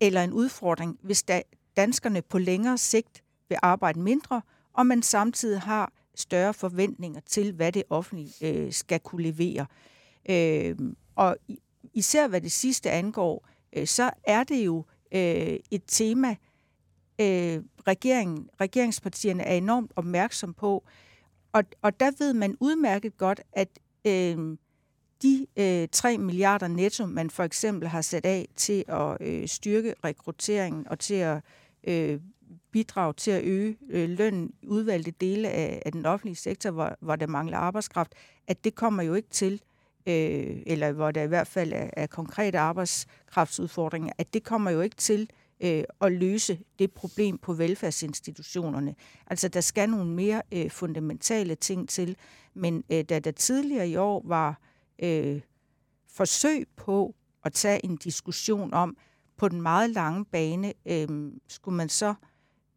eller 0.00 0.24
en 0.24 0.32
udfordring, 0.32 0.98
hvis 1.02 1.22
da 1.22 1.42
danskerne 1.76 2.22
på 2.22 2.38
længere 2.38 2.78
sigt 2.78 3.22
vil 3.48 3.58
arbejde 3.62 4.00
mindre, 4.00 4.42
og 4.72 4.86
man 4.86 5.02
samtidig 5.02 5.60
har 5.60 5.92
større 6.14 6.54
forventninger 6.54 7.20
til, 7.20 7.52
hvad 7.52 7.72
det 7.72 7.82
offentlige 7.90 8.32
øh, 8.42 8.72
skal 8.72 9.00
kunne 9.00 9.22
levere. 9.22 9.66
Øh, 10.28 10.76
og 11.14 11.36
især 11.94 12.28
hvad 12.28 12.40
det 12.40 12.52
sidste 12.52 12.90
angår, 12.90 13.48
øh, 13.72 13.86
så 13.86 14.10
er 14.24 14.44
det 14.44 14.66
jo 14.66 14.84
øh, 15.12 15.56
et 15.70 15.82
tema, 15.86 16.28
øh, 17.20 17.62
regeringen, 17.86 18.48
regeringspartierne 18.60 19.42
er 19.42 19.54
enormt 19.54 19.92
opmærksom 19.96 20.54
på. 20.54 20.84
Og, 21.52 21.64
og 21.82 22.00
der 22.00 22.10
ved 22.18 22.34
man 22.34 22.56
udmærket 22.60 23.16
godt, 23.16 23.40
at 23.52 23.68
øh, 24.06 24.56
de 25.22 25.46
øh, 25.56 25.88
3 25.92 26.18
milliarder 26.18 26.68
netto, 26.68 27.06
man 27.06 27.30
for 27.30 27.42
eksempel 27.42 27.88
har 27.88 28.00
sat 28.00 28.26
af 28.26 28.48
til 28.56 28.84
at 28.88 29.16
øh, 29.20 29.48
styrke 29.48 29.94
rekrutteringen 30.04 30.88
og 30.88 30.98
til 30.98 31.14
at 31.14 31.42
øh, 31.84 32.20
bidrage 32.70 33.12
til 33.12 33.30
at 33.30 33.44
øge 33.44 33.76
øh, 33.90 34.08
lønnen 34.08 34.52
i 34.62 34.66
udvalgte 34.66 35.10
dele 35.10 35.48
af, 35.48 35.82
af 35.86 35.92
den 35.92 36.06
offentlige 36.06 36.36
sektor, 36.36 36.70
hvor, 36.70 36.96
hvor 37.00 37.16
der 37.16 37.26
mangler 37.26 37.58
arbejdskraft, 37.58 38.14
at 38.46 38.64
det 38.64 38.74
kommer 38.74 39.02
jo 39.02 39.14
ikke 39.14 39.28
til, 39.28 39.62
øh, 40.06 40.62
eller 40.66 40.92
hvor 40.92 41.10
der 41.10 41.22
i 41.22 41.26
hvert 41.26 41.46
fald 41.46 41.72
er, 41.72 41.90
er 41.92 42.06
konkrete 42.06 42.58
arbejdskraftsudfordringer, 42.58 44.12
at 44.18 44.34
det 44.34 44.44
kommer 44.44 44.70
jo 44.70 44.80
ikke 44.80 44.96
til 44.96 45.30
øh, 45.60 45.84
at 46.00 46.12
løse 46.12 46.58
det 46.78 46.92
problem 46.92 47.38
på 47.38 47.52
velfærdsinstitutionerne. 47.52 48.94
Altså, 49.26 49.48
der 49.48 49.60
skal 49.60 49.90
nogle 49.90 50.10
mere 50.10 50.42
øh, 50.52 50.70
fundamentale 50.70 51.54
ting 51.54 51.88
til, 51.88 52.16
men 52.54 52.84
øh, 52.92 53.04
da 53.04 53.18
der 53.18 53.30
tidligere 53.30 53.88
i 53.88 53.96
år 53.96 54.22
var 54.24 54.48
øh, 54.48 54.75
forsøg 56.08 56.66
på 56.76 57.14
at 57.44 57.52
tage 57.52 57.84
en 57.84 57.96
diskussion 57.96 58.74
om, 58.74 58.96
på 59.36 59.48
den 59.48 59.62
meget 59.62 59.90
lange 59.90 60.24
bane, 60.24 60.72
øh, 60.86 61.32
skulle 61.48 61.76
man 61.76 61.88
så 61.88 62.14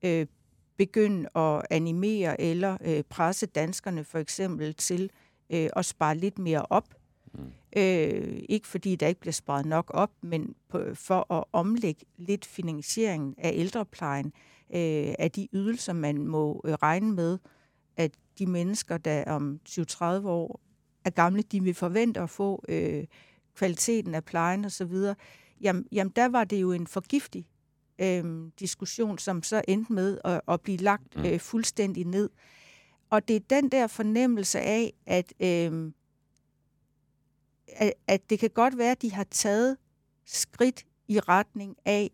øh, 0.03 0.27
begynde 0.77 1.29
at 1.37 1.65
animere 1.69 2.41
eller 2.41 2.77
øh, 2.81 3.03
presse 3.03 3.45
danskerne 3.45 4.03
for 4.03 4.19
eksempel 4.19 4.73
til 4.73 5.11
øh, 5.49 5.69
at 5.75 5.85
spare 5.85 6.17
lidt 6.17 6.39
mere 6.39 6.65
op. 6.69 6.95
Mm. 7.33 7.39
Øh, 7.77 8.43
ikke 8.49 8.67
fordi 8.67 8.95
der 8.95 9.07
ikke 9.07 9.19
bliver 9.19 9.33
sparet 9.33 9.65
nok 9.65 9.91
op, 9.93 10.11
men 10.21 10.55
på, 10.69 10.83
for 10.93 11.33
at 11.33 11.43
omlægge 11.51 12.05
lidt 12.17 12.45
finansieringen 12.45 13.35
af 13.37 13.51
ældreplejen, 13.53 14.25
øh, 14.73 15.13
af 15.19 15.31
de 15.35 15.47
ydelser, 15.53 15.93
man 15.93 16.27
må 16.27 16.61
øh, 16.65 16.73
regne 16.73 17.11
med, 17.11 17.37
at 17.97 18.11
de 18.39 18.45
mennesker, 18.45 18.97
der 18.97 19.23
om 19.25 19.59
20-30 19.69 20.03
år 20.27 20.61
er 21.05 21.09
gamle, 21.09 21.41
de 21.41 21.63
vil 21.63 21.73
forvente 21.73 22.19
at 22.19 22.29
få 22.29 22.63
øh, 22.69 23.03
kvaliteten 23.55 24.15
af 24.15 24.25
plejen 24.25 24.65
osv., 24.65 24.95
jamen, 25.61 25.85
jamen 25.91 26.13
der 26.15 26.27
var 26.27 26.43
det 26.43 26.61
jo 26.61 26.71
en 26.71 26.87
forgiftig 26.87 27.47
øh, 27.99 28.51
diskussion, 28.59 29.17
som 29.17 29.43
så 29.43 29.61
endte 29.67 29.93
med 29.93 30.17
at, 30.25 30.41
at 30.47 30.61
blive 30.61 30.77
lagt 30.77 31.15
mm. 31.15 31.25
øh, 31.25 31.39
fuldstændig 31.39 32.05
ned. 32.05 32.29
Og 33.09 33.27
det 33.27 33.35
er 33.35 33.39
den 33.49 33.69
der 33.69 33.87
fornemmelse 33.87 34.59
af, 34.59 34.93
at, 35.05 35.33
øh, 35.39 35.91
at, 37.67 37.93
at 38.07 38.29
det 38.29 38.39
kan 38.39 38.49
godt 38.49 38.77
være, 38.77 38.91
at 38.91 39.01
de 39.01 39.11
har 39.11 39.25
taget 39.31 39.77
skridt 40.25 40.85
i 41.07 41.19
retning 41.19 41.75
af 41.85 42.11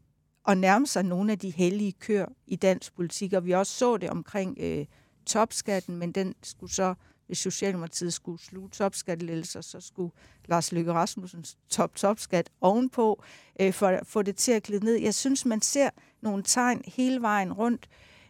at 0.47 0.57
nærme 0.57 0.87
sig 0.87 1.03
nogle 1.03 1.31
af 1.31 1.39
de 1.39 1.49
hellige 1.49 1.91
kør 1.91 2.25
i 2.47 2.55
dansk 2.55 2.95
politik. 2.95 3.33
Og 3.33 3.45
vi 3.45 3.51
også 3.51 3.73
så 3.73 3.97
det 3.97 4.09
omkring 4.09 4.57
øh, 4.59 4.85
topskatten, 5.25 5.97
men 5.97 6.11
den 6.11 6.35
skulle 6.43 6.73
så, 6.73 6.93
hvis 7.27 7.37
Socialdemokratiet 7.37 8.13
skulle 8.13 8.41
sluge 8.41 8.69
topskattelettelser, 8.69 9.61
så 9.61 9.79
skulle 9.79 10.11
Lars 10.45 10.71
Løkke 10.71 10.93
Rasmussens 10.93 11.57
top-topskat 11.69 12.49
ovenpå, 12.61 13.23
øh, 13.61 13.73
for 13.73 13.87
at 13.87 14.07
få 14.07 14.21
det 14.21 14.35
til 14.35 14.51
at 14.51 14.63
glide 14.63 14.85
ned. 14.85 14.95
Jeg 14.95 15.13
synes, 15.13 15.45
man 15.45 15.61
ser 15.61 15.89
nogle 16.21 16.43
tegn 16.43 16.81
hele 16.87 17.21
vejen 17.21 17.53
rundt, 17.53 17.89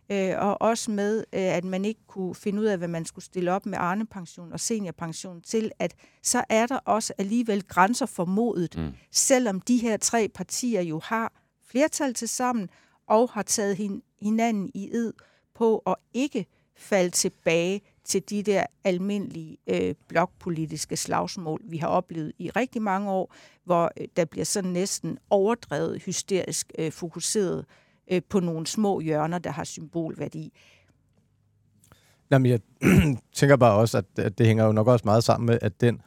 øh, 0.09 0.33
og 0.37 0.61
også 0.61 0.91
med, 0.91 1.17
øh, 1.33 1.41
at 1.41 1.63
man 1.63 1.85
ikke 1.85 2.01
kunne 2.07 2.35
finde 2.35 2.61
ud 2.61 2.65
af, 2.65 2.77
hvad 2.77 2.87
man 2.87 3.05
skulle 3.05 3.25
stille 3.25 3.51
op 3.51 3.65
med 3.65 3.77
Arne-pension 3.77 4.53
og 4.53 4.59
seniorpension 4.59 5.41
til, 5.41 5.71
at 5.79 5.95
så 6.23 6.43
er 6.49 6.65
der 6.65 6.77
også 6.77 7.13
alligevel 7.17 7.63
grænser 7.63 8.05
for 8.05 8.25
modet, 8.25 8.77
mm. 8.77 8.91
selvom 9.11 9.61
de 9.61 9.77
her 9.77 9.97
tre 9.97 10.27
partier 10.27 10.81
jo 10.81 10.99
har 10.99 11.33
flertal 11.67 12.13
til 12.13 12.29
sammen 12.29 12.69
og 13.07 13.29
har 13.29 13.43
taget 13.43 13.75
hin- 13.75 14.03
hinanden 14.21 14.71
i 14.73 14.89
ed 14.93 15.13
på 15.55 15.77
at 15.77 15.95
ikke 16.13 16.45
falde 16.77 17.09
tilbage 17.09 17.81
til 18.05 18.21
de 18.29 18.43
der 18.43 18.65
almindelige 18.83 19.57
øh, 19.67 19.95
blokpolitiske 20.07 20.97
slagsmål, 20.97 21.61
vi 21.63 21.77
har 21.77 21.87
oplevet 21.87 22.31
i 22.39 22.49
rigtig 22.49 22.81
mange 22.81 23.11
år, 23.11 23.33
hvor 23.63 23.91
øh, 24.01 24.07
der 24.17 24.25
bliver 24.25 24.45
sådan 24.45 24.71
næsten 24.71 25.17
overdrevet 25.29 26.01
hysterisk 26.01 26.71
øh, 26.79 26.91
fokuseret 26.91 27.65
øh, 28.11 28.21
på 28.29 28.39
nogle 28.39 28.67
små 28.67 28.99
hjørner, 28.99 29.37
der 29.37 29.51
har 29.51 29.63
symbolværdi. 29.63 30.53
Jamen, 32.31 32.51
jeg 32.51 32.59
tænker 33.39 33.55
bare 33.55 33.75
også, 33.75 33.97
at, 33.97 34.05
at 34.17 34.37
det 34.37 34.47
hænger 34.47 34.65
jo 34.65 34.71
nok 34.71 34.87
også 34.87 35.05
meget 35.05 35.23
sammen 35.23 35.45
med, 35.45 35.59
at 35.61 35.81
den 35.81 36.01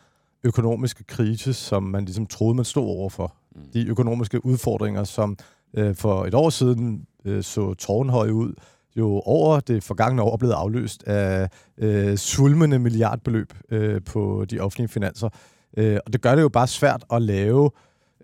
økonomiske 0.44 1.04
krise, 1.04 1.54
som 1.54 1.82
man 1.82 2.04
ligesom 2.04 2.26
troede, 2.26 2.54
man 2.54 2.64
stod 2.64 2.86
overfor, 2.86 3.36
mm. 3.54 3.62
de 3.72 3.86
økonomiske 3.88 4.46
udfordringer, 4.46 5.04
som 5.04 5.36
øh, 5.74 5.94
for 5.94 6.24
et 6.24 6.34
år 6.34 6.50
siden 6.50 7.06
øh, 7.24 7.42
så 7.42 7.74
tårnhøje 7.74 8.34
ud, 8.34 8.54
jo 8.98 9.22
over 9.26 9.60
det 9.60 9.82
forgangne 9.82 10.22
år 10.22 10.36
blevet 10.36 10.54
afløst 10.54 11.02
af 11.02 11.48
øh, 11.78 12.16
svulmende 12.16 12.78
milliardbeløb 12.78 13.52
øh, 13.70 14.00
på 14.02 14.44
de 14.50 14.60
offentlige 14.60 14.88
finanser. 14.88 15.28
Øh, 15.76 15.98
og 16.06 16.12
det 16.12 16.20
gør 16.20 16.34
det 16.34 16.42
jo 16.42 16.48
bare 16.48 16.66
svært 16.66 17.04
at 17.12 17.22
lave 17.22 17.70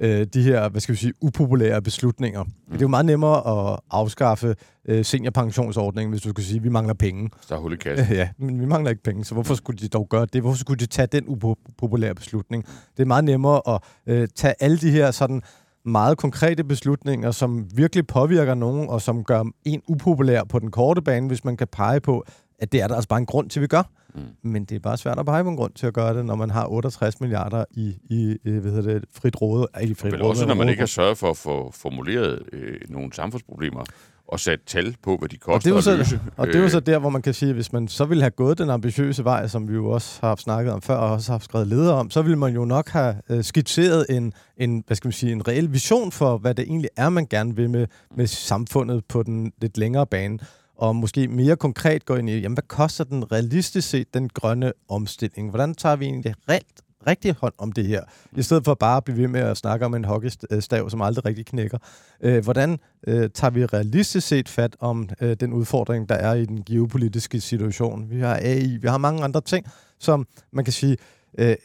øh, 0.00 0.26
de 0.34 0.42
her, 0.42 0.68
hvad 0.68 0.80
skal 0.80 0.92
vi 0.92 0.98
sige, 0.98 1.12
upopulære 1.20 1.82
beslutninger. 1.82 2.42
Mm. 2.42 2.50
Det 2.66 2.76
er 2.76 2.80
jo 2.80 2.88
meget 2.88 3.06
nemmere 3.06 3.72
at 3.72 3.80
afskaffe 3.90 4.54
øh, 4.88 5.04
seniorpensionsordningen, 5.04 6.10
hvis 6.10 6.22
du 6.22 6.28
skulle 6.28 6.46
sige, 6.46 6.56
at 6.56 6.64
vi 6.64 6.68
mangler 6.68 6.94
penge. 6.94 7.30
Der 7.48 7.54
er 7.54 7.60
hul 7.60 7.72
i 7.72 7.76
kassen. 7.76 8.14
ja, 8.16 8.28
men 8.38 8.60
vi 8.60 8.66
mangler 8.66 8.90
ikke 8.90 9.02
penge, 9.02 9.24
så 9.24 9.34
hvorfor 9.34 9.54
skulle 9.54 9.78
de 9.78 9.88
dog 9.88 10.08
gøre 10.08 10.26
det? 10.32 10.40
Hvorfor 10.40 10.58
skulle 10.58 10.80
de 10.80 10.86
tage 10.86 11.06
den 11.06 11.24
upopulære 11.26 12.14
beslutning? 12.14 12.64
Det 12.96 13.02
er 13.02 13.06
meget 13.06 13.24
nemmere 13.24 13.60
at 13.68 13.80
øh, 14.06 14.28
tage 14.34 14.54
alle 14.60 14.78
de 14.78 14.90
her 14.90 15.10
sådan 15.10 15.42
meget 15.84 16.18
konkrete 16.18 16.64
beslutninger, 16.64 17.30
som 17.30 17.66
virkelig 17.74 18.06
påvirker 18.06 18.54
nogen, 18.54 18.88
og 18.88 19.02
som 19.02 19.24
gør 19.24 19.44
en 19.64 19.82
upopulær 19.88 20.44
på 20.44 20.58
den 20.58 20.70
korte 20.70 21.02
bane, 21.02 21.26
hvis 21.26 21.44
man 21.44 21.56
kan 21.56 21.68
pege 21.72 22.00
på, 22.00 22.24
at 22.58 22.72
det 22.72 22.82
er 22.82 22.88
der 22.88 22.94
altså 22.94 23.08
bare 23.08 23.18
en 23.18 23.26
grund 23.26 23.50
til, 23.50 23.60
at 23.60 23.62
vi 23.62 23.66
gør. 23.66 23.82
Mm. 24.14 24.20
Men 24.42 24.64
det 24.64 24.76
er 24.76 24.80
bare 24.80 24.96
svært 24.96 25.18
at 25.18 25.26
pege 25.26 25.44
på 25.44 25.50
en 25.50 25.56
grund 25.56 25.72
til 25.72 25.86
at 25.86 25.94
gøre 25.94 26.16
det, 26.16 26.24
når 26.26 26.34
man 26.34 26.50
har 26.50 26.66
68 26.66 27.20
milliarder 27.20 27.64
i, 27.70 27.96
i 28.10 28.36
hvad 28.42 28.72
hedder 28.72 28.92
det, 28.92 29.04
frit 29.12 29.42
råde. 29.42 29.68
I 29.82 29.94
frit 29.94 30.12
råde 30.12 30.22
også 30.22 30.46
når 30.46 30.54
man 30.54 30.68
ikke 30.68 30.80
har 30.80 30.86
sørget 30.86 31.18
for 31.18 31.30
at 31.30 31.36
få 31.36 31.70
formuleret 31.70 32.42
øh, 32.52 32.76
nogle 32.88 33.12
samfundsproblemer, 33.12 33.84
og 34.28 34.40
sat 34.40 34.60
tal 34.66 34.96
på, 35.02 35.16
hvad 35.16 35.28
de 35.28 35.36
koster 35.36 35.54
og 35.54 35.62
det 35.64 35.78
er 35.78 35.80
så, 35.80 35.90
at 35.90 35.98
løse. 35.98 36.20
Og 36.36 36.46
det 36.46 36.56
er 36.56 36.60
jo 36.60 36.68
så 36.68 36.80
der, 36.80 36.98
hvor 36.98 37.10
man 37.10 37.22
kan 37.22 37.34
sige, 37.34 37.48
at 37.48 37.54
hvis 37.54 37.72
man 37.72 37.88
så 37.88 38.04
ville 38.04 38.22
have 38.22 38.30
gået 38.30 38.58
den 38.58 38.70
ambitiøse 38.70 39.24
vej, 39.24 39.48
som 39.48 39.68
vi 39.68 39.74
jo 39.74 39.90
også 39.90 40.18
har 40.20 40.36
snakket 40.36 40.72
om 40.72 40.82
før, 40.82 40.96
og 40.96 41.12
også 41.12 41.32
har 41.32 41.38
skrevet 41.38 41.66
ledere 41.66 41.94
om, 41.94 42.10
så 42.10 42.22
ville 42.22 42.38
man 42.38 42.54
jo 42.54 42.64
nok 42.64 42.88
have 42.88 43.14
øh, 43.30 43.44
skitseret 43.44 44.06
en, 44.10 44.32
en, 44.56 44.84
hvad 44.86 44.96
skal 44.96 45.08
man 45.08 45.12
sige, 45.12 45.32
en 45.32 45.48
reel 45.48 45.72
vision 45.72 46.12
for, 46.12 46.38
hvad 46.38 46.54
det 46.54 46.62
egentlig 46.68 46.90
er, 46.96 47.08
man 47.08 47.26
gerne 47.26 47.56
vil 47.56 47.70
med, 47.70 47.86
med 48.16 48.26
samfundet 48.26 49.04
på 49.04 49.22
den 49.22 49.52
lidt 49.60 49.78
længere 49.78 50.06
bane 50.06 50.38
og 50.76 50.96
måske 50.96 51.28
mere 51.28 51.56
konkret 51.56 52.04
gå 52.04 52.16
ind 52.16 52.30
i, 52.30 52.38
jamen, 52.38 52.54
hvad 52.54 52.68
koster 52.68 53.04
den 53.04 53.32
realistisk 53.32 53.88
set, 53.88 54.14
den 54.14 54.28
grønne 54.28 54.72
omstilling? 54.88 55.50
Hvordan 55.50 55.74
tager 55.74 55.96
vi 55.96 56.04
egentlig 56.04 56.34
reelt 56.48 56.83
rigtig 57.06 57.34
hånd 57.40 57.54
om 57.58 57.72
det 57.72 57.86
her, 57.86 58.02
i 58.36 58.42
stedet 58.42 58.64
for 58.64 58.74
bare 58.74 58.96
at 58.96 59.04
blive 59.04 59.18
ved 59.18 59.28
med 59.28 59.40
at 59.40 59.56
snakke 59.56 59.86
om 59.86 59.94
en 59.94 60.04
hockeystav, 60.04 60.90
som 60.90 61.02
aldrig 61.02 61.24
rigtig 61.24 61.46
knækker. 61.46 61.78
Øh, 62.20 62.44
hvordan 62.44 62.78
øh, 63.06 63.30
tager 63.30 63.50
vi 63.50 63.66
realistisk 63.66 64.26
set 64.26 64.48
fat 64.48 64.76
om 64.80 65.08
øh, 65.20 65.36
den 65.40 65.52
udfordring, 65.52 66.08
der 66.08 66.14
er 66.14 66.34
i 66.34 66.44
den 66.44 66.64
geopolitiske 66.64 67.40
situation? 67.40 68.10
Vi 68.10 68.20
har 68.20 68.36
AI, 68.42 68.76
vi 68.76 68.88
har 68.88 68.98
mange 68.98 69.24
andre 69.24 69.40
ting, 69.40 69.66
som 69.98 70.26
man 70.52 70.64
kan 70.64 70.72
sige, 70.72 70.96
øh, 71.38 71.56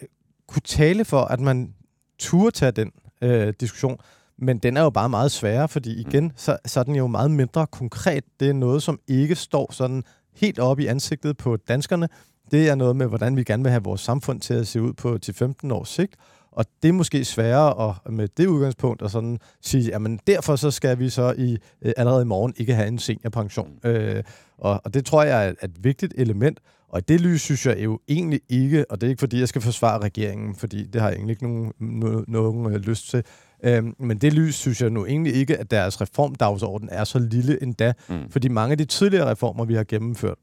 kunne 0.48 0.62
tale 0.66 1.06
for, 1.06 1.22
at 1.22 1.40
man 1.40 1.74
turde 2.20 2.52
tage 2.52 2.72
den 2.72 2.92
øh, 3.22 3.54
diskussion, 3.60 3.98
men 4.38 4.58
den 4.58 4.78
er 4.78 4.82
jo 4.82 4.90
bare 4.90 5.10
meget 5.10 5.32
sværere, 5.32 5.68
fordi 5.68 6.00
igen, 6.02 6.32
så, 6.36 6.58
så 6.66 6.80
er 6.80 6.84
den 6.84 6.96
jo 6.96 7.08
meget 7.08 7.32
mindre 7.32 7.68
konkret. 7.68 8.24
Det 8.40 8.50
er 8.50 8.54
noget, 8.54 8.84
som 8.84 9.00
ikke 9.08 9.36
står 9.36 9.72
sådan 9.72 10.04
helt 10.36 10.60
op 10.60 10.80
i 10.80 10.86
ansigtet 10.86 11.38
på 11.38 11.58
danskerne, 11.58 12.10
det 12.52 12.70
er 12.70 12.76
noget 12.76 12.96
med, 12.96 13.08
hvordan 13.08 13.38
vi 13.38 13.44
gerne 13.44 13.64
vil 13.64 13.72
have 13.72 13.84
vores 13.84 14.02
samfund 14.02 14.42
til 14.42 14.54
at 14.54 14.68
se 14.68 14.82
ud 14.82 14.94
på 14.94 15.18
til 15.18 15.34
15 15.34 15.72
års 15.72 15.90
sigt. 15.90 16.16
Og 16.52 16.66
det 16.84 16.90
er 16.90 16.94
måske 16.94 17.26
sværere 17.26 17.90
at 17.90 18.14
med 18.14 18.28
det 18.38 18.48
udgangspunkt 18.48 19.02
at 19.02 19.12
sådan 19.12 19.40
sige, 19.62 19.84
jamen 19.84 20.20
derfor 20.28 20.56
så 20.56 20.72
skal 20.72 21.00
vi 21.00 21.10
så 21.10 21.34
i 21.38 21.58
øh, 21.82 21.92
allerede 21.98 22.22
i 22.22 22.26
morgen 22.26 22.54
ikke 22.58 22.74
have 22.74 22.88
en 22.88 23.00
seniorpension. 23.00 23.80
Øh, 23.84 24.24
og, 24.58 24.82
og 24.86 24.94
det 24.94 25.06
tror 25.06 25.24
jeg 25.24 25.48
er 25.48 25.66
et 25.66 25.84
vigtigt 25.84 26.14
element. 26.18 26.60
Og 26.90 27.08
det 27.08 27.22
lys 27.22 27.42
synes 27.42 27.66
jeg 27.66 27.84
jo 27.84 28.00
egentlig 28.08 28.42
ikke, 28.50 28.92
og 28.92 29.02
det 29.02 29.08
er 29.08 29.10
ikke 29.10 29.20
fordi, 29.20 29.40
jeg 29.40 29.48
skal 29.48 29.62
forsvare 29.62 30.02
regeringen, 30.02 30.56
fordi 30.56 30.86
det 30.86 31.02
har 31.02 31.10
jeg 31.10 31.16
egentlig 31.16 31.34
ikke 31.34 31.44
nogen, 31.44 31.72
no, 31.80 32.24
nogen 32.28 32.74
øh, 32.74 32.80
lyst 32.80 33.10
til, 33.10 33.24
øh, 33.64 33.84
men 34.00 34.18
det 34.18 34.34
lys 34.34 34.56
synes 34.56 34.82
jeg 34.82 34.90
nu 34.90 35.06
egentlig 35.06 35.34
ikke, 35.34 35.58
at 35.58 35.72
deres 35.72 36.02
reformdagsorden 36.02 36.90
er 36.92 37.04
så 37.04 37.20
lille 37.20 37.64
endda, 37.64 37.94
mm. 38.10 38.30
fordi 38.30 38.48
mange 38.48 38.72
af 38.72 38.78
de 38.78 38.86
tidligere 38.86 39.32
reformer, 39.32 39.66
vi 39.66 39.74
har 39.74 39.84
gennemført, 39.84 40.38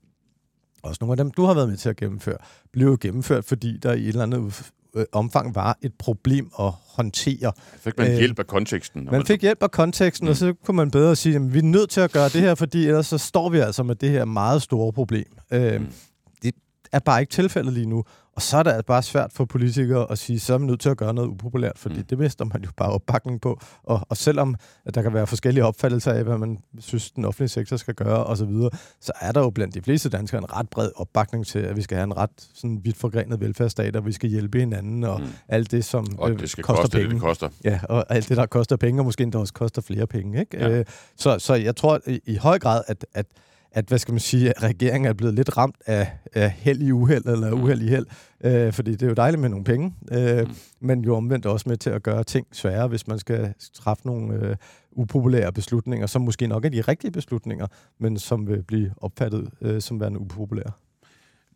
også 0.86 0.98
nogle 1.00 1.12
af 1.12 1.16
dem, 1.16 1.30
du 1.30 1.44
har 1.44 1.54
været 1.54 1.68
med 1.68 1.76
til 1.76 1.88
at 1.88 1.96
gennemføre, 1.96 2.36
blev 2.72 2.98
gennemført, 2.98 3.44
fordi 3.44 3.78
der 3.82 3.92
i 3.92 4.02
et 4.02 4.08
eller 4.08 4.22
andet 4.22 4.72
øh, 4.96 5.04
omfang 5.12 5.54
var 5.54 5.78
et 5.82 5.92
problem 5.98 6.50
at 6.60 6.72
håndtere. 6.86 7.52
Fik 7.78 7.98
man 7.98 8.16
hjælp 8.16 8.38
af 8.38 8.46
konteksten? 8.46 9.04
Man, 9.04 9.12
man 9.12 9.26
fik 9.26 9.42
hjælp 9.42 9.62
af 9.62 9.70
konteksten, 9.70 10.26
mm. 10.26 10.30
og 10.30 10.36
så 10.36 10.54
kunne 10.64 10.76
man 10.76 10.90
bedre 10.90 11.16
sige, 11.16 11.36
at 11.36 11.54
vi 11.54 11.58
er 11.58 11.62
nødt 11.62 11.90
til 11.90 12.00
at 12.00 12.12
gøre 12.12 12.28
det 12.28 12.40
her, 12.40 12.54
fordi 12.54 12.86
ellers 12.86 13.06
så 13.06 13.18
står 13.18 13.48
vi 13.48 13.58
altså 13.58 13.82
med 13.82 13.94
det 13.94 14.10
her 14.10 14.24
meget 14.24 14.62
store 14.62 14.92
problem. 14.92 15.26
Øh, 15.50 15.80
mm. 15.80 15.86
Er 16.92 16.98
bare 16.98 17.20
ikke 17.20 17.30
tilfældet 17.30 17.72
lige 17.72 17.86
nu. 17.86 18.04
Og 18.36 18.42
så 18.42 18.56
er 18.56 18.62
det 18.62 18.70
altså 18.70 18.86
bare 18.86 19.02
svært 19.02 19.32
for 19.32 19.44
politikere 19.44 20.10
at 20.10 20.18
sige, 20.18 20.40
så 20.40 20.54
er 20.54 20.58
man 20.58 20.66
nødt 20.66 20.80
til 20.80 20.88
at 20.88 20.96
gøre 20.96 21.14
noget 21.14 21.28
upopulært, 21.28 21.78
fordi 21.78 21.96
mm. 21.96 22.04
det 22.04 22.18
mister 22.18 22.44
man 22.44 22.62
jo 22.64 22.70
bare 22.76 22.90
opbakning 22.90 23.40
på. 23.40 23.60
Og, 23.82 24.06
og 24.08 24.16
selvom 24.16 24.56
at 24.86 24.94
der 24.94 25.02
kan 25.02 25.14
være 25.14 25.26
forskellige 25.26 25.64
opfattelser 25.64 26.12
af, 26.12 26.24
hvad 26.24 26.38
man 26.38 26.58
synes, 26.78 27.10
den 27.10 27.24
offentlige 27.24 27.48
sektor 27.48 27.76
skal 27.76 27.94
gøre 27.94 28.24
osv., 28.24 28.36
så, 28.36 28.44
videre, 28.44 28.70
så 29.00 29.12
er 29.20 29.32
der 29.32 29.40
jo 29.40 29.50
blandt 29.50 29.74
de 29.74 29.82
fleste 29.82 30.08
danskere 30.08 30.38
en 30.38 30.56
ret 30.56 30.70
bred 30.70 30.90
opbakning 30.96 31.46
til, 31.46 31.58
at 31.58 31.76
vi 31.76 31.82
skal 31.82 31.96
have 31.96 32.04
en 32.04 32.16
ret 32.16 32.30
sådan 32.54 32.80
vidt 32.84 32.96
forgrenet 32.96 33.40
velfærdsstat, 33.40 33.96
og 33.96 34.06
vi 34.06 34.12
skal 34.12 34.30
hjælpe 34.30 34.58
hinanden, 34.58 35.04
og 35.04 35.20
mm. 35.20 35.26
alt 35.48 35.70
det, 35.70 35.84
som 35.84 36.06
og 36.18 36.38
det 36.38 36.50
skal 36.50 36.64
koster 36.64 36.82
koste 36.82 36.96
penge. 36.96 37.04
Det, 37.04 37.14
det 37.14 37.22
koster. 37.22 37.48
Ja, 37.64 37.80
og 37.88 38.04
alt 38.08 38.28
det, 38.28 38.36
der 38.36 38.46
koster 38.46 38.76
penge, 38.76 39.00
og 39.00 39.04
måske 39.04 39.22
endda 39.22 39.38
også 39.38 39.52
koster 39.52 39.82
flere 39.82 40.06
penge. 40.06 40.40
Ikke? 40.40 40.58
Ja. 40.58 40.68
Øh, 40.68 40.84
så, 41.16 41.38
så 41.38 41.54
jeg 41.54 41.76
tror 41.76 42.00
i, 42.06 42.20
i 42.26 42.36
høj 42.36 42.58
grad, 42.58 42.82
at, 42.86 43.06
at 43.14 43.26
at, 43.72 43.84
hvad 43.88 43.98
skal 43.98 44.12
man 44.12 44.20
sige, 44.20 44.50
at 44.50 44.62
regeringen 44.62 45.08
er 45.08 45.12
blevet 45.12 45.34
lidt 45.34 45.56
ramt 45.56 45.76
af, 45.86 46.12
af 46.34 46.50
held 46.50 46.82
i 46.82 46.92
uheld, 46.92 47.26
eller 47.26 47.54
mm. 47.54 47.62
uheld 47.62 47.82
i 47.82 47.88
held, 47.88 48.06
øh, 48.44 48.72
fordi 48.72 48.92
det 48.92 49.02
er 49.02 49.06
jo 49.06 49.14
dejligt 49.14 49.40
med 49.40 49.48
nogle 49.48 49.64
penge, 49.64 49.94
øh, 50.12 50.40
mm. 50.40 50.54
men 50.80 51.04
jo 51.04 51.16
omvendt 51.16 51.46
også 51.46 51.68
med 51.68 51.76
til 51.76 51.90
at 51.90 52.02
gøre 52.02 52.24
ting 52.24 52.46
svære, 52.52 52.88
hvis 52.88 53.06
man 53.06 53.18
skal 53.18 53.54
træffe 53.74 54.06
nogle 54.06 54.34
øh, 54.34 54.56
upopulære 54.92 55.52
beslutninger, 55.52 56.06
som 56.06 56.22
måske 56.22 56.46
nok 56.46 56.64
er 56.64 56.68
de 56.68 56.80
rigtige 56.80 57.10
beslutninger, 57.10 57.66
men 57.98 58.18
som 58.18 58.48
vil 58.48 58.62
blive 58.62 58.94
opfattet 58.96 59.50
øh, 59.60 59.80
som 59.80 60.00
værende 60.00 60.20
upopulære. 60.20 60.72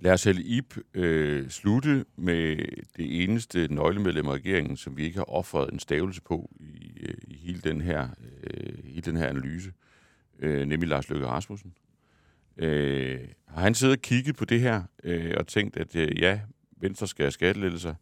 Lad 0.00 0.12
os 0.12 0.20
selv 0.20 0.38
Ip 0.44 0.76
øh, 0.94 1.48
slutte 1.48 2.04
med 2.16 2.56
det 2.96 3.22
eneste 3.22 3.68
nøglemedlem 3.74 4.28
af 4.28 4.32
regeringen, 4.32 4.76
som 4.76 4.96
vi 4.96 5.04
ikke 5.04 5.16
har 5.16 5.30
offret 5.30 5.72
en 5.72 5.78
stavelse 5.78 6.22
på 6.22 6.50
i, 6.60 6.92
øh, 7.00 7.14
i 7.28 7.36
hele, 7.36 7.60
den 7.60 7.80
her, 7.80 8.08
øh, 8.44 8.84
hele 8.84 9.00
den 9.00 9.16
her 9.16 9.26
analyse, 9.26 9.72
øh, 10.38 10.66
nemlig 10.66 10.88
Lars 10.88 11.08
Løkke 11.08 11.26
Rasmussen. 11.26 11.72
Øh, 12.60 13.20
har 13.46 13.62
han 13.62 13.74
siddet 13.74 13.96
og 13.96 14.02
kigget 14.02 14.36
på 14.36 14.44
det 14.44 14.60
her 14.60 14.82
øh, 15.04 15.34
og 15.36 15.46
tænkt, 15.46 15.76
at 15.76 15.96
øh, 15.96 16.20
ja, 16.20 16.40
Venstre 16.76 17.06
skal 17.06 17.24
have 17.24 17.32
skattelettelser, 17.32 17.94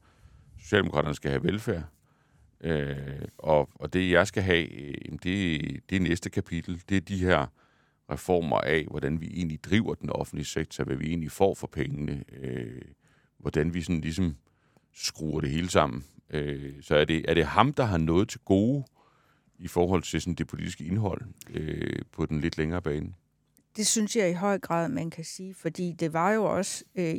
Socialdemokraterne 0.58 1.14
skal 1.14 1.30
have 1.30 1.44
velfærd, 1.44 1.84
øh, 2.60 3.22
og, 3.38 3.70
og 3.74 3.92
det 3.92 4.10
jeg 4.10 4.26
skal 4.26 4.42
have, 4.42 4.72
øh, 4.72 4.94
det, 5.12 5.60
det 5.90 5.96
er 5.96 6.00
næste 6.00 6.30
kapitel. 6.30 6.82
Det 6.88 6.96
er 6.96 7.00
de 7.00 7.18
her 7.18 7.46
reformer 8.10 8.58
af, 8.58 8.86
hvordan 8.90 9.20
vi 9.20 9.26
egentlig 9.26 9.64
driver 9.64 9.94
den 9.94 10.10
offentlige 10.10 10.46
sektor, 10.46 10.84
hvad 10.84 10.96
vi 10.96 11.06
egentlig 11.06 11.30
får 11.30 11.54
for 11.54 11.66
pengene, 11.66 12.24
øh, 12.32 12.82
hvordan 13.38 13.74
vi 13.74 13.82
sådan 13.82 14.00
ligesom 14.00 14.36
skruer 14.94 15.40
det 15.40 15.50
hele 15.50 15.70
sammen. 15.70 16.04
Øh, 16.30 16.72
så 16.82 16.96
er 16.96 17.04
det, 17.04 17.30
er 17.30 17.34
det 17.34 17.46
ham, 17.46 17.72
der 17.72 17.84
har 17.84 17.98
noget 17.98 18.28
til 18.28 18.40
gode 18.40 18.84
i 19.58 19.68
forhold 19.68 20.02
til 20.02 20.20
sådan 20.20 20.34
det 20.34 20.46
politiske 20.46 20.84
indhold 20.84 21.20
øh, 21.50 22.02
på 22.12 22.26
den 22.26 22.40
lidt 22.40 22.58
længere 22.58 22.82
bane? 22.82 23.14
Det 23.78 23.86
synes 23.86 24.16
jeg 24.16 24.30
i 24.30 24.32
høj 24.32 24.58
grad, 24.58 24.88
man 24.88 25.10
kan 25.10 25.24
sige, 25.24 25.54
fordi 25.54 25.92
det 25.92 26.12
var 26.12 26.32
jo 26.32 26.44
også 26.44 26.84
øh, 26.94 27.16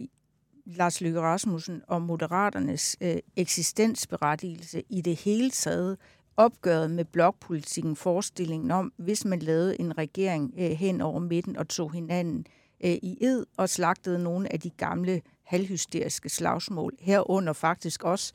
Lars 0.65 1.01
Løkke 1.01 1.21
Rasmussen 1.21 1.81
og 1.87 2.01
Moderaternes 2.01 2.97
øh, 3.01 3.17
eksistensberettigelse 3.35 4.83
i 4.89 5.01
det 5.01 5.15
hele 5.15 5.49
taget, 5.49 5.97
opgøret 6.37 6.91
med 6.91 7.05
blokpolitikken, 7.05 7.95
forestillingen 7.95 8.71
om, 8.71 8.93
hvis 8.97 9.25
man 9.25 9.39
lavede 9.39 9.79
en 9.79 9.97
regering 9.97 10.53
øh, 10.57 10.69
hen 10.71 11.01
over 11.01 11.19
midten 11.19 11.57
og 11.57 11.67
tog 11.67 11.93
hinanden 11.93 12.45
øh, 12.83 12.91
i 12.91 13.17
ed 13.21 13.45
og 13.57 13.69
slagtede 13.69 14.23
nogle 14.23 14.53
af 14.53 14.59
de 14.59 14.69
gamle 14.69 15.21
halvhysteriske 15.43 16.29
slagsmål, 16.29 16.93
herunder 16.99 17.53
faktisk 17.53 18.03
også 18.03 18.33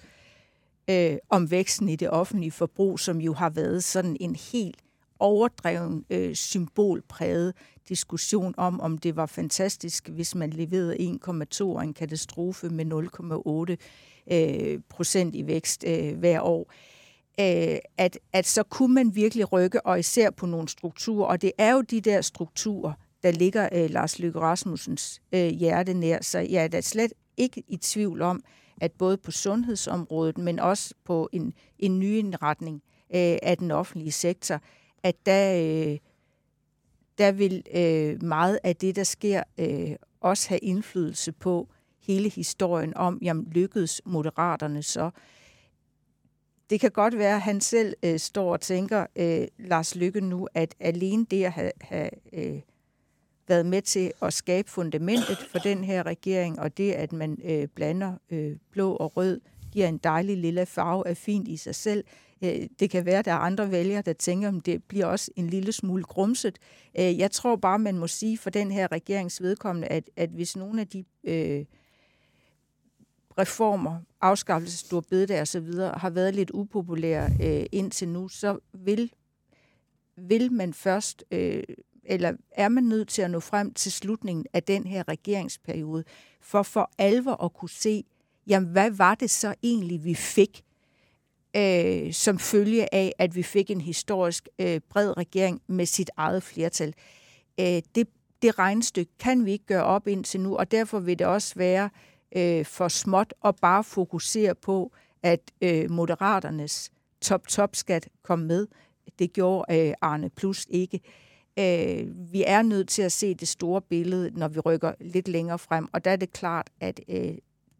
øh, 0.90 1.16
om 1.28 1.50
væksten 1.50 1.88
i 1.88 1.96
det 1.96 2.10
offentlige 2.10 2.52
forbrug, 2.52 3.00
som 3.00 3.20
jo 3.20 3.32
har 3.32 3.50
været 3.50 3.84
sådan 3.84 4.16
en 4.20 4.36
helt 4.36 4.83
overdreven, 5.20 6.04
øh, 6.10 6.34
symbolpræget 6.34 7.54
diskussion 7.88 8.54
om, 8.56 8.80
om 8.80 8.98
det 8.98 9.16
var 9.16 9.26
fantastisk, 9.26 10.08
hvis 10.08 10.34
man 10.34 10.50
leverede 10.50 10.96
1,2 10.96 11.64
og 11.64 11.82
en 11.82 11.94
katastrofe 11.94 12.68
med 12.68 12.84
0,8 14.28 14.34
øh, 14.34 14.80
procent 14.88 15.34
i 15.34 15.46
vækst 15.46 15.84
øh, 15.86 16.18
hver 16.18 16.40
år. 16.40 16.72
Øh, 17.40 17.78
at, 17.98 18.18
at 18.32 18.46
så 18.46 18.62
kunne 18.62 18.94
man 18.94 19.14
virkelig 19.14 19.52
rykke, 19.52 19.86
og 19.86 19.98
især 19.98 20.30
på 20.30 20.46
nogle 20.46 20.68
strukturer, 20.68 21.26
og 21.26 21.42
det 21.42 21.52
er 21.58 21.72
jo 21.72 21.80
de 21.80 22.00
der 22.00 22.20
strukturer, 22.20 22.92
der 23.22 23.30
ligger 23.30 23.68
øh, 23.72 23.90
Lars 23.90 24.18
Løkke 24.18 24.40
Rasmussens 24.40 25.22
øh, 25.32 25.48
hjerte 25.48 25.94
nær, 25.94 26.18
så 26.22 26.38
jeg 26.38 26.64
er 26.64 26.68
da 26.68 26.80
slet 26.80 27.12
ikke 27.36 27.62
i 27.68 27.76
tvivl 27.76 28.22
om, 28.22 28.42
at 28.80 28.92
både 28.92 29.16
på 29.16 29.30
sundhedsområdet, 29.30 30.38
men 30.38 30.58
også 30.58 30.94
på 31.04 31.28
en, 31.32 31.52
en 31.78 31.98
ny 31.98 32.18
indretning 32.18 32.82
øh, 33.14 33.38
af 33.42 33.56
den 33.58 33.70
offentlige 33.70 34.12
sektor, 34.12 34.60
at 35.04 35.26
der, 35.26 35.54
øh, 35.54 35.98
der 37.18 37.32
vil 37.32 37.62
øh, 37.74 38.22
meget 38.22 38.58
af 38.64 38.76
det, 38.76 38.96
der 38.96 39.04
sker, 39.04 39.42
øh, 39.58 39.96
også 40.20 40.48
have 40.48 40.58
indflydelse 40.58 41.32
på 41.32 41.68
hele 42.00 42.28
historien 42.28 42.96
om, 42.96 43.18
jamen 43.22 43.44
lykkedes 43.52 44.02
moderaterne 44.04 44.82
så. 44.82 45.10
Det 46.70 46.80
kan 46.80 46.90
godt 46.90 47.18
være, 47.18 47.34
at 47.34 47.42
han 47.42 47.60
selv 47.60 47.94
øh, 48.02 48.18
står 48.18 48.52
og 48.52 48.60
tænker, 48.60 49.06
øh, 49.16 49.48
Lars 49.58 49.94
Lykke 49.94 50.20
nu, 50.20 50.48
at 50.54 50.74
alene 50.80 51.26
det 51.30 51.44
at 51.44 51.52
have, 51.52 51.72
have 51.80 52.10
øh, 52.32 52.60
været 53.48 53.66
med 53.66 53.82
til 53.82 54.12
at 54.22 54.32
skabe 54.32 54.70
fundamentet 54.70 55.38
for 55.50 55.58
den 55.58 55.84
her 55.84 56.06
regering, 56.06 56.60
og 56.60 56.76
det, 56.76 56.92
at 56.92 57.12
man 57.12 57.38
øh, 57.44 57.68
blander 57.68 58.12
øh, 58.30 58.56
blå 58.70 58.92
og 58.92 59.16
rød, 59.16 59.40
giver 59.72 59.88
en 59.88 59.98
dejlig 59.98 60.36
lille 60.36 60.66
farve, 60.66 61.08
er 61.08 61.14
fint 61.14 61.48
i 61.48 61.56
sig 61.56 61.74
selv. 61.74 62.04
Øh, 62.44 62.68
det 62.80 62.90
kan 62.90 63.06
være, 63.06 63.18
at 63.18 63.24
der 63.24 63.32
er 63.32 63.38
andre 63.38 63.70
vælgere, 63.70 64.02
der 64.02 64.12
tænker, 64.12 64.48
at 64.48 64.66
det 64.66 64.84
bliver 64.84 65.06
også 65.06 65.30
en 65.36 65.46
lille 65.46 65.72
smule 65.72 66.02
grumset. 66.02 66.58
Øh, 66.98 67.18
jeg 67.18 67.30
tror 67.30 67.56
bare, 67.56 67.78
man 67.78 67.98
må 67.98 68.06
sige 68.06 68.38
for 68.38 68.50
den 68.50 68.70
her 68.70 68.92
regerings 68.92 69.42
vedkommende, 69.42 69.88
at, 69.88 70.10
at 70.16 70.30
hvis 70.30 70.56
nogle 70.56 70.80
af 70.80 70.88
de 70.88 71.04
øh, 71.24 71.64
reformer, 73.38 74.00
afskaffelse, 74.20 74.96
af 74.96 75.04
bededag 75.04 75.40
og 75.40 75.48
så 75.48 75.60
videre, 75.60 75.94
har 75.96 76.10
været 76.10 76.34
lidt 76.34 76.50
upopulære 76.54 77.30
øh, 77.42 77.66
indtil 77.72 78.08
nu, 78.08 78.28
så 78.28 78.58
vil, 78.72 79.12
vil 80.16 80.52
man 80.52 80.74
først 80.74 81.24
øh, 81.30 81.62
eller 82.06 82.32
er 82.50 82.68
man 82.68 82.84
nødt 82.84 83.08
til 83.08 83.22
at 83.22 83.30
nå 83.30 83.40
frem 83.40 83.74
til 83.74 83.92
slutningen 83.92 84.46
af 84.52 84.62
den 84.62 84.86
her 84.86 85.08
regeringsperiode, 85.08 86.04
for 86.40 86.62
for 86.62 86.90
alvor 86.98 87.44
at 87.44 87.52
kunne 87.52 87.70
se, 87.70 88.04
jamen 88.46 88.68
hvad 88.68 88.90
var 88.90 89.14
det 89.14 89.30
så 89.30 89.54
egentlig, 89.62 90.04
vi 90.04 90.14
fik, 90.14 90.64
øh, 91.56 92.12
som 92.12 92.38
følge 92.38 92.94
af, 92.94 93.12
at 93.18 93.36
vi 93.36 93.42
fik 93.42 93.70
en 93.70 93.80
historisk 93.80 94.48
øh, 94.58 94.80
bred 94.90 95.16
regering 95.16 95.62
med 95.66 95.86
sit 95.86 96.10
eget 96.16 96.42
flertal. 96.42 96.94
Øh, 97.60 97.82
det, 97.94 98.08
det 98.42 98.58
regnestykke 98.58 99.12
kan 99.18 99.46
vi 99.46 99.52
ikke 99.52 99.66
gøre 99.66 99.84
op 99.84 100.08
indtil 100.08 100.40
nu, 100.40 100.56
og 100.56 100.70
derfor 100.70 100.98
vil 100.98 101.18
det 101.18 101.26
også 101.26 101.54
være 101.56 101.90
øh, 102.36 102.64
for 102.64 102.88
småt 102.88 103.34
at 103.44 103.56
bare 103.56 103.84
fokusere 103.84 104.54
på, 104.54 104.92
at 105.22 105.40
øh, 105.60 105.90
moderaternes 105.90 106.90
top-top-skat 107.20 108.08
kom 108.22 108.38
med. 108.38 108.66
Det 109.18 109.32
gjorde 109.32 109.88
øh, 109.88 109.94
Arne 110.00 110.30
Plus 110.30 110.66
ikke. 110.70 111.00
Øh, 111.58 112.32
vi 112.32 112.44
er 112.46 112.62
nødt 112.62 112.88
til 112.88 113.02
at 113.02 113.12
se 113.12 113.34
det 113.34 113.48
store 113.48 113.82
billede, 113.82 114.30
når 114.30 114.48
vi 114.48 114.60
rykker 114.60 114.92
lidt 115.00 115.28
længere 115.28 115.58
frem, 115.58 115.88
og 115.92 116.04
der 116.04 116.10
er 116.10 116.16
det 116.16 116.32
klart, 116.32 116.70
at 116.80 117.00
øh, 117.08 117.34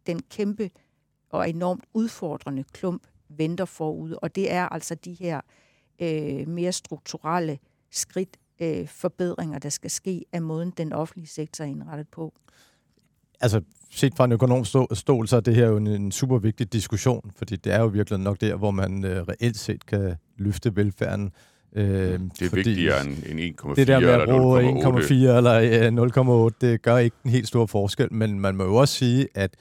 den 0.07 0.21
kæmpe 0.31 0.69
og 1.29 1.49
enormt 1.49 1.83
udfordrende 1.93 2.63
klump 2.63 3.07
venter 3.29 3.65
forud, 3.65 4.15
og 4.21 4.35
det 4.35 4.51
er 4.51 4.69
altså 4.69 4.95
de 4.95 5.13
her 5.13 5.41
øh, 6.01 6.47
mere 6.47 6.71
strukturelle 6.71 7.59
skridt, 7.91 8.37
øh, 8.59 8.87
forbedringer, 8.87 9.59
der 9.59 9.69
skal 9.69 9.91
ske 9.91 10.25
af 10.31 10.41
måden, 10.41 10.73
den 10.77 10.93
offentlige 10.93 11.27
sektor 11.27 11.63
er 11.63 11.67
indrettet 11.67 12.07
på. 12.07 12.33
Altså, 13.41 13.61
set 13.91 14.13
fra 14.17 14.25
en 14.25 14.31
økonomisk 14.31 14.75
stål, 14.93 15.27
så 15.27 15.35
er 15.35 15.39
det 15.39 15.55
her 15.55 15.67
jo 15.67 15.77
en, 15.77 15.87
en 15.87 16.11
super 16.11 16.37
vigtig 16.37 16.73
diskussion, 16.73 17.31
fordi 17.35 17.55
det 17.55 17.73
er 17.73 17.79
jo 17.79 17.87
virkelig 17.87 18.19
nok 18.19 18.41
der, 18.41 18.55
hvor 18.55 18.71
man 18.71 19.05
øh, 19.05 19.23
reelt 19.23 19.57
set 19.57 19.85
kan 19.85 20.15
løfte 20.37 20.75
velfærden 20.75 21.31
Øh, 21.75 21.83
det 21.83 22.41
er 22.41 22.49
fordi, 22.49 22.55
vigtigere 22.55 23.05
end, 23.05 23.39
end 23.39 23.59
1,4 23.61 23.75
Det 23.75 23.87
der 23.87 23.99
med 23.99 24.09
at 24.09 24.29
bruge 24.29 24.61
1,4 24.83 25.13
eller 25.13 26.49
0,8, 26.51 26.57
det 26.61 26.81
gør 26.81 26.97
ikke 26.97 27.15
en 27.25 27.31
helt 27.31 27.47
stor 27.47 27.65
forskel, 27.65 28.13
men 28.13 28.39
man 28.39 28.55
må 28.55 28.63
jo 28.63 28.75
også 28.75 28.93
sige, 28.93 29.27
at 29.33 29.55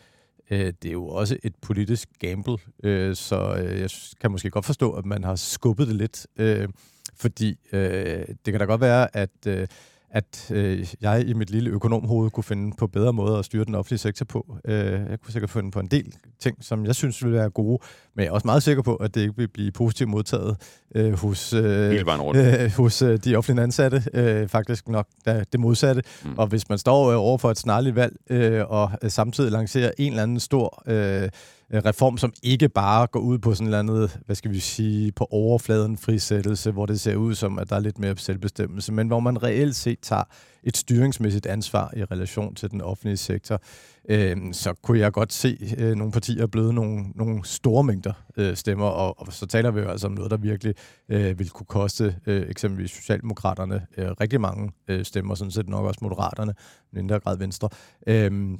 øh, 0.51 0.73
det 0.83 0.89
er 0.89 0.93
jo 0.93 1.07
også 1.07 1.37
et 1.43 1.57
politisk 1.57 2.09
gamble, 2.19 2.57
øh, 2.85 3.17
så 3.17 3.57
øh, 3.59 3.81
jeg 3.81 3.91
kan 4.21 4.31
måske 4.31 4.51
godt 4.51 4.65
forstå, 4.65 4.93
at 4.93 5.07
man 5.07 5.25
har 5.25 5.37
skubbet 5.37 5.89
det 5.89 5.97
lidt, 5.97 6.27
øh, 6.37 6.69
fordi 7.17 7.59
øh, 7.73 8.27
det 8.45 8.53
kan 8.53 8.59
da 8.59 8.65
godt 8.65 8.81
være, 8.81 9.17
at 9.17 9.47
øh, 9.47 9.67
at 10.15 10.51
øh, 10.51 10.87
jeg 11.01 11.29
i 11.29 11.33
mit 11.33 11.51
lille 11.51 11.71
økonomhoved 11.71 12.31
kunne 12.31 12.45
finde 12.45 12.77
på 12.79 12.87
bedre 12.87 13.13
måder 13.13 13.39
at 13.39 13.45
styre 13.45 13.65
den 13.65 13.75
offentlige 13.75 13.99
sektor 13.99 14.25
på. 14.25 14.57
Øh, 14.65 14.77
jeg 15.11 15.21
kunne 15.21 15.33
sikkert 15.33 15.51
finde 15.51 15.71
på 15.71 15.81
en 15.81 15.87
del 15.87 16.15
ting, 16.41 16.57
som 16.61 16.87
jeg 16.87 16.95
synes 16.95 17.25
ville 17.25 17.39
være 17.39 17.51
gode, 17.51 17.79
men 18.15 18.23
jeg 18.23 18.31
er 18.31 18.33
også 18.33 18.47
meget 18.47 18.63
sikker 18.63 18.83
på, 18.83 18.97
at 18.97 19.15
det 19.15 19.21
ikke 19.21 19.37
vil 19.37 19.49
blive 19.49 19.73
positivt 19.73 20.11
modtaget 20.11 20.57
øh, 20.95 21.13
hos, 21.13 21.53
øh, 21.53 22.05
øh, 22.37 22.71
hos 22.77 23.03
øh, 23.03 23.19
de 23.25 23.37
offentlige 23.37 23.63
ansatte. 23.63 24.03
Øh, 24.15 24.49
faktisk 24.49 24.89
nok 24.89 25.07
da, 25.27 25.45
det 25.53 25.61
modsatte. 25.61 26.03
Mm. 26.25 26.39
Og 26.39 26.47
hvis 26.47 26.69
man 26.69 26.79
står 26.79 27.11
øh, 27.11 27.19
over 27.19 27.39
for 27.39 27.51
et 27.51 27.59
snarligt 27.59 27.97
valg, 27.97 28.17
øh, 28.31 28.63
og 28.69 28.91
øh, 29.03 29.11
samtidig 29.11 29.53
lancerer 29.53 29.91
en 29.99 30.13
eller 30.13 30.23
anden 30.23 30.41
stor... 30.41 30.83
Øh, 30.87 31.29
Øh, 31.73 31.83
reform, 31.85 32.19
som 32.19 32.33
ikke 32.43 32.69
bare 32.69 33.07
går 33.07 33.21
ud 33.21 33.39
på 33.39 33.55
sådan 33.55 33.67
et 33.67 33.69
eller 33.69 33.79
andet, 33.79 34.21
hvad 34.27 34.37
skal 34.37 34.51
vi 34.51 34.61
sige, 34.61 35.13
på 35.13 35.27
overfladen 35.31 35.99
frisættelse, 35.99 36.71
hvor 36.71 36.87
det 36.87 37.01
ser 37.01 37.17
ud 37.17 37.35
som, 37.35 37.59
at 37.59 37.71
der 37.71 37.77
er 37.77 37.81
lidt 37.81 37.99
mere 37.99 38.17
selvbestemmelse, 38.17 38.93
men 38.93 39.07
hvor 39.07 39.21
man 39.21 39.43
reelt 39.43 39.77
set 39.77 39.99
tager 40.03 40.25
et 40.63 40.77
styringsmæssigt 40.77 41.47
ansvar 41.47 41.93
i 41.97 42.05
relation 42.05 42.55
til 42.55 42.71
den 42.71 42.81
offentlige 42.81 43.17
sektor, 43.17 43.61
øh, 44.09 44.37
så 44.53 44.75
kunne 44.83 44.99
jeg 44.99 45.13
godt 45.13 45.33
se 45.33 45.75
øh, 45.79 45.95
nogle 45.95 46.13
partier 46.13 46.47
bløde 46.47 46.73
nogle, 46.73 47.05
nogle 47.15 47.45
store 47.45 47.85
mængder 47.85 48.13
øh, 48.37 48.57
stemmer, 48.57 48.87
og, 48.87 49.21
og 49.21 49.33
så 49.33 49.47
taler 49.47 49.71
vi 49.71 49.81
jo 49.81 49.89
altså 49.89 50.07
om 50.07 50.13
noget, 50.13 50.31
der 50.31 50.37
virkelig 50.37 50.75
øh, 51.09 51.39
vil 51.39 51.51
kunne 51.51 51.67
koste 51.67 52.17
øh, 52.27 52.51
eksempelvis 52.51 52.91
Socialdemokraterne 52.91 53.87
øh, 53.97 54.11
rigtig 54.11 54.41
mange 54.41 54.73
øh, 54.89 55.05
stemmer, 55.05 55.35
sådan 55.35 55.51
set 55.51 55.69
nok 55.69 55.85
også 55.85 56.01
Moderaterne, 56.03 56.55
mindre 56.93 57.21
grad 57.21 57.39
Venstre. 57.39 57.69
Øh, 58.07 58.59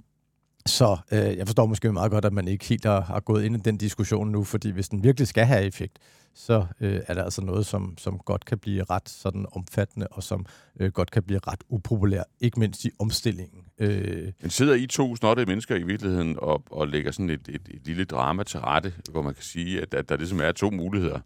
så 0.67 0.97
øh, 1.13 1.37
jeg 1.37 1.47
forstår 1.47 1.67
måske 1.67 1.93
meget 1.93 2.11
godt, 2.11 2.25
at 2.25 2.33
man 2.33 2.49
ikke 2.49 2.65
helt 2.65 2.85
har, 2.85 3.01
har 3.01 3.21
gået 3.21 3.45
ind 3.45 3.57
i 3.57 3.59
den 3.59 3.77
diskussion 3.77 4.31
nu, 4.31 4.45
fordi 4.45 4.71
hvis 4.71 4.89
den 4.89 5.05
virkelig 5.05 5.29
skal 5.29 5.45
have 5.45 5.65
effekt, 5.65 5.99
så 6.35 6.67
øh, 6.81 7.01
er 7.07 7.15
der 7.15 7.25
altså 7.25 7.43
noget, 7.43 7.67
som, 7.67 7.99
som 7.99 8.19
godt 8.19 8.45
kan 8.45 8.59
blive 8.59 8.85
ret 8.85 9.09
sådan 9.09 9.47
omfattende, 9.53 10.09
og 10.11 10.23
som 10.23 10.47
øh, 10.81 10.93
godt 10.93 11.11
kan 11.11 11.23
blive 11.23 11.41
ret 11.47 11.65
upopulær, 11.69 12.23
ikke 12.41 12.61
mindst 12.61 12.85
i 12.85 12.91
omstillingen. 12.99 13.65
Øh. 13.79 14.33
Men 14.41 14.51
sidder 14.51 14.75
I 14.75 14.87
to 14.87 15.17
snotte 15.17 15.47
mennesker 15.47 15.77
i 15.77 15.83
virkeligheden 15.83 16.37
og, 16.39 16.63
og 16.71 16.89
lægger 16.89 17.13
sådan 17.13 17.31
et, 17.31 17.49
et, 17.49 17.69
et 17.69 17.87
lille 17.87 18.05
drama 18.05 18.43
til 18.43 18.61
rette, 18.61 18.95
hvor 19.11 19.23
man 19.23 19.35
kan 19.35 19.43
sige, 19.43 19.83
at, 19.83 19.95
at 19.95 20.09
der 20.09 20.17
ligesom 20.17 20.41
er 20.41 20.53
to 20.53 20.71
muligheder 20.71 21.21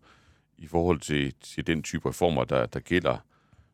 i 0.59 0.67
forhold 0.67 1.01
til, 1.01 1.35
til 1.41 1.67
den 1.67 1.83
type 1.83 2.09
reformer, 2.09 2.45
der, 2.45 2.67
der 2.67 2.81
gælder 2.81 3.17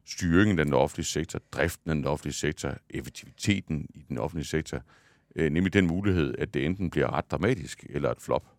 styringen 0.07 0.59
af 0.59 0.65
den 0.65 0.75
offentlige 0.75 1.07
sektor, 1.07 1.41
driften 1.53 1.91
af 1.91 1.95
den 1.95 2.05
offentlige 2.05 2.35
sektor, 2.35 2.75
effektiviteten 2.91 3.87
i 3.95 4.05
den 4.09 4.19
offentlige 4.19 4.47
sektor, 4.47 4.81
øh, 5.35 5.53
nemlig 5.53 5.73
den 5.73 5.87
mulighed, 5.87 6.35
at 6.39 6.55
det 6.55 6.67
enten 6.67 6.91
bliver 6.91 7.13
ret 7.13 7.31
dramatisk 7.31 7.87
eller 7.91 8.11
et 8.11 8.21
flop. 8.21 8.55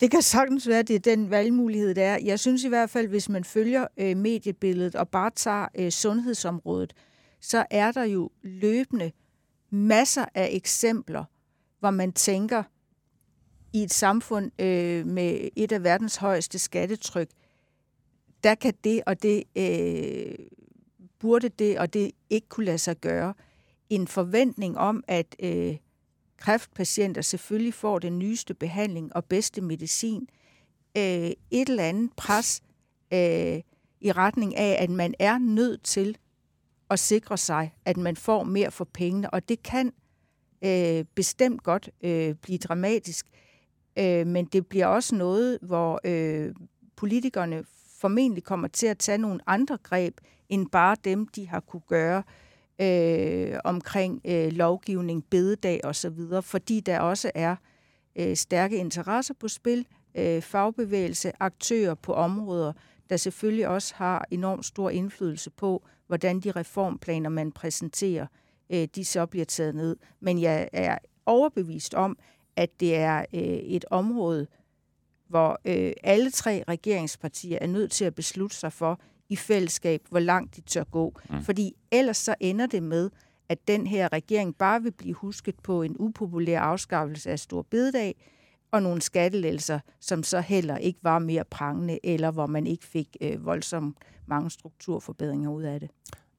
Det 0.00 0.10
kan 0.10 0.22
sagtens 0.22 0.68
være, 0.68 0.78
at 0.78 0.88
det 0.88 0.96
er 0.96 1.16
den 1.16 1.30
valgmulighed, 1.30 1.94
der 1.94 2.04
er. 2.04 2.18
Jeg 2.24 2.40
synes 2.40 2.64
i 2.64 2.68
hvert 2.68 2.90
fald, 2.90 3.08
hvis 3.08 3.28
man 3.28 3.44
følger 3.44 3.86
øh, 3.96 4.16
mediebilledet 4.16 4.94
og 4.94 5.08
bare 5.08 5.30
tager 5.30 5.66
øh, 5.78 5.90
sundhedsområdet, 5.90 6.92
så 7.40 7.66
er 7.70 7.92
der 7.92 8.04
jo 8.04 8.30
løbende 8.42 9.12
masser 9.70 10.24
af 10.34 10.48
eksempler, 10.52 11.24
hvor 11.80 11.90
man 11.90 12.12
tænker, 12.12 12.62
i 13.72 13.82
et 13.82 13.92
samfund 13.92 14.60
øh, 14.60 15.06
med 15.06 15.48
et 15.56 15.72
af 15.72 15.84
verdens 15.84 16.16
højeste 16.16 16.58
skattetryk, 16.58 17.28
der 18.44 18.54
kan 18.54 18.74
det 18.84 19.02
og 19.06 19.22
det, 19.22 19.42
øh, 19.56 20.46
burde 21.18 21.48
det 21.48 21.78
og 21.78 21.94
det 21.94 22.10
ikke 22.30 22.48
kunne 22.48 22.66
lade 22.66 22.78
sig 22.78 22.96
gøre 22.96 23.34
en 23.90 24.08
forventning 24.08 24.78
om, 24.78 25.04
at 25.06 25.36
øh, 25.40 25.76
kræftpatienter 26.36 27.22
selvfølgelig 27.22 27.74
får 27.74 27.98
den 27.98 28.18
nyeste 28.18 28.54
behandling 28.54 29.16
og 29.16 29.24
bedste 29.24 29.60
medicin. 29.60 30.28
Øh, 30.96 31.30
et 31.50 31.68
eller 31.68 31.84
andet 31.84 32.10
pres 32.16 32.62
øh, 33.12 33.60
i 34.00 34.12
retning 34.12 34.56
af, 34.56 34.82
at 34.82 34.90
man 34.90 35.14
er 35.18 35.38
nødt 35.38 35.82
til 35.82 36.16
at 36.90 36.98
sikre 36.98 37.36
sig, 37.38 37.74
at 37.84 37.96
man 37.96 38.16
får 38.16 38.44
mere 38.44 38.70
for 38.70 38.84
pengene, 38.84 39.30
og 39.30 39.48
det 39.48 39.62
kan 39.62 39.92
øh, 40.64 41.04
bestemt 41.14 41.62
godt 41.62 41.90
øh, 42.00 42.34
blive 42.34 42.58
dramatisk, 42.58 43.26
øh, 43.98 44.26
men 44.26 44.44
det 44.44 44.66
bliver 44.66 44.86
også 44.86 45.14
noget, 45.14 45.58
hvor 45.62 46.00
øh, 46.04 46.54
politikerne 46.96 47.64
formentlig 48.00 48.44
kommer 48.44 48.68
til 48.68 48.86
at 48.86 48.98
tage 48.98 49.18
nogle 49.18 49.40
andre 49.46 49.78
greb, 49.82 50.20
end 50.48 50.66
bare 50.72 50.96
dem, 51.04 51.28
de 51.28 51.48
har 51.48 51.60
kunne 51.60 51.82
gøre 51.88 52.18
øh, 52.18 52.45
Øh, 52.80 53.58
omkring 53.64 54.20
øh, 54.24 54.52
lovgivning, 54.52 55.24
bededag 55.30 55.80
osv., 55.84 56.42
fordi 56.42 56.80
der 56.80 57.00
også 57.00 57.30
er 57.34 57.56
øh, 58.16 58.36
stærke 58.36 58.76
interesser 58.76 59.34
på 59.34 59.48
spil, 59.48 59.86
øh, 60.14 60.42
fagbevægelse, 60.42 61.32
aktører 61.40 61.94
på 61.94 62.12
områder, 62.12 62.72
der 63.10 63.16
selvfølgelig 63.16 63.68
også 63.68 63.94
har 63.94 64.26
enormt 64.30 64.64
stor 64.64 64.90
indflydelse 64.90 65.50
på, 65.50 65.84
hvordan 66.06 66.40
de 66.40 66.50
reformplaner, 66.50 67.30
man 67.30 67.52
præsenterer, 67.52 68.26
øh, 68.70 68.88
de 68.94 69.04
så 69.04 69.26
bliver 69.26 69.44
taget 69.46 69.74
ned. 69.74 69.96
Men 70.20 70.40
jeg 70.40 70.68
er 70.72 70.98
overbevist 71.26 71.94
om, 71.94 72.18
at 72.56 72.80
det 72.80 72.96
er 72.96 73.24
øh, 73.34 73.40
et 73.42 73.84
område, 73.90 74.46
hvor 75.28 75.60
øh, 75.64 75.92
alle 76.02 76.30
tre 76.30 76.64
regeringspartier 76.68 77.58
er 77.60 77.66
nødt 77.66 77.90
til 77.90 78.04
at 78.04 78.14
beslutte 78.14 78.56
sig 78.56 78.72
for 78.72 79.00
i 79.28 79.36
fællesskab, 79.36 80.02
hvor 80.10 80.18
langt 80.18 80.56
de 80.56 80.60
tør 80.60 80.84
gå. 80.84 81.14
Mm. 81.30 81.42
Fordi 81.42 81.72
ellers 81.90 82.16
så 82.16 82.34
ender 82.40 82.66
det 82.66 82.82
med, 82.82 83.10
at 83.48 83.68
den 83.68 83.86
her 83.86 84.12
regering 84.12 84.56
bare 84.56 84.82
vil 84.82 84.92
blive 84.92 85.14
husket 85.14 85.54
på 85.62 85.82
en 85.82 85.96
upopulær 85.98 86.60
afskaffelse 86.60 87.30
af 87.30 87.38
Stor 87.38 87.62
Bededag, 87.62 88.14
og 88.70 88.82
nogle 88.82 89.02
skattelælser, 89.02 89.80
som 90.00 90.22
så 90.22 90.40
heller 90.40 90.76
ikke 90.76 90.98
var 91.02 91.18
mere 91.18 91.44
prangende, 91.44 91.98
eller 92.04 92.30
hvor 92.30 92.46
man 92.46 92.66
ikke 92.66 92.84
fik 92.84 93.16
øh, 93.20 93.44
voldsomt 93.44 93.96
mange 94.26 94.50
strukturforbedringer 94.50 95.50
ud 95.50 95.62
af 95.62 95.80
det. 95.80 95.90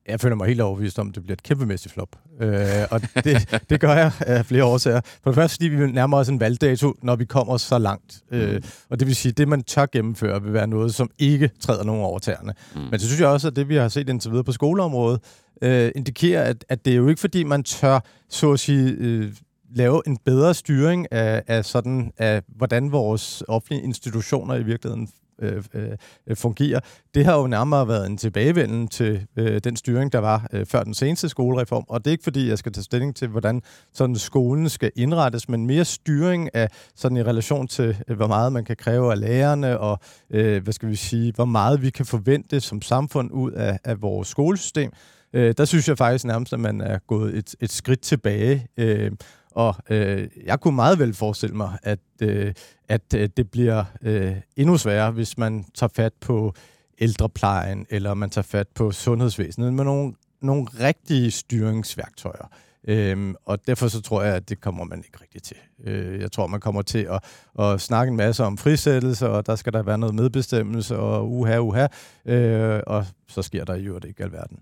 Jeg 0.08 0.20
føler 0.20 0.36
mig 0.36 0.47
helt 0.47 0.62
overbevist 0.62 0.99
om, 0.99 1.10
at 1.10 1.16
det 1.16 1.24
bliver 1.24 1.36
et 1.36 1.43
kæmpemæssigt 1.43 1.93
flop. 1.93 2.16
Øh, 2.41 2.60
og 2.91 3.01
det, 3.24 3.64
det 3.70 3.80
gør 3.80 3.93
jeg 3.93 4.12
af 4.20 4.45
flere 4.45 4.64
årsager. 4.64 5.01
For 5.24 5.30
det 5.32 5.36
første, 5.36 5.55
fordi 5.55 5.68
vi 5.68 5.91
nærmer 5.91 6.18
os 6.18 6.30
en 6.30 6.39
valgdato, 6.39 6.93
når 7.01 7.16
vi 7.16 7.26
kommer 7.26 7.58
så 7.58 7.78
langt. 7.78 8.22
Øh, 8.32 8.55
mm. 8.55 8.64
og 8.89 8.99
det 8.99 9.08
vil 9.08 9.16
sige, 9.16 9.30
at 9.30 9.38
det, 9.38 9.47
man 9.47 9.64
tør 9.64 9.86
gennemføre, 9.91 10.43
vil 10.43 10.53
være 10.53 10.68
noget, 10.68 10.95
som 10.95 11.10
ikke 11.20 11.49
træder 11.60 11.84
nogen 11.84 12.03
over 12.03 12.20
tæerne. 12.20 12.53
Mm. 12.76 12.82
Men 12.91 12.99
så 12.99 13.05
synes 13.08 13.22
jeg 13.22 13.30
også, 13.30 13.47
at 13.47 13.55
det, 13.55 13.70
vi 13.70 13.76
har 13.76 13.88
set 13.88 14.10
indtil 14.10 14.32
videre 14.32 14.43
på 14.43 14.51
skoleområdet, 14.51 15.20
øh, 15.62 15.91
indikerer, 15.95 16.43
at, 16.43 16.66
at 16.70 16.86
det 16.86 16.93
er 16.93 16.97
jo 16.97 17.08
ikke, 17.08 17.22
fordi 17.22 17.43
man 17.43 17.64
tør, 17.64 17.99
så 18.30 18.51
at 18.51 18.60
sige, 18.60 18.91
øh, 18.91 19.32
lave 19.76 20.01
en 20.08 20.18
bedre 20.26 20.53
styring 20.53 21.12
af, 21.12 21.43
af, 21.47 21.66
sådan, 21.66 22.12
af 22.18 22.41
hvordan 22.55 22.91
vores 22.91 23.43
offentlige 23.47 23.84
institutioner 23.84 24.55
i 24.55 24.64
virkeligheden 24.64 25.10
øh, 25.41 25.63
øh, 25.73 26.35
fungerer. 26.35 26.79
Det 27.13 27.25
har 27.25 27.38
jo 27.38 27.47
nærmere 27.47 27.88
været 27.88 28.07
en 28.07 28.17
tilbagevenden 28.17 28.88
til 28.88 29.27
øh, 29.38 29.61
den 29.63 29.75
styring, 29.75 30.11
der 30.11 30.19
var 30.19 30.47
øh, 30.53 30.65
før 30.65 30.83
den 30.83 30.93
seneste 30.93 31.29
skolereform, 31.29 31.83
og 31.89 32.05
det 32.05 32.11
er 32.11 32.11
ikke 32.11 32.23
fordi, 32.23 32.49
jeg 32.49 32.57
skal 32.57 32.71
tage 32.71 32.83
stilling 32.83 33.15
til, 33.15 33.27
hvordan 33.27 33.61
sådan 33.93 34.15
skolen 34.15 34.69
skal 34.69 34.91
indrettes, 34.95 35.49
men 35.49 35.65
mere 35.65 35.85
styring 35.85 36.55
af 36.55 36.69
sådan 36.95 37.17
i 37.17 37.23
relation 37.23 37.67
til, 37.67 37.97
øh, 38.07 38.17
hvor 38.17 38.27
meget 38.27 38.53
man 38.53 38.65
kan 38.65 38.75
kræve 38.75 39.11
af 39.11 39.19
lærerne, 39.19 39.79
og 39.79 39.99
øh, 40.29 40.63
hvad 40.63 40.73
skal 40.73 40.89
vi 40.89 40.95
sige, 40.95 41.33
hvor 41.35 41.45
meget 41.45 41.81
vi 41.81 41.89
kan 41.89 42.05
forvente 42.05 42.59
som 42.59 42.81
samfund 42.81 43.31
ud 43.31 43.51
af, 43.51 43.79
af 43.83 44.01
vores 44.01 44.27
skolesystem. 44.27 44.91
Øh, 45.33 45.53
der 45.57 45.65
synes 45.65 45.88
jeg 45.88 45.97
faktisk 45.97 46.25
nærmest, 46.25 46.53
at 46.53 46.59
man 46.59 46.81
er 46.81 46.99
gået 47.07 47.38
et, 47.38 47.55
et 47.59 47.71
skridt 47.71 48.01
tilbage. 48.01 48.67
Øh, 48.77 49.11
og 49.58 49.76
øh, 49.89 50.28
jeg 50.45 50.60
kunne 50.60 50.76
meget 50.76 50.99
vel 50.99 51.14
forestille 51.14 51.55
mig, 51.55 51.78
at, 51.84 51.99
øh, 52.22 52.53
at 52.88 53.14
øh, 53.16 53.30
det 53.38 53.51
bliver 53.51 53.86
øh, 54.01 54.36
endnu 54.55 54.78
sværere, 54.78 55.12
hvis 55.12 55.38
man 55.38 55.66
tager 55.76 55.89
fat 55.95 56.14
på 56.22 56.53
ældreplejen, 56.99 57.86
eller 57.89 58.14
man 58.14 58.30
tager 58.30 58.43
fat 58.43 58.68
på 58.68 58.91
sundhedsvæsenet 58.91 59.74
med 59.74 59.84
nogle, 59.84 60.14
nogle 60.41 60.68
rigtige 60.80 61.32
styringsværktøjer. 61.32 62.49
Øhm, 62.88 63.36
og 63.45 63.68
derfor 63.68 63.88
så 63.88 64.01
tror 64.01 64.24
jeg, 64.24 64.36
at 64.36 64.49
det 64.49 64.62
kommer 64.62 64.84
man 64.84 64.97
ikke 64.97 65.18
rigtig 65.22 65.43
til. 65.43 65.58
Øh, 65.84 66.22
jeg 66.22 66.32
tror, 66.32 66.47
man 66.47 66.60
kommer 66.60 66.82
til 66.82 67.08
at, 67.12 67.24
at 67.60 67.82
snakke 67.82 68.12
en 68.12 68.18
masse 68.18 68.43
om 68.43 68.58
frisættelse, 68.58 69.30
og 69.30 69.45
der 69.45 69.55
skal 69.55 69.74
der 69.74 69.84
være 69.84 69.97
noget 69.97 70.16
medbestemmelse, 70.16 70.97
og 70.97 71.32
uha, 71.32 71.58
uha, 71.60 71.88
øh, 72.26 72.82
og 72.88 73.05
så 73.28 73.41
sker 73.41 73.66
der 73.66 73.76
jo 73.76 73.95
det 73.95 74.08
ikke 74.08 74.24
alverden. 74.24 74.60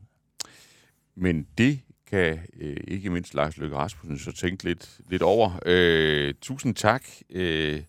Men 1.15 1.47
det 1.57 1.79
kan 2.07 2.39
øh, 2.59 2.77
ikke 2.87 3.09
mindst 3.09 3.33
Lars 3.33 3.57
Løkke 3.57 3.75
Rasmussen 3.75 4.19
så 4.19 4.31
tænke 4.31 4.63
lidt, 4.63 4.99
lidt 5.09 5.21
over. 5.21 5.59
Øh, 5.65 6.33
tusind 6.41 6.75
tak 6.75 7.03
øh, 7.29 7.81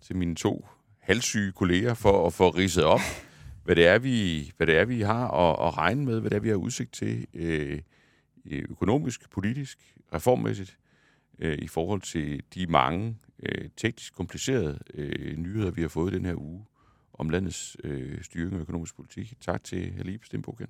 til 0.00 0.16
mine 0.16 0.34
to 0.34 0.66
halvsyge 0.98 1.52
kolleger 1.52 1.94
for 1.94 2.26
at 2.26 2.32
få 2.32 2.50
ridset 2.50 2.84
op, 2.84 3.00
hvad 3.64 3.76
det 3.76 3.86
er, 3.86 3.98
vi, 3.98 4.52
hvad 4.56 4.66
det 4.66 4.78
er, 4.78 4.84
vi 4.84 5.00
har 5.00 5.28
at, 5.28 5.66
at 5.68 5.78
regne 5.78 6.04
med, 6.04 6.20
hvad 6.20 6.30
det 6.30 6.36
er, 6.36 6.40
vi 6.40 6.48
har 6.48 6.56
udsigt 6.56 6.92
til 6.92 7.26
øh, 7.34 7.80
økonomisk, 8.44 9.30
politisk, 9.30 9.78
reformmæssigt, 10.12 10.78
øh, 11.38 11.58
i 11.58 11.66
forhold 11.66 12.00
til 12.00 12.42
de 12.54 12.66
mange 12.66 13.16
øh, 13.42 13.68
teknisk 13.76 14.14
komplicerede 14.14 14.78
øh, 14.94 15.36
nyheder, 15.36 15.70
vi 15.70 15.80
har 15.80 15.88
fået 15.88 16.12
den 16.12 16.24
her 16.24 16.34
uge 16.34 16.64
om 17.12 17.30
landets 17.30 17.76
øh, 17.84 18.22
styring 18.22 18.54
og 18.54 18.60
økonomisk 18.60 18.96
politik. 18.96 19.34
Tak 19.40 19.64
til 19.64 19.92
Halib 19.92 20.24
Stenbogen. 20.24 20.68